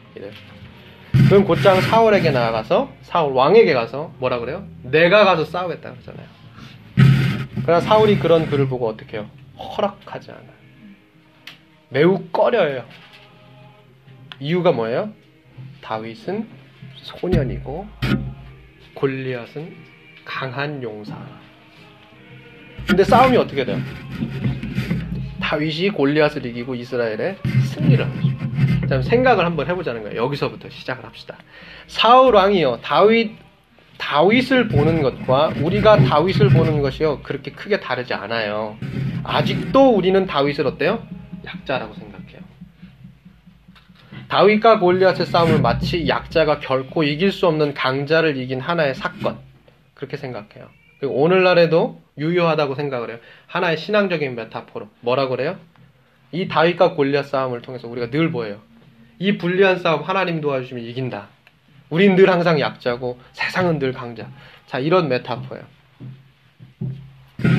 그럼 1.30 1.46
곧장 1.46 1.82
사울에게 1.82 2.32
나아가서 2.32 2.92
사울 3.02 3.34
왕에게 3.34 3.74
가서 3.74 4.14
뭐라 4.20 4.40
그래요? 4.40 4.66
내가 4.84 5.26
가서 5.26 5.46
싸우겠다 5.46 5.92
그러잖아요. 5.94 6.28
그러나 7.64 7.82
사울이 7.82 8.20
그런 8.20 8.50
글을 8.50 8.68
보고 8.70 8.88
어떻게 8.88 9.18
해요? 9.18 9.30
허락하지 9.58 10.32
않아요. 10.32 10.57
매우 11.90 12.24
꺼려요. 12.32 12.84
이유가 14.40 14.72
뭐예요? 14.72 15.12
다윗은 15.82 16.48
소년이고 16.96 17.88
골리앗은 18.94 19.74
강한 20.26 20.84
용사. 20.84 21.16
근데 22.88 23.04
싸움이 23.04 23.38
어떻게 23.38 23.64
돼요? 23.64 23.80
다윗이 25.42 25.92
골리앗을 25.92 26.46
이기고 26.46 26.76
이스라엘에 26.76 27.38
승리를 27.74 28.06
하죠. 28.06 28.88
자, 28.88 29.02
생각을 29.02 29.46
한번 29.46 29.68
해보자는 29.68 30.04
거예요. 30.04 30.24
여기서부터 30.24 30.70
시작을 30.70 31.06
합시다. 31.06 31.38
사울 31.88 32.36
왕이요, 32.36 32.80
다윗 32.82 33.36
다윗을 33.98 34.68
보는 34.68 35.02
것과 35.02 35.54
우리가 35.62 35.98
다윗을 36.04 36.50
보는 36.50 36.82
것이요 36.82 37.22
그렇게 37.24 37.52
크게 37.52 37.80
다르지 37.80 38.14
않아요. 38.14 38.78
아직도 39.24 39.96
우리는 39.96 40.26
다윗을 40.26 40.68
어때요? 40.68 41.06
약자라고 41.48 41.94
생각해요. 41.94 42.42
다윗과 44.28 44.80
골리앗의 44.80 45.26
싸움을 45.26 45.62
마치 45.62 46.08
약자가 46.08 46.60
결코 46.60 47.04
이길 47.04 47.32
수 47.32 47.48
없는 47.48 47.74
강자를 47.74 48.38
이긴 48.38 48.60
하나의 48.60 48.94
사건 48.96 49.38
그렇게 49.94 50.18
생각해요. 50.18 50.70
그리고 51.00 51.16
오늘날에도 51.16 52.02
유효하다고 52.18 52.76
생각을 52.76 53.10
해요. 53.10 53.20
하나의 53.46 53.78
신앙적인 53.78 54.36
메타포로 54.36 54.90
뭐라고 55.02 55.32
그래요? 55.32 55.58
이 56.32 56.48
다윗과 56.48 56.96
골리앗 56.96 57.26
싸움을 57.26 57.62
통해서 57.62 57.88
우리가 57.88 58.10
늘 58.10 58.30
뭐예요? 58.30 58.62
이 59.20 59.38
불리한 59.38 59.80
싸움 59.80 60.04
하나님 60.04 60.42
도와주시면 60.42 60.84
이긴다. 60.84 61.28
우린 61.90 62.16
늘 62.16 62.30
항상 62.30 62.60
약자고 62.60 63.20
세상은 63.32 63.80
늘 63.80 63.94
강자. 63.94 64.30
자 64.66 64.80
이런 64.80 65.08
메타포예요. 65.08 65.64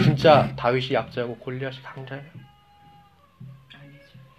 진짜 0.04 0.52
다윗이 0.56 0.92
약자고 0.92 1.36
골리앗이 1.38 1.82
강자예요. 1.82 2.47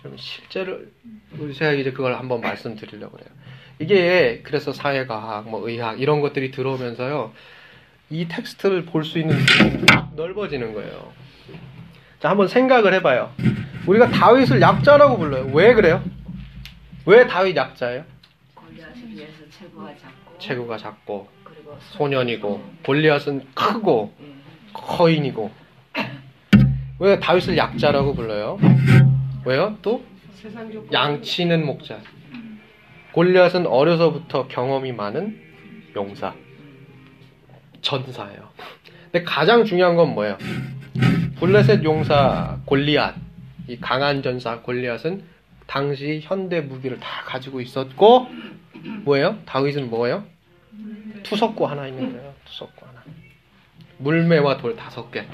그럼 0.02 0.16
실제로 0.18 0.80
제가 1.56 1.74
이제 1.74 1.92
그걸 1.92 2.16
한번 2.16 2.42
말씀드리려고 2.42 3.18
그래요. 3.18 3.30
이게 3.80 4.42
그래서 4.44 4.72
사회과학, 4.74 5.50
뭐 5.50 5.68
의학 5.68 6.00
이런 6.02 6.22
것들이 6.22 6.52
들어오면서요. 6.52 7.34
이 8.10 8.28
텍스트를 8.28 8.86
볼 8.86 9.04
수 9.04 9.20
있는 9.20 9.38
넓어지는 10.16 10.74
거예요. 10.74 11.12
자, 12.20 12.30
한번 12.30 12.48
생각을 12.48 12.94
해봐요. 12.96 13.32
우리가 13.88 14.10
다윗을 14.10 14.62
약자라고 14.62 15.18
불러요. 15.18 15.50
왜 15.54 15.74
그래요? 15.74 16.04
왜 17.06 17.28
다윗 17.28 17.56
약자예요? 17.56 18.04
체구가 19.52 19.96
작고 19.98 20.38
체구가 20.40 20.78
작고 20.78 21.28
그리고 21.44 21.78
소년이고 21.92 22.64
골리앗은 22.86 23.48
크고 23.54 24.14
예. 24.22 24.26
거인이고 24.74 25.52
왜 27.00 27.20
다윗을 27.20 27.58
약자라고 27.58 28.14
불러요? 28.16 28.58
왜요? 29.46 29.78
또 29.82 30.04
양치는 30.92 31.66
목자. 31.66 32.00
골리앗은 33.12 33.66
어려서부터 33.68 34.48
경험이 34.48 34.92
많은 34.92 35.40
용사. 35.96 36.34
전사예요. 37.82 38.50
근데 39.12 39.24
가장 39.24 39.66
중요한 39.66 39.96
건 39.96 40.14
뭐예요? 40.14 40.38
블레셋 41.40 41.84
용사 41.84 42.60
골리앗, 42.66 43.16
이 43.68 43.78
강한 43.80 44.22
전사 44.22 44.60
골리앗은 44.60 45.24
당시 45.66 46.20
현대 46.22 46.62
무기를 46.62 47.00
다 47.00 47.24
가지고 47.26 47.62
있었고 47.62 48.28
뭐예요? 49.04 49.40
다윗은 49.46 49.90
뭐예요? 49.90 50.26
투석구 51.24 51.66
하나 51.66 51.88
있는 51.88 52.12
거예요. 52.12 52.34
투석구 52.46 52.86
하나. 52.86 53.04
물매와 53.98 54.58
돌 54.58 54.76
다섯 54.76 55.12
개. 55.12 55.26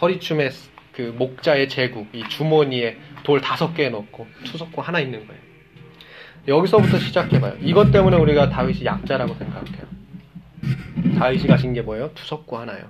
허리춤에 0.00 0.50
그 0.92 1.14
목자의 1.16 1.68
제국, 1.68 2.08
이 2.14 2.22
주머니에 2.28 2.96
돌 3.26 3.40
다섯 3.40 3.74
개 3.74 3.88
넣고 3.88 4.24
투석구 4.44 4.80
하나 4.80 5.00
있는 5.00 5.26
거예요. 5.26 5.42
여기서부터 6.46 6.96
시작해봐요. 7.00 7.56
이것 7.60 7.90
때문에 7.90 8.16
우리가 8.16 8.50
다윗이 8.50 8.84
약자라고 8.84 9.34
생각해요. 9.34 9.82
다윗이 11.18 11.48
가진 11.48 11.72
게 11.72 11.82
뭐예요? 11.82 12.12
투석구 12.14 12.56
하나요. 12.56 12.88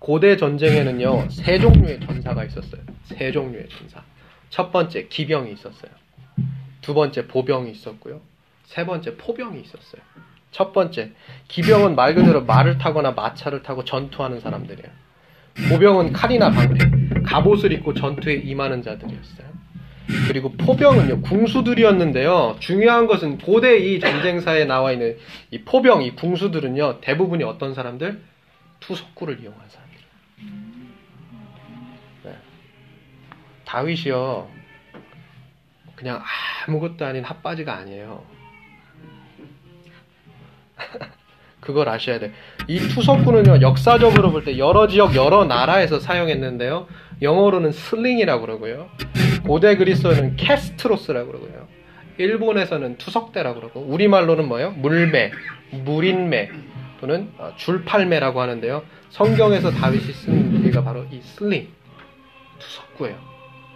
고대 0.00 0.36
전쟁에는요 0.36 1.30
세 1.30 1.60
종류의 1.60 2.00
전사가 2.00 2.42
있었어요. 2.44 2.82
세 3.04 3.30
종류의 3.30 3.68
전사. 3.68 4.02
첫 4.50 4.72
번째 4.72 5.06
기병이 5.06 5.52
있었어요. 5.52 5.92
두 6.80 6.92
번째 6.92 7.28
보병이 7.28 7.70
있었고요. 7.70 8.20
세 8.64 8.84
번째 8.84 9.16
포병이 9.16 9.60
있었어요. 9.60 10.02
첫 10.50 10.72
번째 10.72 11.12
기병은 11.46 11.94
말 11.94 12.16
그대로 12.16 12.44
말을 12.44 12.78
타거나 12.78 13.12
마차를 13.12 13.62
타고 13.62 13.84
전투하는 13.84 14.40
사람들이에요. 14.40 15.03
보병은 15.68 16.12
칼이나 16.12 16.50
방패, 16.50 17.22
갑옷을 17.24 17.72
입고 17.72 17.94
전투에 17.94 18.34
임하는 18.34 18.82
자들이었어요. 18.82 19.54
그리고 20.28 20.52
포병은요 20.52 21.22
궁수들이었는데요. 21.22 22.56
중요한 22.60 23.06
것은 23.06 23.38
고대 23.38 23.78
이 23.78 24.00
전쟁사에 24.00 24.66
나와 24.66 24.92
있는 24.92 25.16
이 25.50 25.62
포병, 25.62 26.02
이 26.02 26.14
궁수들은요 26.14 27.00
대부분이 27.00 27.42
어떤 27.44 27.72
사람들? 27.74 28.20
투석구를 28.80 29.40
이용한 29.40 29.60
사람들. 29.68 29.98
네. 32.24 32.36
다윗이요 33.64 34.50
그냥 35.96 36.22
아무것도 36.66 37.06
아닌 37.06 37.24
핫바지가 37.24 37.74
아니에요. 37.74 38.24
그걸 41.64 41.88
아셔야 41.88 42.18
돼. 42.18 42.32
이 42.68 42.78
투석구는요, 42.78 43.60
역사적으로 43.62 44.30
볼 44.30 44.44
때 44.44 44.58
여러 44.58 44.86
지역, 44.86 45.14
여러 45.16 45.44
나라에서 45.44 45.98
사용했는데요. 45.98 46.86
영어로는 47.22 47.72
sling이라고 47.72 48.42
그러고요. 48.42 48.88
고대 49.46 49.76
그리스어는 49.76 50.36
κέστρος라고 50.36 51.28
그러고요. 51.32 51.66
일본에서는 52.18 52.98
투석대라고 52.98 53.60
그러고, 53.60 53.80
우리말로는 53.80 54.46
뭐예요? 54.46 54.70
물매, 54.72 55.32
무릿매, 55.84 56.50
또는 57.00 57.30
어, 57.38 57.52
줄팔매라고 57.56 58.40
하는데요. 58.40 58.82
성경에서 59.10 59.70
다윗이 59.70 60.12
쓴 60.12 60.52
무기가 60.52 60.84
바로 60.84 61.04
이 61.10 61.20
sling, 61.22 61.68
투석구예요. 62.58 63.16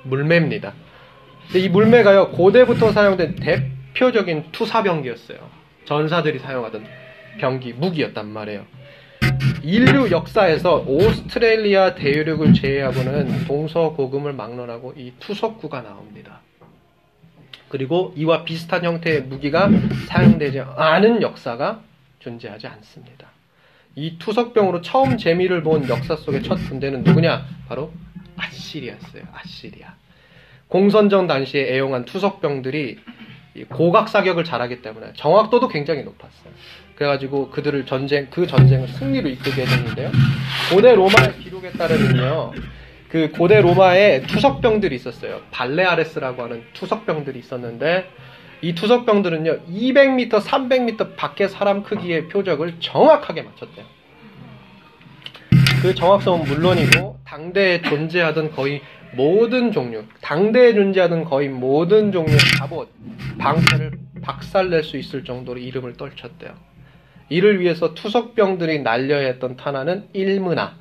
물매입니다. 0.05 0.73
이 1.55 1.69
물매가요, 1.69 2.29
고대부터 2.31 2.93
사용된 2.93 3.37
대표적인 3.37 4.47
투사병기였어요. 4.53 5.39
전사들이 5.87 6.39
사용하던 6.39 6.85
병기, 7.39 7.75
무기였단 7.75 8.29
말이에요. 8.29 8.67
인류 9.63 10.11
역사에서 10.11 10.85
오스트레일리아 10.87 11.95
대륙을 11.95 12.55
제외하고는 12.55 13.47
동서고금을 13.47 14.33
막론하고 14.33 14.95
이 14.97 15.13
투석구가 15.19 15.83
나옵니다. 15.83 16.41
그리고 17.69 18.15
이와 18.17 18.45
비슷한 18.45 18.85
형태의 18.85 19.23
무기가 19.23 19.69
사용되지 20.07 20.61
않은 20.61 21.23
역사가 21.23 21.83
존재하지 22.19 22.67
않습니다. 22.67 23.29
이 23.95 24.17
투석병으로 24.19 24.81
처음 24.81 25.19
재미를 25.19 25.63
본 25.63 25.89
역사 25.89 26.17
속의 26.17 26.43
첫 26.43 26.57
군대는 26.69 27.03
누구냐? 27.03 27.47
바로 27.69 27.93
아시리아였어요. 28.37 29.25
아시리아. 29.33 29.95
공선전 30.69 31.27
당시에 31.27 31.75
애용한 31.75 32.05
투석병들이 32.05 32.99
고각 33.71 34.09
사격을 34.09 34.45
잘하기 34.45 34.83
때문에 34.83 35.13
정확도도 35.15 35.69
굉장히 35.69 36.05
높았어요. 36.05 36.53
그래가지고 36.99 37.51
그들을 37.51 37.87
전쟁 37.87 38.27
그 38.29 38.49
전쟁을 38.49 38.89
승리로 38.89 39.29
이끌게 39.29 39.65
됐는데요. 39.65 40.11
고대 40.75 40.97
로마의 40.97 41.39
기록에 41.39 41.71
따르면요, 41.71 42.53
그 43.09 43.31
고대 43.31 43.61
로마에 43.61 44.23
투석병들이 44.23 44.97
있었어요. 44.97 45.43
발레아레스라고 45.53 46.43
하는 46.43 46.65
투석병들이 46.73 47.39
있었는데 47.39 48.11
이 48.63 48.75
투석병들은요 48.75 49.67
200m, 49.71 50.41
300m 50.41 51.15
밖의 51.15 51.49
사람 51.49 51.85
크기의 51.85 52.27
표적을 52.27 52.81
정확하게 52.81 53.43
맞췄대요. 53.43 53.87
그 55.81 55.95
정확성은 55.95 56.47
물론이고 56.47 57.21
당대에 57.25 57.81
존재하던 57.83 58.51
거의 58.51 58.83
모든 59.15 59.71
종류, 59.71 60.03
당대에 60.21 60.75
존재하던 60.75 61.27
거의 61.27 61.49
모든 61.49 62.11
종류의 62.11 62.39
갑옷, 62.59 62.89
방패를 63.39 63.93
박살낼 64.21 64.83
수 64.83 64.97
있을 64.97 65.23
정도로 65.23 65.61
이름을 65.61 65.93
떨쳤대요. 65.93 66.67
이를 67.29 67.61
위해서 67.61 67.95
투석병들이 67.95 68.81
날려야 68.81 69.27
했던 69.27 69.57
탄환은 69.57 70.09
1문화, 70.15 70.73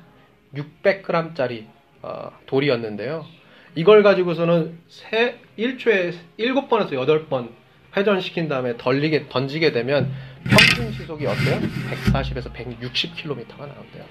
600g짜리 0.54 1.66
어, 2.02 2.32
돌이었는데요. 2.46 3.26
이걸 3.74 4.02
가지고서는 4.02 4.78
세, 4.88 5.38
1초에 5.58 6.14
7번에서 6.38 6.92
8번 7.28 7.50
회전시킨 7.96 8.48
다음에 8.48 8.76
덜리게, 8.76 9.28
던지게 9.28 9.72
되면 9.72 10.10
평균 10.44 10.92
시속이 10.92 11.26
어때요? 11.26 11.60
140에서 11.90 12.52
160km가 12.52 13.58
나온대요. 13.58 14.04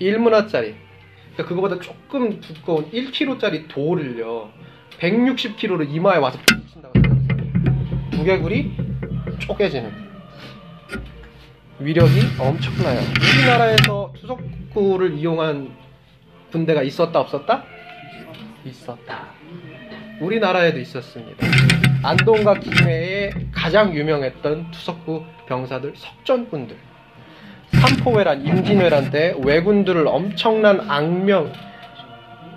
1문화짜리. 0.00 0.74
그러니까 1.32 1.44
그거보다 1.46 1.80
조금 1.80 2.40
두꺼운 2.40 2.90
1kg짜리 2.90 3.68
돌을요. 3.68 4.50
160km로 4.98 5.88
이마에 5.88 6.18
와서 6.18 6.38
친다고 6.72 6.92
생각해요. 6.94 8.10
두개골이 8.10 8.72
쪼개지는. 9.40 10.07
위력이 11.80 12.20
엄청나요. 12.38 13.00
우리나라에서 13.20 14.12
투석구를 14.20 15.14
이용한 15.14 15.70
군대가 16.50 16.82
있었다 16.82 17.20
없었다? 17.20 17.62
있었다. 18.64 19.26
우리나라에도 20.20 20.80
있었습니다. 20.80 21.46
안동과 22.02 22.54
김해에 22.54 23.30
가장 23.52 23.94
유명했던 23.94 24.72
투석구 24.72 25.24
병사들 25.46 25.94
석전군들. 25.96 26.76
삼포회란, 27.72 28.44
임진왜란 28.46 29.10
때 29.10 29.34
왜군들을 29.44 30.06
엄청난 30.08 30.90
악명, 30.90 31.52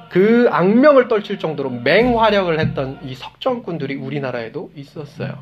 그 0.09 0.47
악명을 0.51 1.07
떨칠 1.09 1.37
정도로 1.37 1.69
맹활약을 1.69 2.59
했던 2.59 2.99
이 3.03 3.13
석전군들이 3.13 3.95
우리나라에도 3.95 4.71
있었어요. 4.75 5.37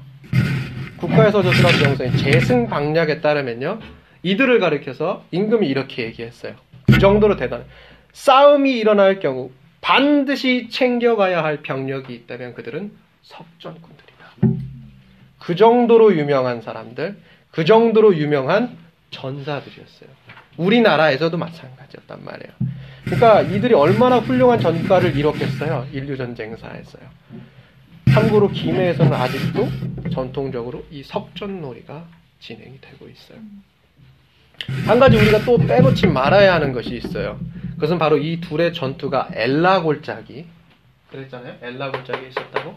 국가에서 1.00 1.42
저술한 1.42 1.82
명성인 1.82 2.18
재승 2.18 2.68
방략에 2.68 3.22
따르면요. 3.22 3.80
이들을 4.24 4.60
가리켜서 4.60 5.24
임금이 5.32 5.68
이렇게 5.68 6.04
얘기했어요. 6.04 6.56
그 6.88 7.00
정도로 7.00 7.38
대단. 7.38 7.64
싸움이 8.12 8.78
일어날 8.78 9.20
경우 9.20 9.52
반드시 9.82 10.70
챙겨가야 10.70 11.44
할 11.44 11.62
병력이 11.62 12.14
있다면 12.14 12.54
그들은 12.54 12.92
석전군들이다. 13.24 14.26
그 15.40 15.56
정도로 15.56 16.18
유명한 16.18 16.62
사람들, 16.62 17.18
그 17.52 17.64
정도로 17.64 18.18
유명한 18.18 18.78
전사들이었어요. 19.12 20.10
우리나라에서도 20.58 21.38
마찬가지였단 21.38 22.26
말이에요. 22.26 22.54
그러니까 23.06 23.42
이들이 23.42 23.74
얼마나 23.74 24.20
훌륭한 24.20 24.60
전가를 24.60 25.16
이뤘겠어요. 25.16 25.88
인류 25.94 26.18
전쟁사에서요. 26.18 27.04
참고로 28.14 28.50
김해에서는 28.50 29.14
아직도 29.14 29.68
전통적으로 30.12 30.86
이 30.92 31.04
석전놀이가 31.04 32.06
진행이 32.40 32.80
되고 32.82 33.08
있어요. 33.08 33.38
한 34.86 35.00
가지 35.00 35.18
우리가 35.18 35.40
또 35.46 35.58
빼놓지 35.58 36.08
말아야 36.08 36.54
하는 36.54 36.74
것이 36.74 36.96
있어요. 36.96 37.40
그것은 37.76 37.98
바로 37.98 38.18
이 38.18 38.42
둘의 38.42 38.74
전투가 38.74 39.30
엘라 39.34 39.82
골짜기. 39.82 40.46
그랬잖아요. 41.12 41.56
엘라 41.62 41.92
골짜기에 41.92 42.30
있었다고? 42.30 42.76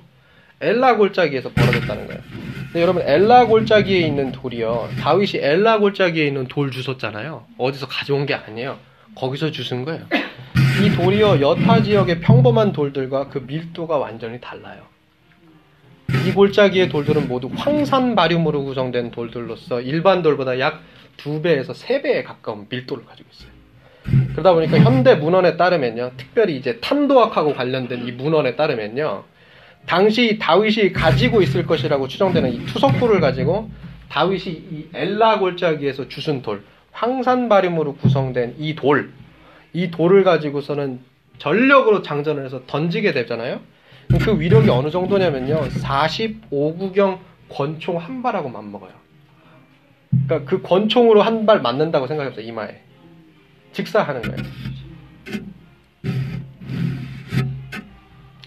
엘라 0.60 0.96
골짜기에서 0.96 1.50
벌어졌다는 1.50 2.06
거예요. 2.06 2.20
근데 2.64 2.80
여러분 2.80 3.02
엘라 3.02 3.46
골짜기에 3.46 4.00
있는 4.00 4.32
돌이요. 4.32 4.90
다윗이 5.00 5.42
엘라 5.42 5.78
골짜기에 5.80 6.26
있는 6.26 6.46
돌 6.46 6.70
주웠잖아요. 6.70 7.44
어디서 7.58 7.88
가져온 7.88 8.26
게 8.26 8.34
아니에요. 8.34 8.78
거기서 9.16 9.50
주운 9.50 9.84
거예요. 9.84 10.06
이 10.82 10.90
돌이요. 10.96 11.40
여타 11.40 11.82
지역의 11.82 12.20
평범한 12.20 12.72
돌들과 12.72 13.28
그 13.28 13.38
밀도가 13.38 13.98
완전히 13.98 14.40
달라요. 14.40 14.91
이 16.26 16.32
골짜기의 16.32 16.88
돌들은 16.88 17.28
모두 17.28 17.50
황산 17.54 18.14
바륨으로 18.14 18.64
구성된 18.64 19.10
돌들로서 19.10 19.80
일반 19.80 20.22
돌보다 20.22 20.58
약 20.60 20.82
2배에서 21.18 21.72
3배에 21.74 22.24
가까운 22.24 22.66
밀도를 22.68 23.04
가지고 23.04 23.28
있어요. 23.32 23.52
그러다 24.32 24.54
보니까 24.54 24.78
현대 24.78 25.14
문헌에 25.14 25.56
따르면요. 25.56 26.12
특별히 26.16 26.56
이제 26.56 26.78
탄도학하고 26.80 27.54
관련된 27.54 28.06
이 28.06 28.12
문헌에 28.12 28.56
따르면요. 28.56 29.24
당시 29.86 30.38
다윗이 30.38 30.92
가지고 30.92 31.42
있을 31.42 31.66
것이라고 31.66 32.08
추정되는 32.08 32.52
이 32.52 32.66
투석구를 32.66 33.20
가지고 33.20 33.70
다윗이 34.08 34.54
이 34.70 34.86
엘라 34.94 35.38
골짜기에서 35.38 36.08
주순 36.08 36.42
돌, 36.42 36.62
황산 36.92 37.48
바륨으로 37.48 37.94
구성된 37.96 38.56
이 38.58 38.74
돌, 38.74 39.12
이 39.72 39.90
돌을 39.90 40.24
가지고서는 40.24 41.00
전력으로 41.38 42.02
장전을 42.02 42.44
해서 42.44 42.62
던지게 42.66 43.12
되잖아요. 43.12 43.60
그 44.18 44.38
위력이 44.38 44.68
어느 44.70 44.90
정도냐면요. 44.90 45.62
45구경 45.68 47.18
권총 47.48 47.98
한 47.98 48.22
발하고 48.22 48.48
맞먹어요. 48.48 48.92
그러니까 50.26 50.50
그 50.50 50.62
권총으로 50.62 51.22
한 51.22 51.46
발 51.46 51.60
맞는다고 51.62 52.06
생각해보세요. 52.06 52.46
이마에. 52.46 52.80
직사하는 53.72 54.22
거예요. 54.22 54.36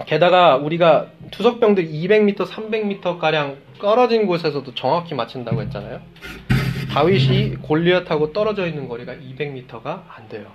게다가 0.05 0.55
우리가 0.57 1.07
투석병들 1.31 1.87
200m, 1.87 2.35
300m 2.47 3.17
가량 3.17 3.57
떨어진 3.79 4.27
곳에서도 4.27 4.73
정확히 4.75 5.15
맞춘다고 5.15 5.61
했잖아요. 5.63 6.01
다윗이 6.91 7.55
골리앗하고 7.61 8.31
떨어져 8.31 8.67
있는 8.67 8.87
거리가 8.87 9.15
200m가 9.15 10.03
안 10.07 10.29
돼요. 10.29 10.45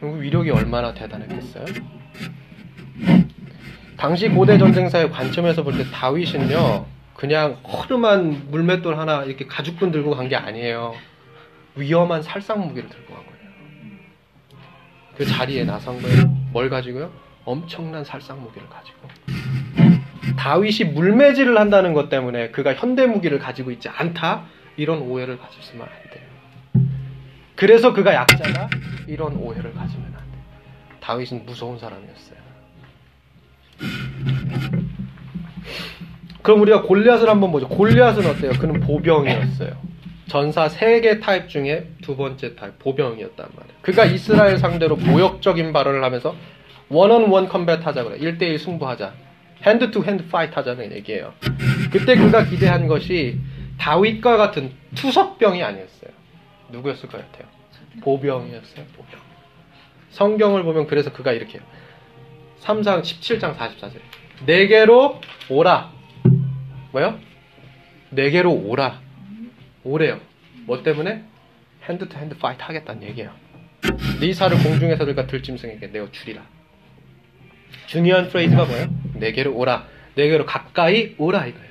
그럼 0.00 0.20
위력이 0.20 0.50
얼마나 0.50 0.92
대단했겠어요? 0.92 1.64
당시 3.96 4.28
고대 4.28 4.58
전쟁사의 4.58 5.10
관점에서 5.10 5.62
볼 5.62 5.76
때 5.76 5.84
다윗은요, 5.90 6.86
그냥 7.14 7.54
허름한 7.66 8.50
물맷돌 8.50 8.98
하나 8.98 9.24
이렇게 9.24 9.46
가죽끈 9.46 9.90
들고 9.90 10.14
간 10.14 10.28
게 10.28 10.36
아니에요. 10.36 10.94
위험한 11.76 12.22
살상 12.22 12.60
무기를 12.66 12.88
들고 12.88 13.14
간 13.14 13.24
거예요. 13.24 13.36
그 15.16 15.24
자리에 15.24 15.64
나선 15.64 16.00
거예요. 16.02 16.26
뭘 16.52 16.68
가지고요? 16.68 17.10
엄청난 17.44 18.04
살상 18.04 18.42
무기를 18.42 18.68
가지고. 18.68 19.08
다윗이 20.36 20.90
물매질을 20.92 21.58
한다는 21.58 21.92
것 21.94 22.08
때문에 22.08 22.50
그가 22.50 22.74
현대 22.74 23.06
무기를 23.06 23.38
가지고 23.38 23.70
있지 23.70 23.88
않다? 23.88 24.44
이런 24.76 25.00
오해를 25.00 25.38
가지시면 25.38 25.86
안 25.86 26.10
돼요. 26.10 26.86
그래서 27.54 27.92
그가 27.94 28.12
약자다? 28.14 28.68
이런 29.06 29.36
오해를 29.36 29.72
가지면 29.72 30.06
안 30.06 30.12
돼요. 30.12 30.42
다윗은 31.00 31.46
무서운 31.46 31.78
사람이었어요. 31.78 32.36
그럼 36.42 36.60
우리가 36.60 36.82
골리앗을 36.82 37.28
한번 37.28 37.50
보죠. 37.50 37.68
골리앗은 37.68 38.24
어때요? 38.26 38.52
그는 38.52 38.80
보병이었어요. 38.80 39.70
전사 40.28 40.68
3개 40.68 41.20
타입 41.20 41.48
중에 41.48 41.88
두 42.02 42.16
번째 42.16 42.54
타입, 42.56 42.78
보병이었단 42.78 43.48
말이에요. 43.56 43.78
그가 43.82 44.04
이스라엘 44.04 44.58
상대로 44.58 44.96
모욕적인 44.96 45.72
발언을 45.72 46.02
하면서 46.04 46.34
one-on-one 46.88 47.48
combat 47.48 47.84
하자 47.84 48.04
그래. 48.04 48.18
1대1 48.18 48.58
승부하자. 48.58 49.14
hand 49.62 49.90
to 49.90 50.04
hand 50.04 50.28
fight 50.28 50.54
하자는 50.54 50.92
얘기예요. 50.92 51.32
그때 51.90 52.16
그가 52.16 52.44
기대한 52.44 52.86
것이 52.86 53.38
다윗과 53.78 54.36
같은 54.36 54.72
투석병이 54.94 55.62
아니었어요. 55.62 56.10
누구였을 56.70 57.08
것 57.08 57.18
같아요? 57.18 57.48
보병이었어요. 58.02 58.84
보병. 58.96 59.20
성경을 60.10 60.62
보면 60.62 60.86
그래서 60.86 61.12
그가 61.12 61.32
이렇게 61.32 61.58
해요. 61.58 61.66
삼상 62.62 63.02
17장 63.02 63.56
44절. 63.56 63.94
내게로 64.44 65.20
오라. 65.48 65.92
뭐요? 66.92 67.18
내게로 68.10 68.52
오라. 68.52 69.00
오래요. 69.84 70.20
뭐 70.66 70.82
때문에? 70.82 71.22
hand 71.84 72.08
to 72.08 72.16
hand 72.18 72.36
fight 72.36 72.62
하겠다는 72.62 73.02
얘기예요. 73.04 73.30
네 74.20 74.32
살을 74.32 74.60
공중의 74.62 74.94
새들과 74.94 75.26
들짐승에게 75.26 75.88
내어 75.88 76.10
주리라. 76.10 76.42
중요한 77.86 78.28
phrase가 78.28 78.64
뭐예요? 78.64 78.88
내게로 79.14 79.54
오라. 79.54 79.86
내게로 80.16 80.44
가까이 80.46 81.14
오라 81.18 81.46
이거예요. 81.46 81.66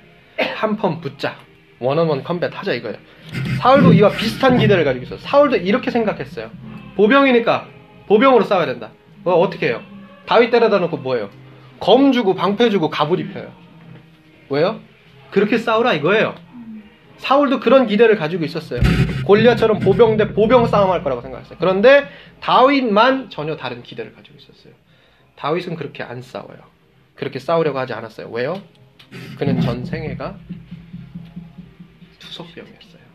한 0.55 0.77
번 0.77 1.01
붙자. 1.01 1.38
원어원 1.79 2.23
컴뱃 2.23 2.57
하자 2.57 2.73
이거예요. 2.73 2.97
사울도 3.59 3.93
이와 3.93 4.11
비슷한 4.11 4.57
기대를 4.57 4.86
가지고 4.86 5.03
있어요. 5.05 5.19
사울도 5.19 5.57
이렇게 5.57 5.91
생각했어요. 5.91 6.49
보병이니까 6.95 7.67
보병으로 8.07 8.45
싸워야 8.45 8.65
된다. 8.67 8.91
어, 9.25 9.31
어떻게 9.33 9.67
해요? 9.67 9.81
다윗 10.26 10.51
때려다 10.51 10.80
놓고 10.80 10.97
뭐예요? 10.97 11.30
검 11.80 12.11
주고 12.11 12.36
방패 12.36 12.69
주고 12.69 12.89
갑을 12.89 13.19
입혀요. 13.19 13.51
왜요? 14.49 14.80
그렇게 15.32 15.57
싸우라 15.57 15.93
이거예요. 15.93 16.36
사울도 17.17 17.59
그런 17.59 17.88
기대를 17.88 18.17
가지고 18.17 18.43
있었어요. 18.45 18.82
골리앗처럼 19.26 19.80
보병 19.80 20.17
대 20.17 20.34
보병 20.34 20.67
싸움할 20.67 21.03
거라고 21.03 21.21
생각했어요. 21.21 21.57
그런데 21.59 22.07
다윗만 22.41 23.30
전혀 23.30 23.55
다른 23.55 23.84
기대를 23.84 24.13
가지고 24.13 24.38
있었어요. 24.38 24.73
다윗은 25.36 25.76
그렇게 25.76 26.03
안 26.03 26.21
싸워요. 26.21 26.57
그렇게 27.15 27.39
싸우려고 27.39 27.80
하지 27.80 27.93
않았어요. 27.93 28.30
왜요? 28.30 28.61
그는 29.38 29.61
전 29.61 29.86
생애가 29.86 30.38
투석병이었어요. 32.19 33.05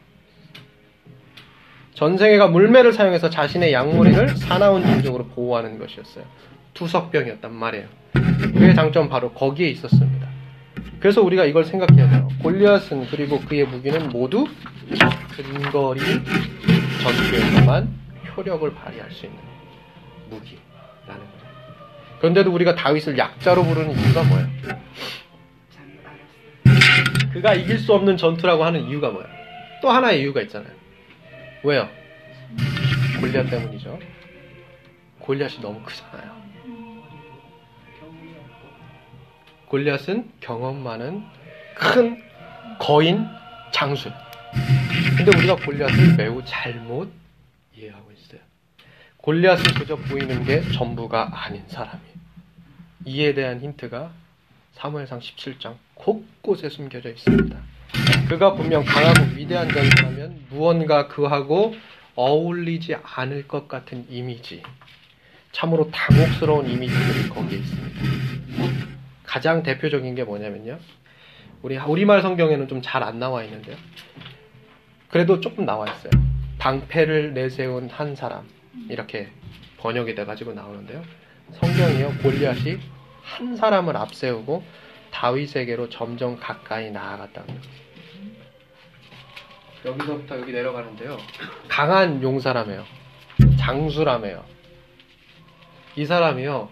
전생애가 1.94 2.48
물매를 2.48 2.94
사용해서 2.94 3.28
자신의 3.28 3.74
양무리를 3.74 4.28
사나운 4.36 4.82
종족으로 4.82 5.26
보호하는 5.26 5.78
것이었어요. 5.78 6.24
투석병이었단 6.80 7.52
말이에요. 7.52 7.88
그의 8.54 8.74
장점 8.74 9.10
바로 9.10 9.32
거기에 9.32 9.68
있었습니다. 9.68 10.26
그래서 10.98 11.20
우리가 11.20 11.44
이걸 11.44 11.66
생각해야 11.66 12.08
돼요. 12.08 12.28
골리앗은 12.42 13.06
그리고 13.10 13.38
그의 13.40 13.66
무기는 13.66 14.08
모두 14.08 14.46
근거리 15.36 16.00
전투에서만 17.02 18.00
효력을 18.34 18.74
발휘할 18.74 19.10
수 19.10 19.26
있는 19.26 19.38
무기라는 20.30 20.60
거예요. 21.06 21.30
그런데도 22.18 22.50
우리가 22.50 22.74
다윗을 22.74 23.18
약자로 23.18 23.62
부르는 23.62 23.98
이유가 23.98 24.22
뭐예요? 24.22 24.48
그가 27.34 27.54
이길 27.54 27.78
수 27.78 27.92
없는 27.92 28.16
전투라고 28.16 28.64
하는 28.64 28.88
이유가 28.88 29.10
뭐예요? 29.10 29.28
또 29.82 29.90
하나의 29.90 30.22
이유가 30.22 30.40
있잖아요. 30.42 30.72
왜요? 31.62 31.88
골리앗 33.20 33.50
때문이죠. 33.50 33.98
골리앗이 35.20 35.60
너무 35.60 35.82
크잖아요. 35.82 36.39
골리앗은 39.70 40.28
경험 40.40 40.82
많은 40.82 41.22
큰 41.76 42.20
거인 42.80 43.24
장수. 43.70 44.10
근데 45.16 45.30
우리가 45.38 45.54
골리앗을 45.54 46.16
매우 46.16 46.42
잘못 46.44 47.12
이해하고 47.76 48.10
있어요. 48.10 48.40
골리앗은 49.18 49.74
그저 49.74 49.94
보이는 49.94 50.42
게 50.44 50.62
전부가 50.72 51.30
아닌 51.32 51.62
사람이에요. 51.68 52.14
이에 53.04 53.32
대한 53.34 53.60
힌트가 53.60 54.10
사무엘상 54.72 55.20
17장 55.20 55.76
곳곳에 55.94 56.68
숨겨져 56.68 57.10
있습니다. 57.10 57.56
그가 58.28 58.54
분명 58.54 58.84
강하고 58.84 59.36
위대한 59.36 59.68
전사라면 59.68 60.46
무언가 60.50 61.06
그하고 61.06 61.76
어울리지 62.16 62.96
않을 63.00 63.46
것 63.46 63.68
같은 63.68 64.04
이미지, 64.10 64.64
참으로 65.52 65.88
당혹스러운 65.92 66.68
이미지들이 66.68 67.28
거기에 67.28 67.58
있습니다. 67.58 68.39
가장 69.30 69.62
대표적인 69.62 70.16
게 70.16 70.24
뭐냐면요. 70.24 70.80
우리 71.62 71.76
우리말 71.78 72.20
성경에는 72.20 72.66
좀 72.66 72.82
잘 72.82 73.04
안 73.04 73.20
나와 73.20 73.44
있는데요. 73.44 73.76
그래도 75.08 75.40
조금 75.40 75.64
나와 75.64 75.86
있어요. 75.88 76.10
방패를 76.58 77.32
내세운 77.34 77.88
한 77.88 78.16
사람 78.16 78.48
이렇게 78.88 79.28
번역이 79.78 80.16
돼가지고 80.16 80.52
나오는데요. 80.54 81.04
성경이요 81.52 82.14
골리앗이 82.24 82.78
한 83.22 83.54
사람을 83.56 83.96
앞세우고 83.96 84.64
다윗에게로 85.12 85.90
점점 85.90 86.36
가까이 86.40 86.90
나아갔다는 86.90 87.46
거예요. 87.46 87.60
여기서부터 89.84 90.40
여기 90.40 90.50
내려가는데요. 90.52 91.16
강한 91.68 92.20
용사라며요. 92.20 92.84
장수라며요. 93.60 94.44
이 95.94 96.04
사람이요. 96.04 96.68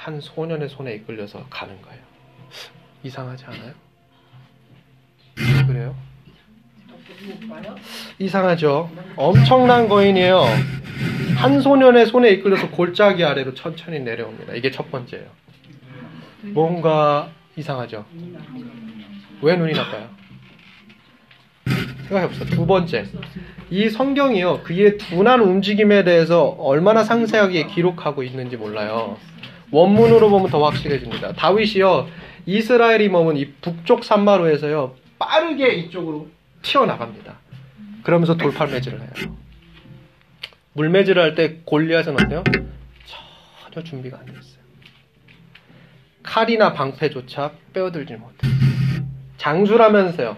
한 0.00 0.18
소년의 0.18 0.70
손에 0.70 0.94
이끌려서 0.94 1.44
가는 1.50 1.76
거예요. 1.82 2.00
이상하지 3.02 3.44
않아요? 3.44 3.72
그래요? 5.66 5.94
이상하죠? 8.18 8.90
엄청난 9.16 9.88
거인이에요. 9.90 10.42
한 11.36 11.60
소년의 11.60 12.06
손에 12.06 12.30
이끌려서 12.30 12.70
골짜기 12.70 13.22
아래로 13.24 13.52
천천히 13.52 14.00
내려옵니다. 14.00 14.54
이게 14.54 14.70
첫 14.70 14.90
번째예요. 14.90 15.26
뭔가 16.44 17.30
이상하죠? 17.56 18.06
왜 19.42 19.54
눈이 19.54 19.74
나빠요? 19.74 20.08
생각해봅시다. 22.08 22.46
두 22.46 22.66
번째. 22.66 23.04
이 23.68 23.90
성경이요. 23.90 24.62
그의 24.62 24.96
둔한 24.96 25.40
움직임에 25.40 26.04
대해서 26.04 26.44
얼마나 26.58 27.04
상세하게 27.04 27.66
기록하고 27.66 28.22
있는지 28.22 28.56
몰라요. 28.56 29.18
원문으로 29.70 30.30
보면 30.30 30.50
더 30.50 30.64
확실해집니다. 30.64 31.32
다윗이요. 31.34 32.08
이스라엘이 32.46 33.08
머문 33.08 33.36
이 33.36 33.52
북쪽 33.60 34.04
산마루에서요. 34.04 34.94
빠르게 35.18 35.74
이쪽으로 35.74 36.28
튀어나갑니다. 36.62 37.38
그러면서 38.02 38.36
돌팔매질을 38.36 39.00
해요. 39.00 39.10
물매질을 40.72 41.22
할 41.22 41.34
때 41.34 41.58
골리앗은 41.64 42.14
어때요? 42.14 42.42
전혀 43.06 43.84
준비가 43.84 44.18
안 44.18 44.26
됐어요. 44.26 44.60
칼이나 46.22 46.72
방패조차 46.72 47.52
빼어들지 47.72 48.14
못해요. 48.14 48.52
장수라면서요. 49.36 50.36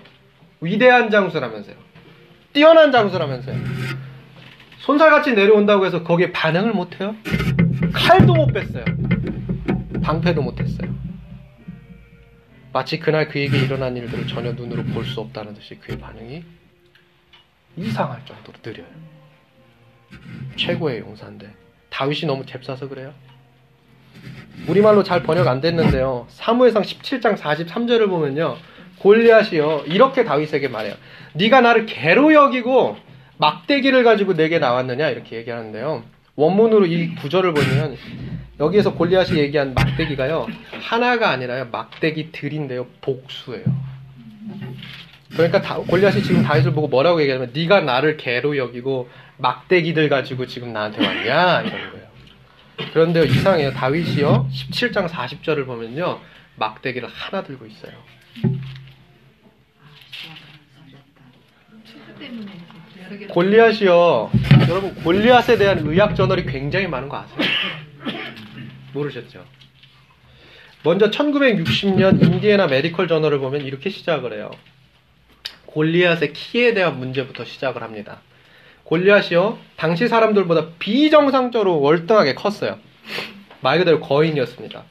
위대한 0.60 1.10
장수라면서요. 1.10 1.76
뛰어난 2.52 2.92
장수라면서요. 2.92 3.56
손살같이 4.80 5.32
내려온다고 5.34 5.86
해서 5.86 6.02
거기에 6.02 6.32
반응을 6.32 6.72
못해요? 6.72 7.14
칼도 7.92 8.34
못 8.34 8.46
뺐어요. 8.52 8.84
방패도 10.02 10.42
못했어요. 10.42 10.92
마치 12.72 12.98
그날 12.98 13.28
그에게 13.28 13.58
일어난 13.58 13.96
일들을 13.96 14.26
전혀 14.26 14.52
눈으로 14.52 14.82
볼 14.84 15.04
수 15.04 15.20
없다는 15.20 15.54
듯이 15.54 15.76
그의 15.78 15.98
반응이 15.98 16.42
이상할 17.76 18.24
정도로 18.24 18.58
느려요. 18.62 18.86
최고의 20.56 21.00
용사인데 21.00 21.52
다윗이 21.90 22.22
너무 22.26 22.44
잽싸서 22.46 22.88
그래요. 22.88 23.12
우리말로 24.68 25.02
잘 25.02 25.22
번역 25.22 25.48
안 25.48 25.60
됐는데요. 25.60 26.26
사무엘상 26.28 26.82
17장 26.82 27.36
43절을 27.36 28.08
보면요. 28.08 28.56
골리앗이요. 28.98 29.84
이렇게 29.86 30.24
다윗에게 30.24 30.68
말해요. 30.68 30.94
네가 31.34 31.60
나를 31.60 31.86
개로 31.86 32.32
여기고 32.32 32.96
막대기를 33.38 34.04
가지고 34.04 34.34
내게 34.34 34.58
나왔느냐 34.58 35.08
이렇게 35.08 35.36
얘기하는데요. 35.36 36.04
원문으로 36.36 36.86
이 36.86 37.14
구절을 37.16 37.52
보면 37.52 37.96
여기에서 38.60 38.94
골리앗이 38.94 39.38
얘기한 39.38 39.74
막대기가요. 39.74 40.46
하나가 40.80 41.30
아니라요. 41.30 41.68
막대기들인데요. 41.70 42.86
복수예요. 43.00 43.64
그러니까 45.30 45.60
다, 45.62 45.76
골리앗이 45.76 46.22
지금 46.22 46.42
다윗을 46.42 46.72
보고 46.72 46.88
뭐라고 46.88 47.20
얘기하냐면 47.22 47.52
네가 47.54 47.80
나를 47.80 48.16
개로 48.16 48.56
여기고 48.56 49.08
막대기들 49.38 50.08
가지고 50.08 50.46
지금 50.46 50.72
나한테 50.72 51.04
왔냐 51.04 51.62
이런 51.62 51.90
거예요. 51.90 52.06
그런데 52.92 53.24
이상해요. 53.24 53.72
다윗이요. 53.72 54.48
17장 54.50 55.08
40절을 55.08 55.66
보면요. 55.66 56.20
막대기를 56.56 57.08
하나 57.08 57.42
들고 57.42 57.66
있어요. 57.66 57.92
골리앗이요. 63.28 64.30
여러분 64.68 64.94
골리앗에 64.96 65.58
대한 65.58 65.78
의학 65.86 66.14
저널이 66.14 66.46
굉장히 66.46 66.86
많은 66.86 67.08
거 67.08 67.18
아세요? 67.18 67.38
모르셨죠? 68.92 69.44
먼저 70.84 71.10
1960년 71.10 72.22
인디애나 72.22 72.66
메디컬 72.66 73.08
저널을 73.08 73.38
보면 73.38 73.62
이렇게 73.62 73.90
시작을 73.90 74.32
해요. 74.32 74.50
골리앗의 75.66 76.32
키에 76.32 76.74
대한 76.74 76.98
문제부터 76.98 77.44
시작을 77.44 77.82
합니다. 77.82 78.20
골리앗이요, 78.84 79.58
당시 79.76 80.08
사람들보다 80.08 80.70
비정상적으로 80.78 81.80
월등하게 81.80 82.34
컸어요. 82.34 82.78
말 83.60 83.78
그대로 83.78 84.00
거인이었습니다. 84.00 84.82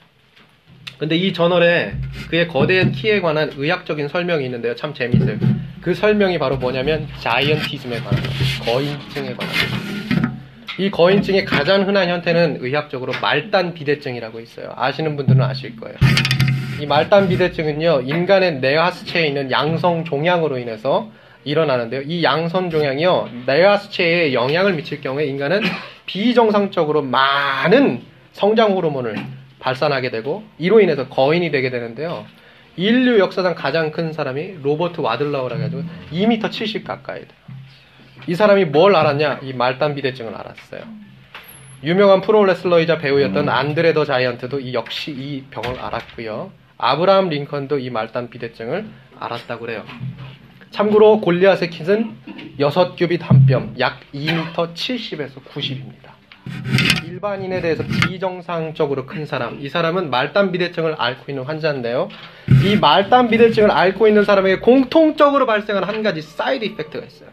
근데 0.98 1.16
이 1.18 1.34
저널에 1.34 1.96
그의 2.30 2.48
거대한 2.48 2.92
키에 2.92 3.22
관한 3.22 3.52
의학적인 3.56 4.08
설명이 4.08 4.46
있는데요. 4.46 4.76
참 4.76 4.94
재미있어요. 4.94 5.38
그 5.82 5.96
설명이 5.96 6.38
바로 6.38 6.58
뭐냐면 6.58 7.08
자이언티즘에 7.20 8.00
관한 8.00 8.22
거인증에 8.64 9.34
관한 9.34 9.56
이 10.78 10.90
거인증의 10.92 11.46
가장 11.46 11.88
흔한 11.88 12.08
형태는 12.08 12.58
의학적으로 12.62 13.14
말단 13.22 13.74
비대증이라고 13.74 14.40
있어요. 14.40 14.74
아시는 14.76 15.16
분들은 15.16 15.42
아실 15.42 15.76
거예요. 15.76 15.98
이 16.80 16.86
말단 16.86 17.30
비대증은요, 17.30 18.02
인간의 18.06 18.60
뇌하수체에 18.60 19.28
있는 19.28 19.52
양성 19.52 20.06
종양으로 20.06 20.58
인해서 20.58 21.12
일어나는데요. 21.44 22.02
이 22.04 22.24
양성 22.24 22.70
종양이요, 22.70 23.30
뇌하수체에 23.46 24.34
영향을 24.34 24.74
미칠 24.74 25.02
경우에 25.02 25.26
인간은 25.26 25.62
비정상적으로 26.06 27.02
많은 27.02 28.02
성장 28.32 28.74
호르몬을 28.74 29.16
발산하게 29.60 30.10
되고, 30.10 30.44
이로 30.58 30.80
인해서 30.80 31.08
거인이 31.08 31.52
되게 31.52 31.70
되는데요. 31.70 32.26
인류 32.78 33.20
역사상 33.20 33.56
가장 33.56 33.92
큰 33.92 34.14
사람이 34.14 34.60
로버트 34.62 35.02
와들라우라 35.02 35.58
가지고 35.58 35.84
2m 36.12 36.52
70 36.52 36.84
가까이 36.86 37.20
돼요. 37.20 37.42
이 38.28 38.36
사람이 38.36 38.66
뭘 38.66 38.96
알았냐? 38.96 39.40
이 39.44 39.54
말단 39.54 39.96
비대증을 39.96 40.34
알았어요. 40.36 40.82
유명한 41.84 42.22
프로레슬러이자 42.22 43.00
배우였던 43.00 43.50
안드레 43.50 43.94
더 43.94 44.06
자이언트도 44.06 44.60
이 44.60 44.74
역시 44.74 45.12
이 45.12 45.44
병을 45.50 45.80
알았고요. 45.80 46.52
아브라함 46.78 47.30
링컨도 47.30 47.80
이 47.80 47.90
말단 47.90 48.30
비대증을 48.30 48.86
알았다고 49.20 49.62
그래요. 49.62 49.84
참고로 50.70 51.22
골리앗의 51.22 51.70
키는 51.70 52.16
6규빗 52.60 53.22
한 53.22 53.46
뼘, 53.46 53.74
약 53.80 54.00
2m 54.14 54.54
70에서 54.54 55.44
90입니다. 55.44 56.11
일반인에 57.06 57.62
대해서 57.62 57.84
비정상적으로 57.84 59.06
큰 59.06 59.26
사람, 59.26 59.62
이 59.62 59.70
사람은 59.70 60.10
말단 60.10 60.52
비대증을 60.52 60.96
앓고 60.98 61.26
있는 61.32 61.44
환자인데요. 61.44 62.10
이 62.66 62.76
말단 62.78 63.30
비대증을 63.30 63.70
앓고 63.70 64.08
있는 64.08 64.26
사람에게 64.26 64.60
공통적으로 64.60 65.46
발생하는 65.46 65.88
한 65.88 66.02
가지 66.04 66.22
side 66.22 66.66
effect가 66.66 67.06
있어요. 67.06 67.30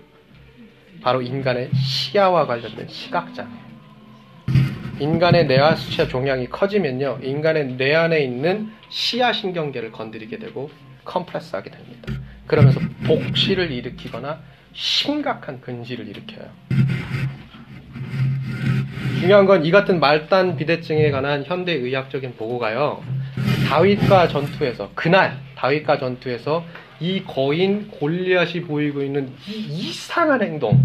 바로 1.00 1.22
인간의 1.22 1.70
시야와 1.74 2.46
관련된 2.46 2.88
시각장애. 2.88 3.48
인간의 5.00 5.46
뇌하수체 5.46 6.09
종양이 6.09 6.48
커지면요, 6.48 7.20
인간의 7.22 7.76
뇌 7.76 7.94
안에 7.94 8.20
있는 8.20 8.70
시야 8.88 9.32
신경계를 9.32 9.92
건드리게 9.92 10.38
되고 10.38 10.70
컴프레스하게 11.04 11.70
됩니다. 11.70 12.12
그러면서 12.46 12.80
복시를 13.04 13.70
일으키거나 13.70 14.40
심각한 14.72 15.61
근지를 15.61 16.09
일으켜요. 16.09 16.50
중요한 19.20 19.46
건 19.46 19.64
이 19.64 19.70
같은 19.70 19.98
말단 20.00 20.56
비대증에 20.56 21.10
관한 21.10 21.44
현대 21.44 21.72
의학적인 21.72 22.36
보고가요. 22.36 23.02
다윗과 23.68 24.28
전투에서 24.28 24.90
그날 24.94 25.36
다윗과 25.56 25.98
전투에서 25.98 26.64
이 27.00 27.22
거인 27.24 27.88
골리앗이 27.90 28.62
보이고 28.62 29.02
있는 29.02 29.32
이 29.48 29.52
이상한 29.52 30.42
행동 30.42 30.80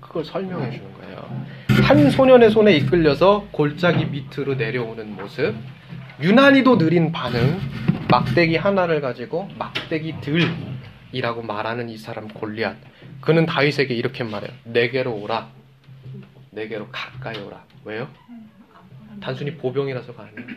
그걸 0.00 0.24
설명해 0.24 0.70
주는 0.70 0.86
거예요. 0.94 1.46
한 1.82 2.10
소년의 2.10 2.50
손에 2.50 2.74
이끌려서 2.76 3.46
골짜기 3.52 4.06
밑으로 4.06 4.54
내려오는 4.56 5.14
모습, 5.14 5.54
유난히도 6.20 6.78
느린 6.78 7.12
반응, 7.12 7.60
막대기 8.10 8.56
하나를 8.56 9.00
가지고 9.00 9.48
막대기 9.58 10.16
들이라고 10.20 11.42
말하는 11.42 11.88
이 11.88 11.96
사람 11.96 12.28
골리앗. 12.28 12.76
그는 13.20 13.46
다윗에게 13.46 13.94
이렇게 13.94 14.24
말해요. 14.24 14.50
내게로 14.64 15.12
오라. 15.14 15.57
내게로 16.58 16.88
가까이 16.90 17.38
오라. 17.38 17.64
왜요? 17.84 18.08
단순히 19.20 19.56
보병이라서가 19.56 20.24
아니에요. 20.24 20.48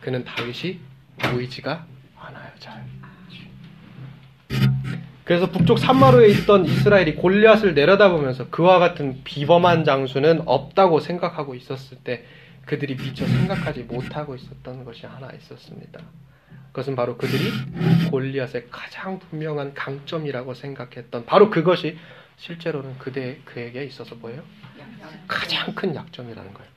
그는 0.00 0.24
다윗이 0.24 0.80
보이지가 1.18 1.86
않아요. 2.18 2.50
잘. 2.58 2.84
그래서 5.24 5.48
북쪽 5.50 5.78
산마루에 5.78 6.28
있던 6.28 6.66
이스라엘이 6.66 7.14
골리앗을 7.14 7.74
내려다보면서 7.74 8.50
그와 8.50 8.80
같은 8.80 9.22
비범한 9.22 9.84
장수는 9.84 10.42
없다고 10.46 10.98
생각하고 10.98 11.54
있었을 11.54 11.98
때 11.98 12.24
그들이 12.66 12.96
미처 12.96 13.24
생각하지 13.24 13.84
못하고 13.84 14.34
있었던 14.34 14.84
것이 14.84 15.06
하나 15.06 15.30
있었습니다. 15.32 16.00
그것은 16.72 16.96
바로 16.96 17.16
그들이 17.16 17.44
골리앗의 18.10 18.66
가장 18.70 19.20
분명한 19.20 19.74
강점이라고 19.74 20.54
생각했던 20.54 21.26
바로 21.26 21.50
그것이 21.50 21.96
실제로는 22.36 22.98
그대 22.98 23.38
그에게 23.44 23.84
있어서 23.84 24.16
뭐예요? 24.16 24.42
가장 25.26 25.74
큰 25.74 25.94
약점이라는 25.94 26.52
거예요. 26.54 26.72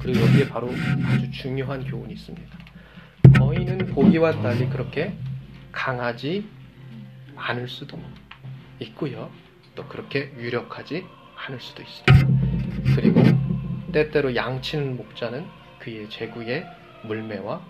그리고 0.00 0.20
여기에 0.26 0.48
바로 0.48 0.70
아주 1.06 1.30
중요한 1.30 1.84
교훈이 1.84 2.14
있습니다. 2.14 2.58
거인은 3.38 3.78
보기와 3.94 4.32
달리 4.40 4.68
그렇게 4.68 5.14
강하지 5.72 6.48
않을 7.36 7.68
수도 7.68 8.00
있고요. 8.80 9.30
또 9.74 9.84
그렇게 9.86 10.32
유력하지 10.36 11.04
않을 11.46 11.60
수도 11.60 11.82
있습니다. 11.82 12.94
그리고 12.94 13.22
때때로 13.92 14.34
양치는 14.34 14.96
목자는 14.96 15.46
그의 15.78 16.08
제구의 16.10 16.66
물매와 17.04 17.62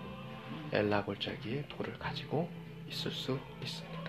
엘라골짜기의 0.71 1.65
돌을 1.69 1.97
가지고 1.99 2.49
있을 2.89 3.11
수 3.11 3.39
있습니다. 3.61 3.99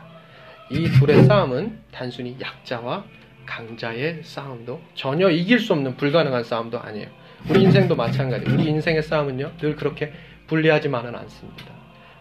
이 0.70 0.88
둘의 0.98 1.24
싸움은 1.24 1.82
단순히 1.90 2.36
약자와 2.40 3.04
강자의 3.50 4.22
싸움도 4.22 4.80
전혀 4.94 5.28
이길 5.28 5.58
수 5.58 5.72
없는 5.72 5.96
불가능한 5.96 6.44
싸움도 6.44 6.78
아니에요. 6.78 7.08
우리 7.48 7.62
인생도 7.62 7.96
마찬가지. 7.96 8.48
우리 8.48 8.64
인생의 8.66 9.02
싸움은요 9.02 9.56
늘 9.58 9.74
그렇게 9.74 10.12
불리하지만은 10.46 11.16
않습니다. 11.16 11.64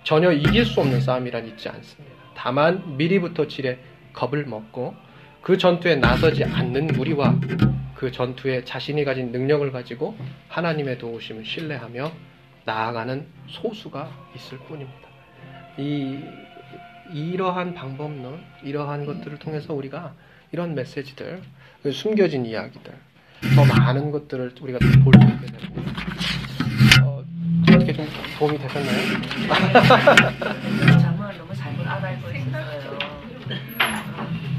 전혀 0.03 0.31
이길 0.31 0.65
수 0.65 0.81
없는 0.81 0.99
싸움이란 0.99 1.45
있지 1.47 1.69
않습니다. 1.69 2.15
다만 2.35 2.97
미리부터 2.97 3.47
지레 3.47 3.77
겁을 4.11 4.45
먹고 4.45 4.95
그 5.41 5.57
전투에 5.57 5.97
나서지 5.97 6.43
않는 6.45 6.95
우리와 6.95 7.39
그 7.93 8.11
전투에 8.11 8.63
자신이 8.63 9.03
가진 9.03 9.31
능력을 9.31 9.71
가지고 9.71 10.17
하나님의 10.47 10.97
도우심을 10.97 11.45
신뢰하며 11.45 12.11
나아가는 12.65 13.27
소수가 13.47 14.09
있을 14.35 14.57
뿐입니다. 14.59 15.09
이 15.77 16.19
이러한 17.13 17.73
방법론, 17.73 18.41
이러한 18.63 19.05
것들을 19.05 19.37
통해서 19.37 19.73
우리가 19.73 20.13
이런 20.51 20.75
메시지들, 20.75 21.41
그 21.83 21.91
숨겨진 21.91 22.45
이야기들, 22.45 22.91
더 23.55 23.65
많은 23.65 24.11
것들을 24.11 24.53
우리가 24.59 24.79
볼 25.03 25.13
수 25.13 25.27
있게 25.27 25.45
됩니다. 25.57 25.91
어, 27.03 27.23
어떻게 27.71 27.93
좀 27.93 28.07
도움이 28.37 28.57
되셨나요? 28.57 28.97
장문을 30.99 31.37
너무 31.37 31.53
잘못 31.55 31.87
알고 31.87 32.29
있었어요. 32.31 32.99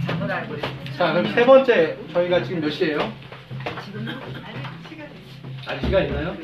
잘못 0.06 0.30
알고. 0.30 0.56
자, 0.96 1.12
그럼 1.12 1.34
세 1.34 1.44
번째 1.44 1.96
저희가 2.12 2.42
지금 2.44 2.60
몇 2.60 2.70
시예요? 2.70 3.12
지금 3.84 4.08
아직 5.66 5.86
시간 5.86 6.04
있나요? 6.06 6.36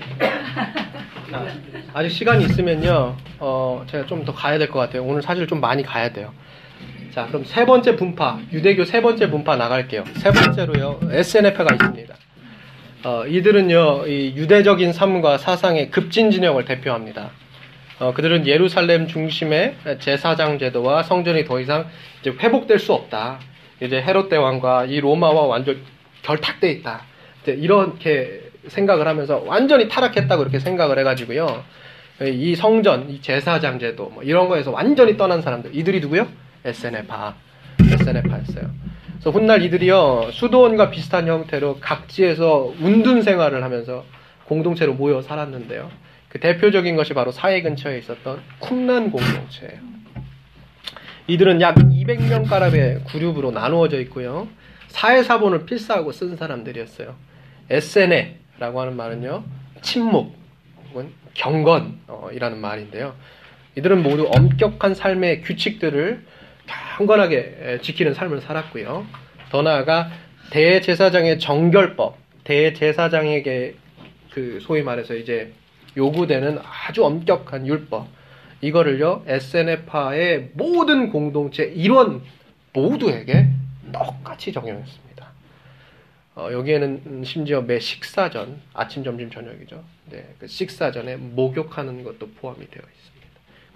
자, 1.31 1.47
아직 1.95 2.11
시간이 2.11 2.45
있으면요, 2.45 3.17
어, 3.39 3.85
제가 3.89 4.07
좀 4.07 4.25
더 4.25 4.33
가야 4.35 4.59
될 4.59 4.69
것 4.71 4.79
같아요. 4.81 5.05
오늘 5.05 5.23
사실 5.23 5.47
좀 5.47 5.61
많이 5.61 5.83
가야 5.83 6.13
돼요. 6.13 6.33
자, 7.17 7.25
그럼 7.29 7.45
세 7.47 7.64
번째 7.64 7.97
분파, 7.97 8.41
유대교 8.53 8.85
세 8.85 9.01
번째 9.01 9.31
분파 9.31 9.57
나갈게요. 9.57 10.05
세 10.17 10.31
번째로요, 10.31 11.01
SNF가 11.11 11.73
있습니다. 11.73 12.14
어, 13.05 13.25
이들은요, 13.27 14.07
이 14.07 14.35
유대적인 14.37 14.93
삶과 14.93 15.39
사상의 15.39 15.91
급진 15.91 16.31
진영을 16.31 16.67
대표합니다. 16.67 17.31
어, 18.01 18.12
그들은 18.12 18.47
예루살렘 18.47 19.07
중심의 19.07 19.77
제사장 19.99 20.59
제도와 20.59 21.05
성전이 21.05 21.47
더 21.47 21.59
이상 21.59 21.87
이제 22.21 22.33
회복될 22.39 22.79
수 22.79 22.93
없다. 22.93 23.39
이제 23.81 23.97
헤롯 23.97 24.29
대왕과 24.29 24.85
이 24.85 25.01
로마와 25.01 25.47
완전 25.47 25.79
결탁돼 26.21 26.71
있다. 26.71 27.01
이렇게 27.47 28.43
생각을 28.67 29.09
하면서 29.09 29.43
완전히 29.47 29.89
타락했다고 29.89 30.43
이렇게 30.43 30.59
생각을 30.59 30.99
해가지고요. 30.99 31.64
이 32.25 32.55
성전, 32.55 33.09
이 33.09 33.23
제사장 33.23 33.79
제도, 33.79 34.11
뭐 34.11 34.23
이런 34.23 34.51
거에서 34.51 34.71
완전히 34.71 35.17
떠난 35.17 35.41
사람들. 35.41 35.75
이들이 35.75 36.01
누구요? 36.01 36.29
SNF파. 36.67 37.35
SNF파였어요. 37.81 38.71
그래서 39.12 39.31
훗날 39.31 39.62
이들이요, 39.62 40.31
수도원과 40.33 40.91
비슷한 40.91 41.27
형태로 41.29 41.79
각지에서 41.81 42.75
운둔 42.81 43.23
생활을 43.23 43.62
하면서 43.62 44.05
공동체로 44.45 44.95
모여 44.95 45.23
살았는데요. 45.23 45.91
그 46.29 46.41
대표적인 46.41 46.97
것이 46.97 47.14
바로 47.14 47.31
사회 47.33 47.62
근처에 47.62 47.99
있었던 47.99 48.41
쿰난 48.61 49.11
공동체예요. 49.11 49.81
이들은 51.29 51.61
약 51.61 51.77
200명 51.77 52.49
가량의 52.49 53.05
그룹으로 53.07 53.51
나누어져 53.51 54.01
있고요. 54.03 54.49
사회 54.89 55.23
사본을 55.23 55.67
필사하고 55.67 56.12
쓴 56.12 56.37
사람들이었어요. 56.37 57.14
SNA라고 57.71 58.81
하는 58.81 58.97
말은요, 58.97 59.45
침묵 59.83 60.37
혹은 60.91 61.12
경건이라는 61.35 62.59
말인데요. 62.59 63.14
이들은 63.77 64.03
모두 64.03 64.29
엄격한 64.31 64.95
삶의 64.95 65.43
규칙들을 65.43 66.25
경건하게 66.67 67.81
지키는 67.83 68.14
삶을 68.14 68.41
살았고요. 68.41 69.07
더 69.51 69.62
나아가 69.62 70.11
대제사장의 70.51 71.39
정결법, 71.39 72.17
대제사장에게 72.45 73.75
그 74.31 74.59
소위 74.61 74.83
말해서 74.83 75.14
이제 75.14 75.53
요구되는 75.97 76.59
아주 76.62 77.05
엄격한 77.05 77.67
율법, 77.67 78.07
이거를요 78.61 79.25
SNF파의 79.27 80.51
모든 80.55 81.11
공동체 81.11 81.64
일원 81.64 82.23
모두에게 82.73 83.49
똑같이 83.93 84.53
적용했습니다. 84.53 85.07
어, 86.37 86.49
여기에는 86.53 87.23
심지어 87.25 87.62
매 87.62 87.79
식사 87.79 88.29
전, 88.29 88.61
아침, 88.75 89.05
점심, 89.05 89.31
저녁이죠. 89.31 89.83
네, 90.11 90.27
그 90.39 90.47
식사 90.47 90.91
전에 90.93 91.17
목욕하는 91.17 92.05
것도 92.05 92.29
포함이 92.33 92.59
되어 92.59 92.83
있습니다. 92.83 93.27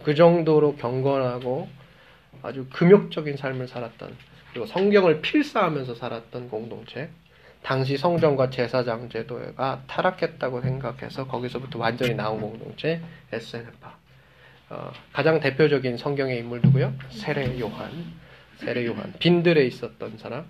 그 0.04 0.14
정도로 0.14 0.76
경건하고 0.76 1.68
아주 2.42 2.66
금욕적인 2.70 3.36
삶을 3.36 3.68
살았던 3.68 4.16
그리고 4.50 4.66
성경을 4.66 5.20
필사하면서 5.20 5.94
살았던 5.94 6.48
공동체. 6.48 7.08
당시 7.62 7.96
성전과 7.96 8.50
제사장 8.50 9.08
제도가 9.08 9.82
타락했다고 9.86 10.62
생각해서 10.62 11.26
거기서부터 11.26 11.78
완전히 11.78 12.14
나온 12.14 12.40
공동체 12.40 13.00
SNF파. 13.32 13.96
어, 14.70 14.92
가장 15.12 15.40
대표적인 15.40 15.96
성경의 15.96 16.38
인물 16.38 16.60
누구요? 16.62 16.94
세례 17.10 17.58
요한. 17.60 17.90
세례 18.56 18.86
요한. 18.86 19.12
빈들에 19.18 19.66
있었던 19.66 20.18
사람. 20.18 20.46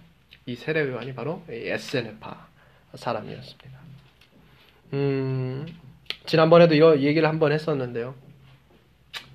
이 0.46 0.54
세례 0.54 0.88
요한이 0.88 1.14
바로 1.14 1.42
SNF파 1.48 2.46
사람이었습니다. 2.94 3.80
음, 4.92 5.66
지난번에도 6.26 6.74
이 6.74 7.04
얘기를 7.04 7.28
한번 7.28 7.52
했었는데요. 7.52 8.14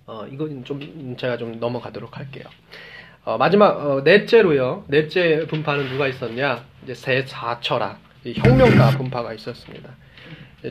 어, 0.07 0.27
이건 0.31 0.63
좀 0.63 1.15
제가 1.17 1.37
좀 1.37 1.59
넘어가도록 1.59 2.17
할게요. 2.17 2.43
어, 3.23 3.37
마지막 3.37 3.83
어, 3.83 4.01
넷째로요. 4.03 4.85
넷째 4.87 5.47
분파는 5.47 5.89
누가 5.89 6.07
있었냐? 6.07 6.63
이제 6.83 6.93
세 6.93 7.23
사철학, 7.25 7.99
혁명가 8.23 8.91
분파가 8.97 9.33
있었습니다. 9.33 9.89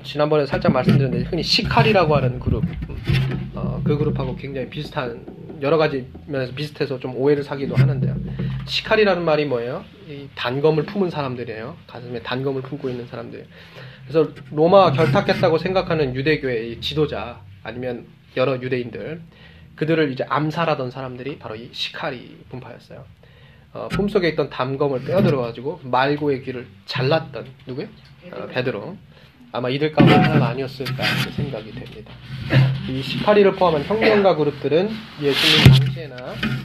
지난번에 0.05 0.47
살짝 0.47 0.73
말씀드렸는데 0.73 1.29
흔히 1.29 1.43
시칼이라고 1.43 2.15
하는 2.15 2.39
그룹, 2.39 2.65
어, 3.55 3.81
그 3.85 3.97
그룹하고 3.99 4.37
굉장히 4.37 4.69
비슷한 4.69 5.27
여러 5.63 5.79
가지 5.79 6.07
면에서 6.27 6.55
비슷해서 6.55 7.01
좀 7.01 7.17
오해를 7.17 7.43
사기도 7.43 7.75
하는데요. 7.75 8.15
시칼이라는 8.67 9.25
말이 9.25 9.47
뭐예요? 9.47 9.85
이 10.09 10.29
단검을 10.37 10.85
품은 10.85 11.11
사람들이에요. 11.11 11.77
가슴에 11.87 12.23
단검을 12.23 12.63
품고 12.63 12.89
있는 12.89 13.07
사람들. 13.07 13.47
그래서 14.07 14.31
로마 14.53 14.93
결탁했다고 14.93 15.59
생각하는 15.59 16.15
유대교의 16.15 16.81
지도자 16.81 17.41
아니면 17.63 18.07
여러 18.37 18.61
유대인들 18.61 19.21
그들을 19.77 20.13
이제 20.13 20.25
암살하던 20.29 20.91
사람들이 20.91 21.39
바로 21.39 21.57
이 21.57 21.69
시카리 21.73 22.45
분파였어요. 22.51 23.05
어, 23.73 23.89
품속에 23.89 24.29
있던 24.31 24.51
담검을 24.51 25.05
빼어들어가지고 25.05 25.81
말고의 25.83 26.43
귀를 26.43 26.67
잘랐던 26.87 27.47
누구요? 27.67 27.89
어, 28.33 28.47
베드로. 28.47 28.97
아마 29.51 29.69
이들 29.69 29.93
가운데 29.93 30.15
하나가 30.17 30.49
아니었을까 30.49 31.05
생각이 31.37 31.71
됩니다. 31.73 32.11
이 32.89 33.03
시카리를 33.03 33.53
포함한 33.53 33.85
혁명가 33.85 34.35
그룹들은 34.35 34.91
예수님 35.23 35.79
당시에나 35.79 36.17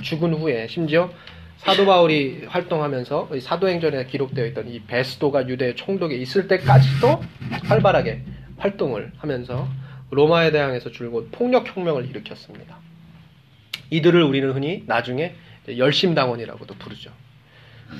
죽은 0.01 0.33
후에 0.33 0.67
심지어 0.67 1.11
사도 1.57 1.85
바울이 1.85 2.45
활동하면서 2.47 3.29
사도행전에 3.41 4.05
기록되어 4.05 4.45
있던 4.47 4.69
이 4.69 4.81
베스도가 4.81 5.47
유대 5.49 5.75
총독에 5.75 6.15
있을 6.15 6.47
때까지도 6.47 7.21
활발하게 7.67 8.23
활동을 8.57 9.11
하면서 9.17 9.67
로마에 10.11 10.51
대항해서 10.51 10.91
줄곧 10.91 11.29
폭력혁명을 11.31 12.05
일으켰습니다. 12.09 12.77
이들을 13.89 14.21
우리는 14.23 14.51
흔히 14.51 14.83
나중에 14.87 15.35
열심당원이라고도 15.67 16.75
부르죠. 16.75 17.11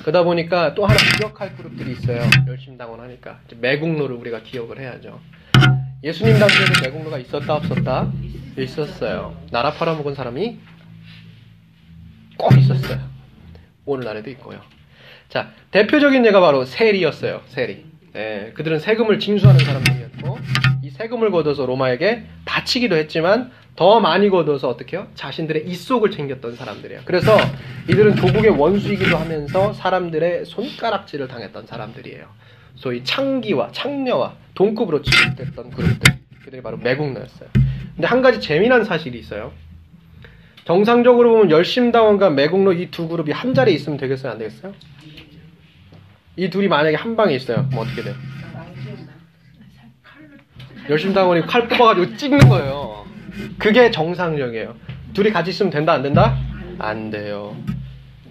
그러다 0.02 0.22
보니까 0.22 0.74
또 0.74 0.86
하나 0.86 0.96
기억할 1.18 1.56
그룹들이 1.56 1.92
있어요. 1.92 2.22
열심당원 2.46 3.00
하니까. 3.00 3.40
매국노를 3.58 4.14
우리가 4.16 4.42
기억을 4.42 4.78
해야죠. 4.78 5.20
예수님 6.02 6.38
당시에도 6.38 6.72
매국노가 6.82 7.18
있었다 7.18 7.54
없었다? 7.54 8.12
있었어요. 8.56 9.36
나라 9.50 9.72
팔아먹은 9.72 10.14
사람이 10.14 10.58
꼭 12.36 12.56
있었어요. 12.56 13.00
오늘날에도 13.84 14.30
있고요. 14.30 14.60
자, 15.28 15.52
대표적인 15.70 16.24
예가 16.26 16.40
바로 16.40 16.64
세리였어요. 16.64 17.42
세리. 17.48 17.84
예, 18.16 18.52
그들은 18.54 18.78
세금을 18.80 19.20
징수하는 19.20 19.64
사람들이었고 19.64 20.38
이 20.38 20.69
세금을 21.00 21.30
걷어서 21.30 21.64
로마에게 21.64 22.24
바치기도 22.44 22.94
했지만 22.94 23.50
더 23.74 24.00
많이 24.00 24.28
걷어서 24.28 24.68
어떻게 24.68 24.98
요 24.98 25.06
자신들의 25.14 25.66
입속을 25.66 26.10
챙겼던 26.10 26.56
사람들이에요. 26.56 27.00
그래서 27.06 27.38
이들은 27.88 28.16
조국의 28.16 28.50
원수이기도 28.50 29.16
하면서 29.16 29.72
사람들의 29.72 30.44
손가락질을 30.44 31.26
당했던 31.28 31.66
사람들이에요. 31.66 32.26
소위 32.74 33.02
창기와 33.02 33.70
창녀와 33.72 34.34
동급으로 34.54 35.00
취급됐던 35.00 35.70
그룹들. 35.70 36.18
그들이 36.44 36.62
바로 36.62 36.76
매국노였어요. 36.76 37.48
근데 37.94 38.06
한 38.06 38.20
가지 38.20 38.38
재미난 38.42 38.84
사실이 38.84 39.18
있어요. 39.18 39.52
정상적으로 40.66 41.32
보면 41.32 41.50
열심당원과 41.50 42.28
매국노 42.30 42.74
이 42.74 42.90
두 42.90 43.08
그룹이 43.08 43.32
한 43.32 43.54
자리에 43.54 43.74
있으면 43.74 43.96
되겠어요? 43.96 44.32
안 44.32 44.38
되겠어요? 44.38 44.74
이 46.36 46.50
둘이 46.50 46.68
만약에 46.68 46.96
한 46.96 47.16
방에 47.16 47.34
있어요. 47.34 47.66
그럼 47.70 47.86
어떻게 47.86 48.02
돼요? 48.02 48.14
열심당원이 50.90 51.46
칼 51.46 51.68
뽑아가지고 51.68 52.16
찍는 52.16 52.48
거예요. 52.48 53.06
그게 53.58 53.92
정상적이에요. 53.92 54.76
둘이 55.14 55.30
같이 55.30 55.50
있으면 55.50 55.70
된다, 55.70 55.92
안 55.92 56.02
된다? 56.02 56.36
안 56.78 57.10
돼요. 57.10 57.56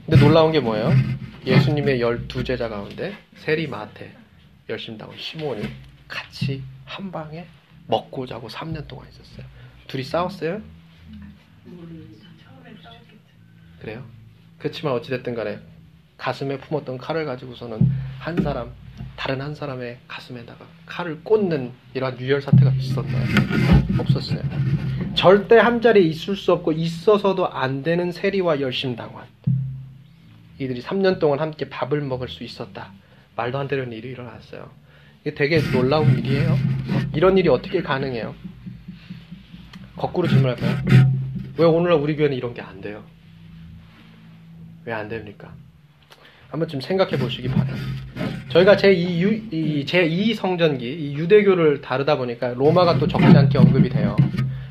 근데 0.05 0.19
놀라운 0.21 0.51
게 0.51 0.59
뭐예요? 0.59 0.91
예수님의 1.45 2.01
열두 2.01 2.43
제자 2.43 2.67
가운데 2.67 3.15
세리 3.37 3.67
마테, 3.67 4.13
열심당원 4.67 5.17
시몬이 5.17 5.63
같이 6.09 6.61
한 6.83 7.11
방에 7.13 7.45
먹고 7.87 8.25
자고 8.25 8.49
3년 8.49 8.87
동안 8.89 9.07
있었어요. 9.07 9.45
둘이 9.87 10.03
싸웠어요? 10.03 10.61
그래요? 13.79 14.03
그렇지만 14.57 14.93
어찌됐든 14.95 15.33
간에 15.33 15.59
가슴에 16.17 16.57
품었던 16.57 16.97
칼을 16.97 17.23
가지고서는 17.25 17.89
한 18.19 18.35
사람, 18.41 18.71
다른 19.19 19.41
한 19.41 19.53
사람의 19.53 19.97
가슴에다가 20.07 20.65
칼을 20.85 21.25
꽂는 21.25 21.73
이러한 21.93 22.17
유혈 22.21 22.41
사태가 22.41 22.71
있었나요? 22.71 23.25
없었어요. 23.99 24.39
절대 25.13 25.57
한 25.57 25.81
자리에 25.81 26.03
있을 26.03 26.37
수 26.37 26.53
없고 26.53 26.71
있어서도 26.71 27.49
안 27.49 27.83
되는 27.83 28.13
세리와 28.13 28.61
열심당원. 28.61 29.25
이들이 30.57 30.81
3년 30.81 31.19
동안 31.19 31.39
함께 31.41 31.67
밥을 31.67 31.99
먹을 31.99 32.29
수 32.29 32.45
있었다. 32.45 32.93
말도 33.35 33.57
안 33.57 33.67
되는 33.67 33.91
일이 33.91 34.07
일어났어요. 34.07 34.69
이게 35.21 35.33
되게 35.33 35.59
놀라운 35.73 36.17
일이에요. 36.17 36.57
이런 37.13 37.37
일이 37.37 37.49
어떻게 37.49 37.81
가능해요? 37.81 38.33
거꾸로 39.97 40.29
질문할까요? 40.29 40.77
왜 41.57 41.65
오늘날 41.65 41.99
우리 41.99 42.15
교회는 42.15 42.37
이런 42.37 42.53
게 42.53 42.61
안 42.61 42.79
돼요? 42.79 43.03
왜 44.85 44.93
안 44.93 45.09
됩니까? 45.09 45.53
한번 46.49 46.67
좀 46.67 46.81
생각해 46.81 47.17
보시기 47.17 47.47
바래요. 47.47 47.75
저희가 48.49 48.75
제2 48.75 49.85
제2 49.85 50.33
성전기 50.35 50.85
이 50.91 51.13
유대교를 51.15 51.81
다루다 51.81 52.17
보니까 52.17 52.53
로마가 52.55 52.97
또 52.97 53.07
적지 53.07 53.25
않게 53.25 53.57
언급이 53.57 53.89
돼요. 53.89 54.15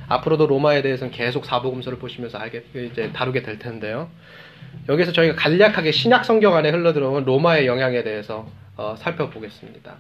앞으로도 0.08 0.46
로마에 0.46 0.82
대해서는 0.82 1.12
계속 1.12 1.44
사복음서를 1.44 1.98
보시면서 1.98 2.38
알게 2.38 2.64
이제 2.90 3.10
다루게 3.12 3.42
될 3.42 3.58
텐데요. 3.58 4.08
여기서 4.88 5.12
저희가 5.12 5.36
간략하게 5.36 5.92
신약 5.92 6.24
성경 6.24 6.56
안에 6.56 6.70
흘러들어온 6.70 7.24
로마의 7.24 7.66
영향에 7.66 8.02
대해서 8.02 8.48
어, 8.76 8.94
살펴보겠습니다. 8.98 9.96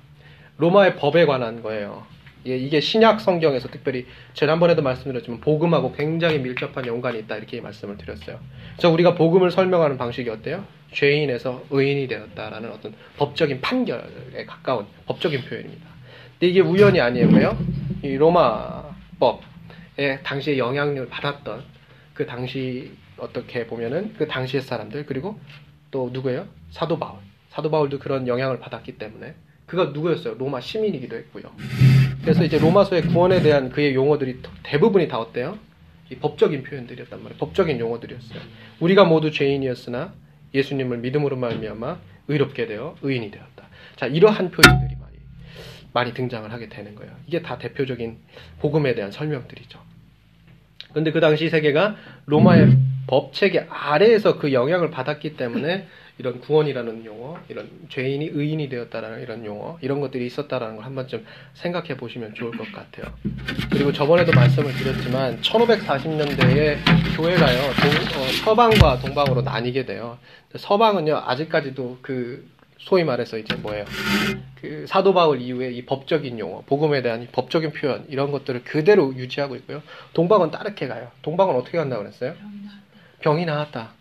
로마의 0.56 0.96
법에 0.96 1.26
관한 1.26 1.62
거예요. 1.62 2.04
예, 2.46 2.56
이게 2.56 2.80
신약 2.80 3.20
성경에서 3.20 3.68
특별히 3.68 4.06
지난번에도 4.34 4.82
말씀드렸지만 4.82 5.40
복음하고 5.40 5.92
굉장히 5.92 6.38
밀접한 6.38 6.86
연관이 6.86 7.18
있다 7.20 7.36
이렇게 7.36 7.60
말씀을 7.60 7.98
드렸어요. 7.98 8.40
그래서 8.72 8.90
우리가 8.90 9.14
복음을 9.14 9.50
설명하는 9.50 9.98
방식이 9.98 10.28
어때요? 10.30 10.64
죄인에서 10.92 11.64
의인이 11.70 12.08
되었다라는 12.08 12.72
어떤 12.72 12.94
법적인 13.16 13.60
판결에 13.60 14.44
가까운 14.46 14.86
법적인 15.06 15.42
표현입니다. 15.42 15.86
근데 16.38 16.50
이게 16.50 16.60
우연이 16.60 17.00
아니에요. 17.00 17.28
왜요? 17.28 17.58
이 18.02 18.16
로마법에 18.16 20.22
당시에 20.22 20.56
영향력을 20.56 21.08
받았던 21.08 21.62
그 22.14 22.26
당시 22.26 22.92
어떻게 23.18 23.66
보면은 23.66 24.14
그 24.16 24.26
당시의 24.26 24.62
사람들 24.62 25.06
그리고 25.06 25.38
또 25.90 26.10
누구예요? 26.12 26.46
사도 26.70 26.98
바울. 26.98 27.18
사도 27.50 27.70
바울도 27.70 27.98
그런 27.98 28.28
영향을 28.28 28.60
받았기 28.60 28.98
때문에 28.98 29.34
그가 29.68 29.90
누구였어요? 29.92 30.34
로마 30.34 30.60
시민이기도 30.60 31.14
했고요. 31.14 31.44
그래서 32.22 32.42
이제 32.42 32.58
로마서의 32.58 33.02
구원에 33.02 33.42
대한 33.42 33.68
그의 33.68 33.94
용어들이 33.94 34.40
대부분이 34.64 35.08
다 35.08 35.18
어때요? 35.18 35.58
이 36.10 36.16
법적인 36.16 36.62
표현들이었단 36.62 37.22
말이에요. 37.22 37.38
법적인 37.38 37.78
용어들이었어요. 37.78 38.40
우리가 38.80 39.04
모두 39.04 39.30
죄인이었으나 39.30 40.14
예수님을 40.54 40.98
믿음으로 40.98 41.36
말미암아 41.36 41.98
의롭게 42.28 42.66
되어 42.66 42.96
의인이 43.02 43.30
되었다. 43.30 43.68
자, 43.96 44.06
이러한 44.06 44.50
표현들이 44.50 44.96
많이 44.98 45.16
많이 45.92 46.14
등장을 46.14 46.50
하게 46.50 46.68
되는 46.70 46.94
거예요. 46.94 47.12
이게 47.26 47.42
다 47.42 47.58
대표적인 47.58 48.16
복음에 48.60 48.94
대한 48.94 49.10
설명들이죠. 49.12 49.78
그런데 50.90 51.12
그 51.12 51.20
당시 51.20 51.50
세계가 51.50 51.96
로마의 52.24 52.78
법체계 53.06 53.66
아래에서 53.68 54.38
그 54.38 54.54
영향을 54.54 54.90
받았기 54.90 55.36
때문에 55.36 55.86
이런 56.18 56.40
구원이라는 56.40 57.04
용어, 57.04 57.38
이런 57.48 57.70
죄인이 57.88 58.30
의인이 58.32 58.68
되었다라는 58.68 59.22
이런 59.22 59.44
용어, 59.44 59.78
이런 59.80 60.00
것들이 60.00 60.26
있었다라는 60.26 60.76
걸 60.76 60.84
한번 60.84 61.06
좀 61.06 61.24
생각해 61.54 61.96
보시면 61.96 62.34
좋을 62.34 62.56
것 62.56 62.70
같아요. 62.72 63.14
그리고 63.70 63.92
저번에도 63.92 64.32
말씀을 64.32 64.72
드렸지만 64.74 65.40
1540년대에 65.40 66.76
교회가요, 67.16 67.60
동, 67.72 68.20
어, 68.20 68.26
서방과 68.44 68.98
동방으로 68.98 69.42
나뉘게 69.42 69.86
돼요. 69.86 70.18
서방은요, 70.56 71.22
아직까지도 71.24 71.98
그 72.02 72.48
소위 72.78 73.04
말해서 73.04 73.38
이제 73.38 73.54
뭐예요? 73.56 73.84
그 74.60 74.86
사도 74.88 75.14
바울 75.14 75.40
이후에 75.40 75.70
이 75.70 75.84
법적인 75.84 76.38
용어, 76.40 76.62
복음에 76.66 77.00
대한 77.02 77.22
이 77.22 77.26
법적인 77.28 77.72
표현 77.72 78.06
이런 78.08 78.32
것들을 78.32 78.64
그대로 78.64 79.14
유지하고 79.14 79.54
있고요. 79.56 79.82
동방은 80.14 80.50
따르게 80.50 80.88
가요. 80.88 81.10
동방은 81.22 81.54
어떻게 81.54 81.78
간다고 81.78 82.02
그랬어요? 82.02 82.34
병이 83.20 83.44
나왔다. 83.46 83.92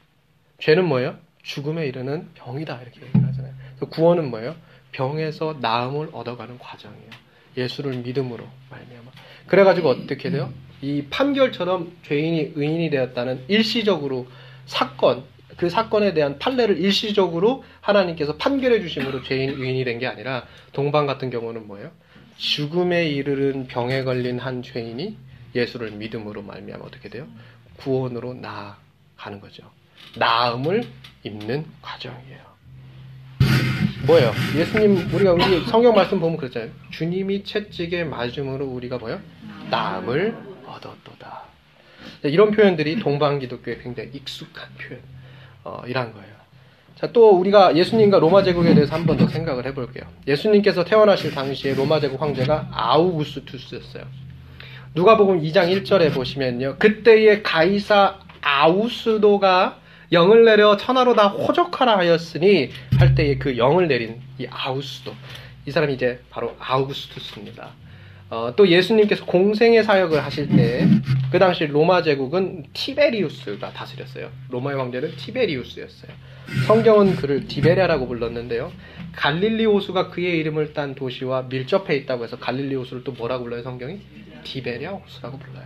죄는 0.60 0.86
뭐예요? 0.86 1.27
죽음에 1.48 1.88
이르는 1.88 2.30
병이다 2.36 2.82
이렇게 2.82 3.02
얘기를 3.02 3.26
하잖아요. 3.28 3.54
그래서 3.78 3.86
구원은 3.90 4.30
뭐예요? 4.30 4.56
병에서 4.92 5.58
나음을 5.62 6.10
얻어가는 6.12 6.60
과정이에요. 6.60 7.10
예수를 7.56 7.94
믿음으로 7.98 8.46
말미암아. 8.70 9.12
그래가지고 9.48 9.90
어떻게 9.90 10.30
돼요? 10.30 10.52
이 10.82 11.06
판결처럼 11.10 11.94
죄인이 12.04 12.52
의인이 12.56 12.90
되었다는 12.90 13.46
일시적으로 13.48 14.28
사건 14.66 15.24
그 15.56 15.70
사건에 15.70 16.14
대한 16.14 16.38
판례를 16.38 16.78
일시적으로 16.78 17.64
하나님께서 17.82 18.36
판결해 18.38 18.82
주심으로 18.82 19.24
죄인 19.24 19.50
의인이 19.52 19.84
된 19.86 20.00
게 20.00 20.06
아니라 20.06 20.46
동방 20.74 21.08
같은 21.08 21.30
경우는 21.30 21.66
뭐예요? 21.68 21.92
죽음에 22.36 23.08
이르는 23.08 23.68
병에 23.68 24.04
걸린 24.04 24.38
한 24.38 24.62
죄인이 24.62 25.18
예수를 25.56 25.92
믿음으로 25.92 26.44
말미암아 26.44 26.84
어떻게 26.86 27.10
돼요? 27.10 27.26
구원으로 27.78 28.34
나아가는 28.36 29.40
거죠. 29.40 29.72
나음을 30.16 30.84
입는 31.24 31.66
과정이에요. 31.82 32.38
뭐예요? 34.06 34.32
예수님 34.56 35.14
우리가 35.14 35.34
우리 35.34 35.66
성경 35.66 35.94
말씀 35.94 36.20
보면 36.20 36.38
그렇잖아요. 36.38 36.70
주님이 36.92 37.44
채찍에 37.44 38.06
맞음으로 38.06 38.66
우리가 38.66 38.98
뭐요? 38.98 39.20
나음을 39.70 40.36
얻었도다. 40.66 41.44
이런 42.24 42.52
표현들이 42.52 43.00
동방 43.00 43.40
기독교에 43.40 43.78
굉장히 43.84 44.10
익숙한 44.14 44.70
표현. 44.78 45.02
어, 45.64 45.82
이란 45.88 46.14
거예요. 46.14 46.38
자, 46.96 47.12
또 47.12 47.32
우리가 47.38 47.76
예수님과 47.76 48.20
로마 48.20 48.44
제국에 48.44 48.74
대해서 48.74 48.96
한 48.96 49.06
번 49.06 49.18
더 49.18 49.28
생각을 49.28 49.66
해볼게요. 49.68 50.06
예수님께서 50.26 50.84
태어나실 50.86 51.32
당시에 51.32 51.76
로마 51.76 52.00
제국 52.00 52.22
황제가 52.22 52.70
아우구스투스였어요. 52.72 54.04
누가복음 54.96 55.42
2장 55.42 55.70
1절에 55.84 56.14
보시면요. 56.14 56.78
그때의 56.80 57.44
가이사 57.44 58.20
아우스도가 58.42 59.80
영을 60.12 60.46
내려 60.46 60.78
천하로 60.78 61.16
다 61.16 61.28
호적하라 61.28 61.98
하였으니 61.98 62.70
할 62.98 63.16
때에 63.16 63.38
그 63.38 63.58
영을 63.58 63.88
내린 63.88 64.22
이 64.40 64.48
아우스도 64.50 65.14
이 65.66 65.72
사람이 65.72 65.94
이제 65.94 66.22
바로 66.30 66.56
아우구스투스입니다. 66.60 67.72
어, 68.30 68.54
또 68.56 68.68
예수님께서 68.68 69.26
공생의 69.26 69.84
사역을 69.84 70.24
하실 70.24 70.48
때 70.50 70.88
그 71.30 71.40
당시 71.40 71.66
로마 71.66 72.02
제국은 72.04 72.64
티베리우스가 72.72 73.74
다스렸어요. 73.74 74.30
로마의 74.50 74.78
황제는 74.78 75.18
티베리우스였어요. 75.18 76.12
성경은 76.68 77.18
그를 77.18 77.48
디베리아라고 77.48 78.08
불렀는데요. 78.08 78.72
갈릴리 79.14 79.66
호수가 79.66 80.10
그의 80.12 80.38
이름을 80.38 80.74
딴 80.74 80.96
도시와 80.96 81.48
밀접해 81.50 81.96
있다고 81.98 82.24
해서 82.24 82.38
갈릴리 82.38 82.76
호수를 82.76 83.04
또 83.04 83.12
뭐라고 83.12 83.44
불러요? 83.44 83.62
성경이 83.62 84.00
디베리아 84.46 84.92
호수라고 84.92 85.38
불러요. 85.38 85.66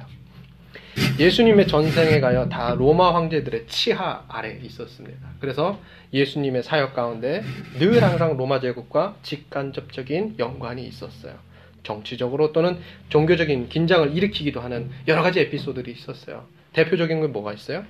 예수님의 1.20 1.68
전 1.68 2.20
생애가요 2.20 2.50
다 2.50 2.76
로마 2.76 3.14
황제들의 3.16 3.68
치하 3.68 4.24
아래 4.28 4.60
있었습니다. 4.64 5.30
그래서 5.40 5.80
예수님의 6.14 6.64
사역 6.64 6.94
가운데 6.94 7.44
늘 7.80 8.04
항상 8.04 8.38
로마 8.38 8.60
제국과 8.60 9.16
직간접적인 9.24 10.36
연관이 10.40 10.86
있었어요. 10.88 11.36
정치적으로 11.84 12.52
또는 12.52 12.78
종교적인 13.10 13.70
긴장을 13.70 14.16
일으키기도 14.16 14.62
하는 14.62 14.90
여러 15.08 15.22
가지 15.22 15.40
에피소드들이 15.40 15.92
있었어요. 15.94 16.46
대표적인 16.74 17.20
건 17.20 17.32
뭐가 17.32 17.54
있어요? 17.54 17.84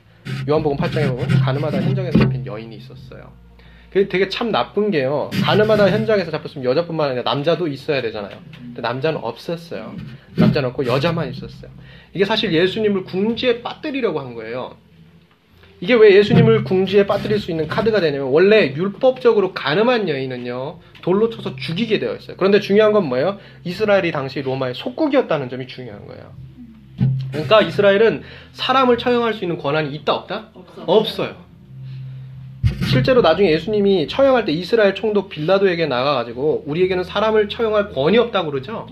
요한복음 0.47 0.77
8장에 0.77 1.09
보면 1.09 1.27
가늠하다 1.27 1.81
현장에서 1.81 2.19
잡힌 2.19 2.45
여인이 2.45 2.75
있었어요. 2.75 3.31
그게 3.91 4.07
되게 4.07 4.29
참 4.29 4.51
나쁜 4.51 4.89
게요. 4.89 5.29
가늠하다 5.43 5.91
현장에서 5.91 6.31
잡혔으면 6.31 6.63
여자뿐만 6.63 7.09
아니라 7.09 7.23
남자도 7.23 7.67
있어야 7.67 8.01
되잖아요. 8.01 8.37
근데 8.55 8.81
남자는 8.81 9.19
없었어요. 9.21 9.93
남자는 10.37 10.69
없고 10.69 10.85
여자만 10.85 11.29
있었어요. 11.29 11.69
이게 12.13 12.23
사실 12.23 12.53
예수님을 12.53 13.03
궁지에 13.03 13.61
빠뜨리려고 13.61 14.21
한 14.21 14.33
거예요. 14.33 14.77
이게 15.81 15.93
왜 15.93 16.15
예수님을 16.15 16.63
궁지에 16.63 17.05
빠뜨릴 17.05 17.39
수 17.39 17.51
있는 17.51 17.67
카드가 17.67 17.99
되냐면 17.99 18.27
원래 18.27 18.73
율법적으로 18.73 19.51
가늠한 19.53 20.07
여인은요 20.07 20.79
돌로 21.01 21.29
쳐서 21.29 21.57
죽이게 21.57 21.99
되어 21.99 22.15
있어요. 22.15 22.37
그런데 22.37 22.61
중요한 22.61 22.93
건 22.93 23.07
뭐예요? 23.09 23.39
이스라엘이 23.65 24.11
당시 24.13 24.41
로마의 24.41 24.75
속국이었다는 24.75 25.49
점이 25.49 25.67
중요한 25.67 26.05
거예요. 26.05 26.31
그러니까 27.31 27.61
이스라엘은 27.61 28.23
사람을 28.53 28.97
처형할 28.97 29.33
수 29.33 29.43
있는 29.43 29.57
권한이 29.57 29.93
있다 29.95 30.13
없다? 30.13 30.49
없어. 30.53 30.83
없어요. 30.85 31.50
실제로 32.89 33.21
나중에 33.21 33.51
예수님이 33.51 34.07
처형할 34.07 34.45
때 34.45 34.51
이스라엘 34.51 34.95
총독 34.95 35.29
빌라도에게 35.29 35.85
나가가지고 35.85 36.63
우리에게는 36.65 37.03
사람을 37.03 37.49
처형할 37.49 37.91
권이 37.91 38.17
없다고 38.17 38.51
그러죠. 38.51 38.87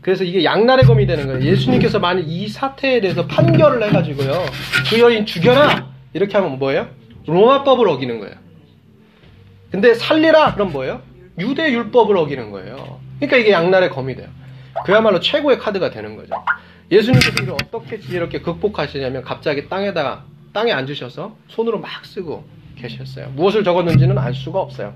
그래서 0.00 0.22
이게 0.22 0.44
양날의 0.44 0.84
검이 0.84 1.06
되는 1.06 1.26
거예요. 1.26 1.42
예수님께서 1.42 1.98
만약 1.98 2.24
이 2.28 2.46
사태에 2.48 3.00
대해서 3.00 3.26
판결을 3.26 3.82
해가지고요. 3.84 4.44
그 4.90 5.00
여인 5.00 5.24
죽여라! 5.24 5.88
이렇게 6.12 6.36
하면 6.36 6.58
뭐예요? 6.58 6.88
로마법을 7.26 7.88
어기는 7.88 8.20
거예요. 8.20 8.34
근데 9.70 9.94
살리라! 9.94 10.54
그럼 10.54 10.72
뭐예요? 10.72 11.00
유대 11.38 11.72
율법을 11.72 12.16
어기는 12.16 12.50
거예요. 12.50 13.00
그러니까 13.18 13.38
이게 13.38 13.50
양날의 13.50 13.90
검이 13.90 14.14
돼요. 14.14 14.28
그야말로 14.84 15.20
최고의 15.20 15.58
카드가 15.58 15.90
되는 15.90 16.16
거죠. 16.16 16.34
예수님께서 16.90 17.42
이걸 17.42 17.54
어떻게 17.54 17.98
지혜롭게 17.98 18.40
극복하시냐면 18.40 19.22
갑자기 19.22 19.68
땅에다가 19.68 20.26
땅에 20.52 20.70
앉으셔서 20.72 21.36
손으로 21.48 21.80
막 21.80 22.04
쓰고 22.04 22.44
계셨어요. 22.88 23.30
무엇을 23.30 23.64
적었는지는 23.64 24.18
알 24.18 24.34
수가 24.34 24.60
없어요. 24.60 24.94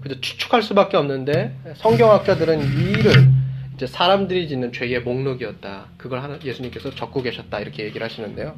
그래서 0.00 0.20
추측할 0.20 0.62
수밖에 0.62 0.96
없는데 0.96 1.54
성경학자들은 1.76 2.60
이 2.62 2.90
일을 2.92 3.28
이제 3.74 3.86
사람들이 3.86 4.46
짓는 4.48 4.72
죄의 4.72 5.00
목록이었다. 5.00 5.86
그걸 5.96 6.22
하나 6.22 6.38
예수님께서 6.44 6.94
적고 6.94 7.22
계셨다 7.22 7.58
이렇게 7.58 7.84
얘기를 7.84 8.04
하시는데요. 8.04 8.54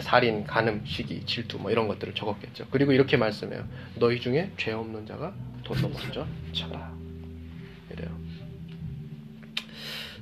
살인, 0.00 0.44
간음, 0.44 0.82
시기, 0.84 1.24
질투 1.24 1.58
뭐 1.58 1.70
이런 1.70 1.88
것들을 1.88 2.14
적었겠죠. 2.14 2.66
그리고 2.70 2.92
이렇게 2.92 3.16
말씀해요. 3.16 3.64
너희 3.96 4.20
중에 4.20 4.50
죄 4.56 4.72
없는 4.72 5.06
자가 5.06 5.32
돌로 5.64 5.88
먼저 5.88 6.26
쳐라. 6.52 6.92
이래요. 7.90 8.10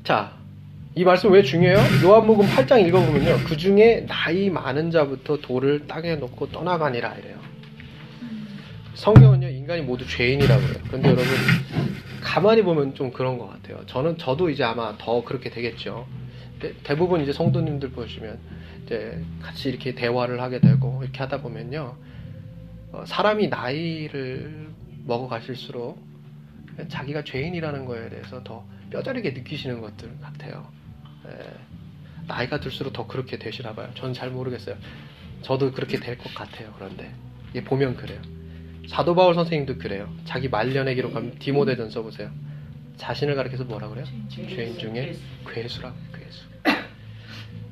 자, 0.05 0.33
이 0.95 1.05
말씀 1.05 1.33
왜 1.33 1.43
중요해요? 1.43 1.79
요한복음 2.05 2.47
8장 2.47 2.87
읽어보면요. 2.87 3.45
그 3.47 3.57
중에 3.57 4.07
나이 4.09 4.51
많은 4.51 4.91
자부터 4.91 5.39
돌을 5.41 5.87
땅에 5.87 6.15
놓고 6.17 6.51
떠나가니라 6.51 7.15
이래요. 7.17 7.48
성경은요, 9.03 9.49
인간이 9.51 9.83
모두 9.83 10.05
죄인이라고 10.05 10.61
해요. 10.61 10.75
그런데 10.89 11.11
여러분, 11.11 11.25
가만히 12.21 12.63
보면 12.63 12.97
좀 12.97 13.13
그런 13.13 13.39
것 13.39 13.47
같아요. 13.47 13.81
저는, 13.87 14.19
저도 14.19 14.51
이제 14.51 14.65
아마 14.65 14.97
더 14.99 15.23
그렇게 15.23 15.51
되겠죠. 15.51 16.05
대, 16.59 16.75
대부분 16.83 17.21
이제 17.21 17.33
성도님들 17.33 17.91
보시면, 17.93 18.41
이제 18.85 19.23
같이 19.41 19.69
이렇게 19.69 19.95
대화를 19.95 20.41
하게 20.41 20.59
되고, 20.59 21.01
이렇게 21.05 21.17
하다 21.19 21.43
보면요, 21.43 21.97
어, 22.91 23.05
사람이 23.07 23.47
나이를 23.49 24.67
먹어가실수록 25.07 26.03
자기가 26.89 27.23
죄인이라는 27.23 27.85
거에 27.85 28.09
대해서 28.09 28.43
더 28.43 28.67
뼈저리게 28.91 29.31
느끼시는 29.31 29.81
것들 29.81 30.11
같아요. 30.21 30.67
예, 31.29 31.31
나이가 32.27 32.59
들수록 32.59 32.93
더 32.93 33.07
그렇게 33.07 33.39
되시나 33.39 33.75
봐요. 33.75 33.91
저는 33.95 34.13
잘 34.15 34.31
모르겠어요. 34.31 34.75
저도 35.43 35.71
그렇게 35.71 36.01
될 36.01 36.19
것 36.19 36.35
같아요. 36.35 36.73
그런데 36.77 37.13
이게 37.51 37.63
보면 37.63 37.97
그래요. 37.97 38.21
사도 38.89 39.15
바울 39.15 39.35
선생님도 39.35 39.79
그래요. 39.79 40.09
자기 40.25 40.49
말년에 40.49 40.95
기록한 40.95 41.39
디모데전서 41.39 42.03
보세요. 42.03 42.31
자신을 42.97 43.37
가리켜서 43.37 43.65
뭐라 43.65 43.89
그래요? 43.89 44.07
죄인 44.31 44.79
중에 44.79 45.15
괴수라고 45.47 45.95
괴수. 46.13 46.49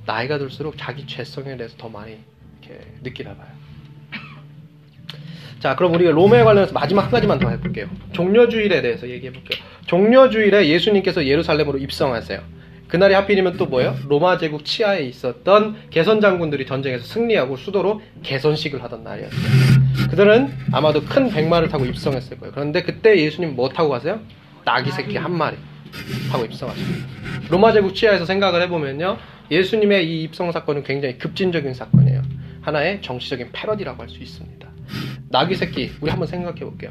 나이가 0.04 0.38
들수록 0.38 0.76
자기 0.78 1.06
죄성에 1.06 1.56
대해서 1.56 1.76
더 1.76 1.88
많이 1.88 2.18
이렇게 2.62 2.80
느끼나 3.02 3.34
봐요. 3.34 3.48
자, 5.58 5.74
그럼 5.74 5.94
우리가 5.94 6.10
로마에 6.10 6.44
관련해서 6.44 6.72
마지막 6.74 7.04
한 7.04 7.10
가지만 7.10 7.38
더 7.38 7.48
해볼게요. 7.48 7.88
종려주일에 8.12 8.82
대해서 8.82 9.08
얘기해 9.08 9.32
볼게요. 9.32 9.58
종려주일에 9.86 10.68
예수님께서 10.68 11.26
예루살렘으로 11.26 11.78
입성하세요. 11.78 12.40
그날이 12.88 13.14
하필이면 13.14 13.56
또 13.56 13.66
뭐예요? 13.66 13.96
로마 14.08 14.38
제국 14.38 14.64
치하에 14.64 15.02
있었던 15.02 15.76
개선 15.90 16.20
장군들이 16.20 16.66
전쟁에서 16.66 17.04
승리하고 17.04 17.56
수도로 17.56 18.00
개선식을 18.22 18.82
하던 18.84 19.02
날이었어요. 19.02 19.40
그들은 20.10 20.52
아마도 20.72 21.02
큰 21.02 21.30
백마를 21.30 21.68
타고 21.68 21.84
입성했을 21.84 22.38
거예요. 22.38 22.52
그런데 22.54 22.82
그때 22.82 23.18
예수님 23.18 23.56
뭐 23.56 23.68
타고 23.68 23.88
가세요? 23.88 24.20
나귀 24.64 24.92
새끼 24.92 25.16
한 25.16 25.36
마리 25.36 25.56
타고 26.30 26.44
입성하십니다. 26.44 27.06
로마 27.50 27.72
제국 27.72 27.94
치하에서 27.94 28.24
생각을 28.24 28.62
해보면요. 28.62 29.16
예수님의 29.50 30.08
이 30.08 30.22
입성 30.24 30.52
사건은 30.52 30.82
굉장히 30.84 31.18
급진적인 31.18 31.74
사건이에요. 31.74 32.22
하나의 32.62 33.02
정치적인 33.02 33.50
패러디라고 33.52 34.02
할 34.02 34.08
수 34.08 34.22
있습니다. 34.22 34.66
나귀 35.28 35.54
새끼, 35.56 35.92
우리 36.00 36.10
한번 36.10 36.28
생각해 36.28 36.60
볼게요. 36.60 36.90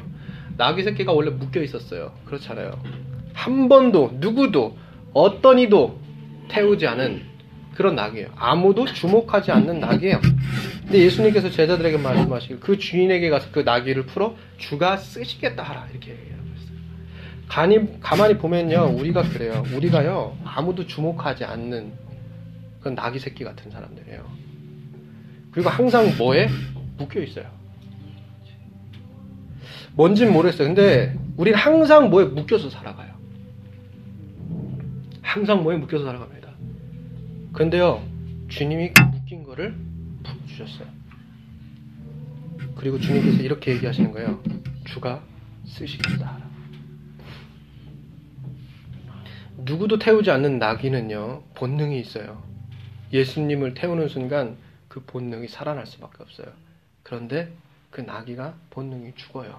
나귀 0.58 0.82
새끼가 0.82 1.12
원래 1.12 1.30
묶여 1.30 1.62
있었어요. 1.62 2.12
그렇잖아요. 2.26 2.78
한 3.34 3.68
번도, 3.68 4.16
누구도, 4.20 4.76
어떤 5.16 5.58
이도 5.58 5.98
태우지 6.48 6.86
않은 6.86 7.22
그런 7.74 7.94
낙이에요. 7.94 8.28
아무도 8.36 8.84
주목하지 8.84 9.50
않는 9.50 9.80
낙이에요. 9.80 10.20
근데 10.82 10.98
예수님께서 10.98 11.48
제자들에게 11.48 11.96
말씀하시길 11.96 12.60
그 12.60 12.76
주인에게 12.76 13.30
가서 13.30 13.48
그 13.50 13.60
나귀를 13.60 14.04
풀어 14.04 14.36
주가 14.58 14.98
쓰시겠다 14.98 15.62
하라 15.62 15.86
이렇게 15.90 16.10
얘기하고 16.10 16.42
있어요. 16.56 16.76
가니, 17.48 18.00
가만히 18.00 18.36
보면요, 18.36 18.94
우리가 18.98 19.22
그래요. 19.22 19.64
우리가요 19.74 20.36
아무도 20.44 20.86
주목하지 20.86 21.44
않는 21.44 21.92
그런 22.80 22.94
나귀 22.94 23.18
새끼 23.18 23.42
같은 23.42 23.70
사람들이에요. 23.70 24.22
그리고 25.50 25.70
항상 25.70 26.14
뭐에 26.18 26.48
묶여 26.98 27.20
있어요. 27.20 27.46
뭔진 29.94 30.30
모르겠어요. 30.30 30.68
근데 30.68 31.16
우리는 31.38 31.58
항상 31.58 32.10
뭐에 32.10 32.26
묶여서 32.26 32.68
살아가요. 32.68 33.15
항상 35.26 35.64
뭐에 35.64 35.76
묶여서 35.76 36.04
살아갑니다. 36.04 36.48
근데요, 37.52 38.02
주님이 38.48 38.92
그 38.92 39.02
묶인 39.02 39.42
거를 39.42 39.74
풀어주셨어요. 40.22 40.88
그리고 42.76 43.00
주님께서 43.00 43.42
이렇게 43.42 43.72
얘기하시는 43.72 44.12
거예요. 44.12 44.40
주가 44.84 45.22
쓰시겠다. 45.66 46.38
누구도 49.58 49.98
태우지 49.98 50.30
않는 50.30 50.60
나귀는요, 50.60 51.42
본능이 51.54 51.98
있어요. 51.98 52.42
예수님을 53.12 53.74
태우는 53.74 54.08
순간 54.08 54.56
그 54.86 55.04
본능이 55.04 55.48
살아날 55.48 55.86
수밖에 55.86 56.22
없어요. 56.22 56.46
그런데 57.02 57.52
그 57.90 58.00
나귀가 58.00 58.54
본능이 58.70 59.12
죽어요. 59.16 59.58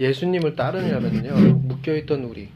예수님을 0.00 0.56
따르려면요, 0.56 1.58
묶여있던 1.58 2.24
우리, 2.24 2.48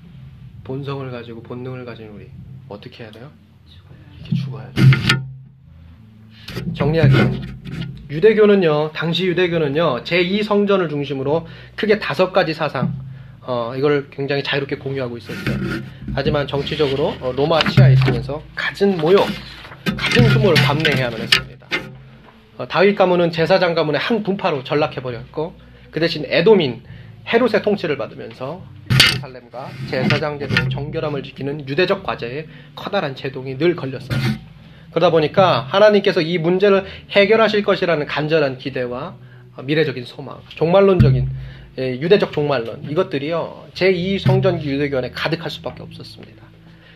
본성을 0.66 1.08
가지고 1.12 1.42
본능을 1.44 1.84
가진 1.84 2.08
우리, 2.08 2.26
어떻게 2.68 3.04
해야 3.04 3.12
돼요? 3.12 3.30
이렇게 4.18 4.34
죽어야죠. 4.34 4.82
정리할게요. 6.74 7.30
유대교는요, 8.10 8.90
당시 8.92 9.26
유대교는요, 9.28 10.02
제2성전을 10.02 10.90
중심으로 10.90 11.46
크게 11.76 12.00
다섯 12.00 12.32
가지 12.32 12.52
사상, 12.52 12.92
어, 13.42 13.74
이걸 13.76 14.10
굉장히 14.10 14.42
자유롭게 14.42 14.78
공유하고 14.78 15.16
있었어요. 15.18 15.56
하지만 16.14 16.48
정치적으로 16.48 17.14
어, 17.20 17.32
로마 17.36 17.60
치하에 17.60 17.92
있으면서 17.92 18.42
갖은 18.56 18.96
모욕, 18.98 19.24
갖은 19.96 20.28
수모를 20.30 20.60
감내해야만 20.64 21.20
했습니다. 21.20 21.68
어, 22.58 22.66
다윗 22.66 22.96
가문은 22.96 23.30
제사장 23.30 23.74
가문의 23.74 24.00
한 24.00 24.24
분파로 24.24 24.64
전락해버렸고, 24.64 25.54
그 25.92 26.00
대신 26.00 26.24
에도민, 26.26 26.82
헤롯의 27.32 27.62
통치를 27.62 27.96
받으면서 27.96 28.64
예루살렘과 29.16 29.70
제사장 29.88 30.38
제도의 30.38 30.68
정결함을 30.70 31.22
지키는 31.22 31.68
유대적 31.68 32.02
과제에 32.02 32.46
커다란 32.74 33.14
제동이 33.14 33.56
늘 33.58 33.74
걸렸어요. 33.74 34.18
그러다 34.90 35.10
보니까 35.10 35.60
하나님께서 35.60 36.20
이 36.20 36.38
문제를 36.38 36.84
해결하실 37.10 37.62
것이라는 37.64 38.06
간절한 38.06 38.58
기대와 38.58 39.16
미래적인 39.64 40.04
소망, 40.04 40.38
종말론적인 40.48 41.28
예, 41.78 42.00
유대적 42.00 42.32
종말론 42.32 42.84
이것들이요 42.90 43.68
제2 43.74 44.18
성전기 44.18 44.70
유대교 44.70 44.96
안에 44.96 45.10
가득할 45.10 45.50
수밖에 45.50 45.82
없었습니다. 45.82 46.42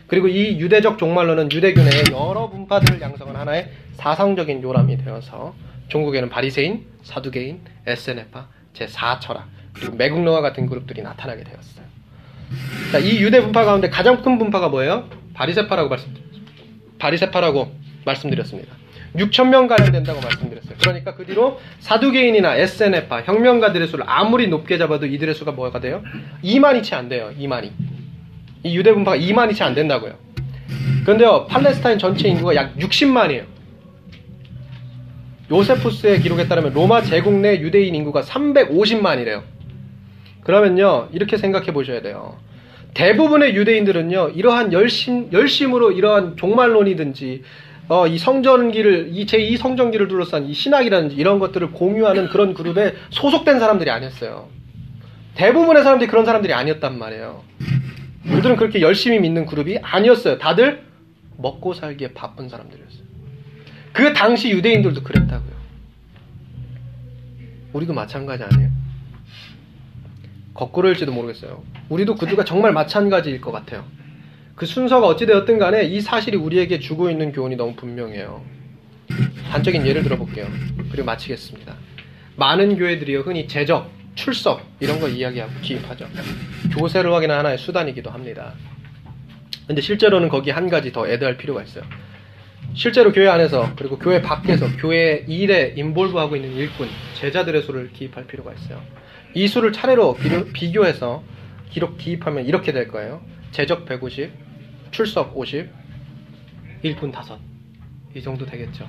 그리고 0.07 0.27
이 0.27 0.59
유대적 0.59 0.97
종말론은 0.97 1.51
유대교 1.51 1.81
내의 1.81 2.03
여러 2.11 2.49
분파들을 2.49 2.99
양성한 2.99 3.35
하나의 3.35 3.69
사상적인 3.93 4.63
요람이 4.63 4.97
되어서 4.97 5.53
종국에는 5.89 6.29
바리새인, 6.29 6.85
사두개인, 7.03 7.61
에세네파, 7.85 8.47
제4철학, 8.73 9.43
그리고 9.73 9.95
매국노와 9.95 10.41
같은 10.41 10.65
그룹들이 10.65 11.01
나타나게 11.03 11.43
되었어요. 11.43 11.90
자, 12.91 12.99
이 12.99 13.19
유대 13.21 13.41
분파 13.41 13.63
가운데 13.65 13.89
가장 13.89 14.21
큰 14.21 14.37
분파가 14.37 14.69
뭐예요? 14.69 15.07
바리세파라고 15.33 15.89
말씀, 15.89 16.13
바리세파라고 16.99 17.71
말씀드렸습니다. 18.05 18.75
6천 19.15 19.49
명 19.49 19.67
가량 19.67 19.91
된다고 19.91 20.21
말씀드렸어요. 20.21 20.75
그러니까 20.79 21.15
그 21.15 21.25
뒤로 21.25 21.59
사두개인이나 21.79 22.55
에세네파, 22.55 23.23
혁명가들의 23.23 23.87
수를 23.87 24.05
아무리 24.07 24.47
높게 24.47 24.77
잡아도 24.77 25.05
이들의 25.05 25.35
수가 25.35 25.51
뭐가 25.51 25.79
돼요? 25.79 26.01
2만이 26.43 26.83
채 26.83 26.95
안 26.95 27.09
돼요. 27.09 27.31
2만이. 27.37 27.71
이 28.63 28.75
유대 28.77 28.93
분파가 28.93 29.17
2만이 29.17 29.55
채 29.55 29.63
안 29.63 29.73
된다고요. 29.75 30.13
그런데요, 31.03 31.47
팔레스타인 31.47 31.97
전체 31.99 32.27
인구가 32.29 32.55
약 32.55 32.77
60만이에요. 32.77 33.43
요세푸스의 35.51 36.21
기록에 36.21 36.47
따르면 36.47 36.73
로마 36.73 37.01
제국 37.01 37.33
내 37.33 37.59
유대인 37.59 37.93
인구가 37.95 38.21
350만이래요. 38.21 39.43
그러면요, 40.43 41.09
이렇게 41.11 41.37
생각해 41.37 41.71
보셔야 41.73 42.01
돼요. 42.01 42.37
대부분의 42.93 43.55
유대인들은요, 43.55 44.29
이러한 44.29 44.73
열심, 44.73 45.31
열심으로 45.31 45.91
이러한 45.91 46.35
종말론이든지, 46.35 47.43
어, 47.87 48.07
이 48.07 48.17
성전기를, 48.17 49.09
이 49.11 49.25
제2 49.25 49.57
성전기를 49.57 50.07
둘러싼 50.07 50.45
이 50.45 50.53
신학이라든지 50.53 51.15
이런 51.15 51.39
것들을 51.39 51.71
공유하는 51.71 52.29
그런 52.29 52.53
그룹에 52.53 52.93
소속된 53.09 53.59
사람들이 53.59 53.89
아니었어요. 53.89 54.49
대부분의 55.35 55.83
사람들이 55.83 56.09
그런 56.09 56.25
사람들이 56.25 56.53
아니었단 56.53 56.97
말이에요. 56.97 57.43
그들은 58.23 58.55
그렇게 58.55 58.81
열심히 58.81 59.19
믿는 59.19 59.45
그룹이 59.45 59.79
아니었어요. 59.81 60.37
다들 60.37 60.83
먹고 61.37 61.73
살기에 61.73 62.13
바쁜 62.13 62.49
사람들이었어요. 62.49 63.01
그 63.93 64.13
당시 64.13 64.51
유대인들도 64.51 65.03
그랬다고요. 65.03 65.51
우리도 67.73 67.93
마찬가지 67.93 68.43
아니에요? 68.43 68.80
거꾸로일지도 70.61 71.11
모르겠어요. 71.11 71.63
우리도 71.89 72.15
그들과 72.15 72.45
정말 72.45 72.71
마찬가지일 72.71 73.41
것 73.41 73.51
같아요. 73.51 73.83
그 74.55 74.67
순서가 74.67 75.07
어찌되었든 75.07 75.57
간에 75.57 75.85
이 75.85 76.01
사실이 76.01 76.37
우리에게 76.37 76.79
주고 76.79 77.09
있는 77.09 77.31
교훈이 77.31 77.55
너무 77.55 77.75
분명해요. 77.75 78.43
단적인 79.51 79.87
예를 79.87 80.03
들어볼게요. 80.03 80.47
그리고 80.91 81.05
마치겠습니다. 81.05 81.75
많은 82.35 82.77
교회들이요, 82.77 83.21
흔히 83.21 83.47
제적, 83.47 83.89
출석, 84.13 84.61
이런 84.79 84.99
거 84.99 85.09
이야기하고 85.09 85.51
기입하죠. 85.63 86.07
교세를 86.77 87.11
확인하는 87.11 87.39
하나의 87.39 87.57
수단이기도 87.57 88.11
합니다. 88.11 88.53
근데 89.65 89.81
실제로는 89.81 90.29
거기 90.29 90.51
한 90.51 90.69
가지 90.69 90.91
더 90.91 91.07
애드할 91.07 91.37
필요가 91.37 91.63
있어요. 91.63 91.83
실제로 92.75 93.11
교회 93.11 93.27
안에서 93.27 93.73
그리고 93.75 93.97
교회 93.97 94.21
밖에서 94.21 94.67
교회 94.77 95.25
일에 95.27 95.73
인볼브하고 95.75 96.35
있는 96.35 96.53
일꾼, 96.53 96.87
제자들의 97.15 97.63
수를 97.63 97.91
기입할 97.93 98.27
필요가 98.27 98.53
있어요. 98.53 98.79
이 99.33 99.47
수를 99.47 99.71
차례로 99.71 100.17
비교, 100.53 100.85
해서 100.85 101.23
기록 101.69 101.97
기입하면 101.97 102.45
이렇게 102.45 102.71
될 102.73 102.87
거예요. 102.87 103.21
제적 103.51 103.85
150, 103.85 104.31
출석 104.91 105.37
50, 105.37 105.69
일꾼 106.83 107.09
5. 107.09 107.37
이 108.15 108.21
정도 108.21 108.45
되겠죠. 108.45 108.87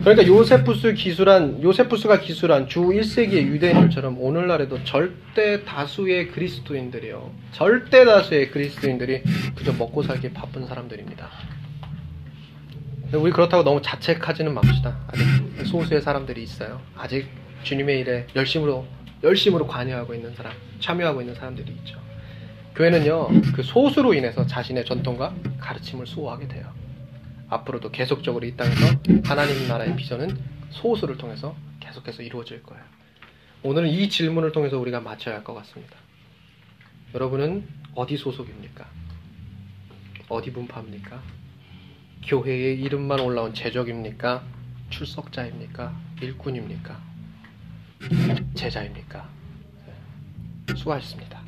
그러니까 0.00 0.26
요세푸스 0.26 0.94
기술한 0.94 1.62
요세푸스가 1.62 2.20
기술한 2.20 2.68
주 2.68 2.82
1세기의 2.82 3.46
유대인들처럼 3.48 4.18
오늘날에도 4.20 4.84
절대 4.84 5.64
다수의 5.64 6.28
그리스도인들이요. 6.28 7.32
절대 7.52 8.04
다수의 8.04 8.50
그리스도인들이 8.50 9.22
그저 9.56 9.72
먹고 9.72 10.02
살기 10.02 10.32
바쁜 10.32 10.66
사람들입니다. 10.66 11.28
우리 13.14 13.32
그렇다고 13.32 13.64
너무 13.64 13.82
자책하지는 13.82 14.54
맙시다. 14.54 14.98
아직 15.08 15.24
소수의 15.66 16.02
사람들이 16.02 16.42
있어요. 16.42 16.80
아직 16.94 17.26
주님의 17.62 18.00
일에 18.00 18.26
열심으로 18.34 18.86
열심으로 19.22 19.66
관여하고 19.66 20.14
있는 20.14 20.34
사람, 20.34 20.52
참여하고 20.80 21.20
있는 21.20 21.34
사람들이 21.34 21.72
있죠. 21.72 21.98
교회는요, 22.74 23.28
그 23.54 23.62
소수로 23.62 24.14
인해서 24.14 24.46
자신의 24.46 24.84
전통과 24.84 25.34
가르침을 25.58 26.06
수호하게 26.06 26.46
돼요. 26.48 26.72
앞으로도 27.48 27.90
계속적으로 27.90 28.46
이 28.46 28.56
땅에서 28.56 28.86
하나님 29.24 29.66
나라의 29.66 29.96
비전은 29.96 30.38
소수를 30.70 31.16
통해서 31.16 31.56
계속해서 31.80 32.22
이루어질 32.22 32.62
거예요. 32.62 32.84
오늘은 33.64 33.88
이 33.88 34.08
질문을 34.08 34.52
통해서 34.52 34.78
우리가 34.78 35.00
맞춰야 35.00 35.36
할 35.36 35.44
것 35.44 35.54
같습니다. 35.54 35.96
여러분은 37.14 37.66
어디 37.94 38.16
소속입니까? 38.16 38.86
어디 40.28 40.52
분파입니까? 40.52 41.20
교회의 42.26 42.80
이름만 42.80 43.18
올라온 43.18 43.54
제적입니까? 43.54 44.44
출석자입니까? 44.90 45.96
일꾼입니까? 46.20 47.00
제자입니까? 48.54 49.28
네. 49.86 50.74
수고하셨습니다. 50.74 51.38